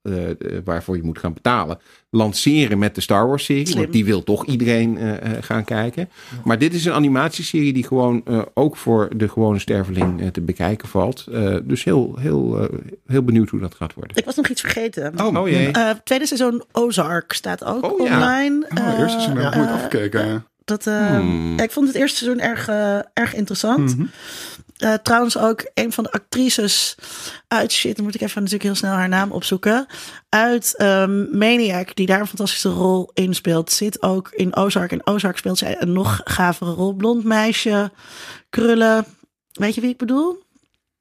[0.64, 1.78] waarvoor je moet gaan betalen
[2.10, 3.66] lanceren met de Star Wars serie.
[3.66, 3.80] Slim.
[3.80, 6.08] Want die wil toch iedereen eh, eh, gaan kijken.
[6.44, 10.40] Maar dit is een animatieserie die gewoon eh, ook voor de gewone sterveling eh, te
[10.40, 11.26] bekijken valt.
[11.32, 14.16] Eh, dus heel, heel, eh, heel benieuwd hoe dat gaat worden.
[14.16, 15.20] Ik was nog iets vergeten.
[15.36, 15.70] Oh jee.
[15.70, 18.14] Eh, tweede seizoen Ozark staat ook Oh, ja.
[18.16, 18.66] online.
[18.78, 20.46] Oh, Eh, eerst is er nog eh, nooit afgekeken.
[20.64, 21.56] Dat, eh, Hmm.
[21.56, 23.96] ja, ik vond het eerste seizoen erg, eh, erg interessant.
[23.96, 24.06] Mhm.
[24.76, 26.94] Eh, trouwens ook een van de actrices
[27.48, 29.86] uit shit, dan moet ik even natuurlijk heel snel haar naam opzoeken.
[30.28, 34.92] Uit ehm, Maniac, die daar een fantastische rol in speelt, zit ook in Ozark.
[34.92, 36.92] En Ozark speelt zij een nog gavere rol.
[36.92, 37.90] Blond meisje,
[38.50, 39.04] krullen.
[39.52, 40.42] Weet je wie ik bedoel?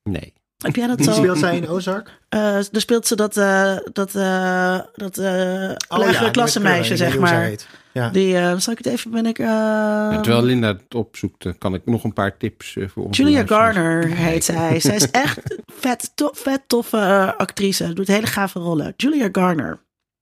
[0.03, 0.33] Nee.
[0.57, 1.13] Heb jij dat Wie zo?
[1.13, 2.19] speelt zij in Ozark?
[2.29, 7.27] Eh, daar speelt ze dat, eh dat, eh dat eh lagere klassenmeisje, zeg niet hoe
[7.27, 7.80] zij maar.
[7.93, 8.09] Ja.
[8.09, 9.39] Die, eh, zal ik het even, ben ik...
[9.39, 13.17] eh, terwijl Linda het opzoekt, eh, kan ik nog een paar tips eh, voor ons.
[13.17, 14.79] Julia Garner heet zij.
[14.79, 17.93] Zij is echt vet, to- vet toffe eh, actrice.
[17.93, 18.93] Doet hele gave rollen.
[18.97, 19.79] Julia Garner.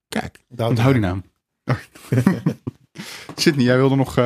[0.07, 0.39] Kijk.
[0.57, 1.23] Onthoud die naam.
[3.35, 4.17] Sydney, jij wilde nog...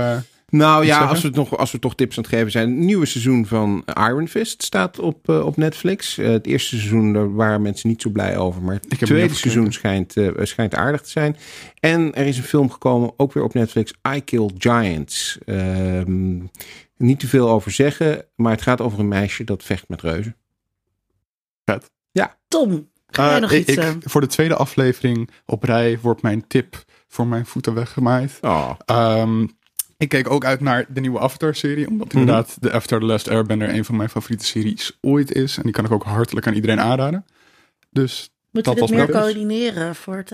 [0.54, 2.70] eh, Nou ja, als we, nog, als we toch tips aan het geven zijn.
[2.70, 6.18] Het nieuwe seizoen van Iron Fist staat op, eh, op Netflix.
[6.18, 8.62] Eh, het eerste seizoen daar waren mensen niet zo blij over.
[8.62, 11.38] Maar het tweede seizoen schijnt, eh, schijnt aardig te zijn.
[11.80, 13.94] En er is een film gekomen, ook weer op Netflix.
[14.16, 15.38] I Kill Giants.
[15.46, 16.40] Ehm,
[16.98, 18.26] niet te veel over zeggen.
[18.36, 20.36] Maar het gaat over een meisje dat vecht met reuzen.
[22.48, 23.72] Tom, ga jij eh, nog ik, iets?
[23.72, 28.38] ik- eh, voor de tweede aflevering op rij wordt mijn tip voor mijn voeten weggemaaid.
[28.42, 29.48] Oh, Ehm,
[29.98, 31.88] ik keek ook uit naar de nieuwe Avatar-serie.
[31.88, 32.18] Omdat Mhm.
[32.18, 35.58] inderdaad de After the Last Airbender een van mijn favoriete series ooit is.
[35.58, 37.26] En die kan ik ook hartelijk aan iedereen aanraden.
[37.92, 40.32] Dus Moeten we dat dit was meer coördineren voor het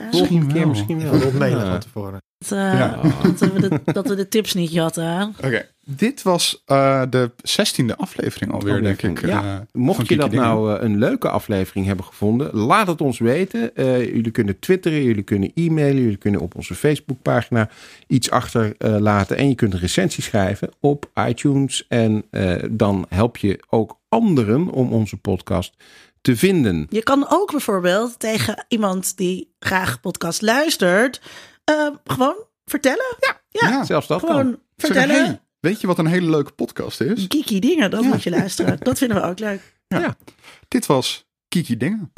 [0.48, 0.68] keer wel.
[0.68, 1.14] misschien wel.
[1.50, 1.72] Ja.
[1.72, 2.22] van tevoren.
[2.40, 3.02] Dat, eh, Ja.
[3.24, 5.36] dat, we de, dat we de tips niet jatten.
[5.44, 9.26] oké, dit was eh, de zestiende aflevering alweer, denk ik.
[9.26, 9.44] Ja.
[9.44, 10.46] eh, Mocht je dat Dingen.
[10.46, 13.76] nou een leuke aflevering hebben gevonden, laat het ons weten.
[13.76, 17.70] Eh, jullie kunnen twitteren, jullie kunnen e-mailen, jullie kunnen op onze Facebookpagina
[18.08, 19.38] iets achterlaten.
[19.38, 21.86] en je kunt een recensie schrijven op iTunes.
[21.88, 25.74] En eh, dan help je ook anderen om onze podcast
[26.22, 26.88] te vinden.
[26.90, 31.22] Je kan ook bijvoorbeeld tegen iemand die graag podcast luistert,
[31.78, 33.16] eh, gewoon vertellen.
[33.20, 34.30] Ja, ja, Ja, Zelfs dat kan.
[34.30, 35.16] gewoon vertellen.
[35.26, 37.26] hey, weet je wat een hele leuke podcast is?
[37.28, 38.08] Geeky dingen, dat Ja.
[38.10, 38.78] moet je luisteren.
[38.84, 39.78] Dat vinden we ook leuk.
[40.68, 42.12] Dit was Kiki Dingen.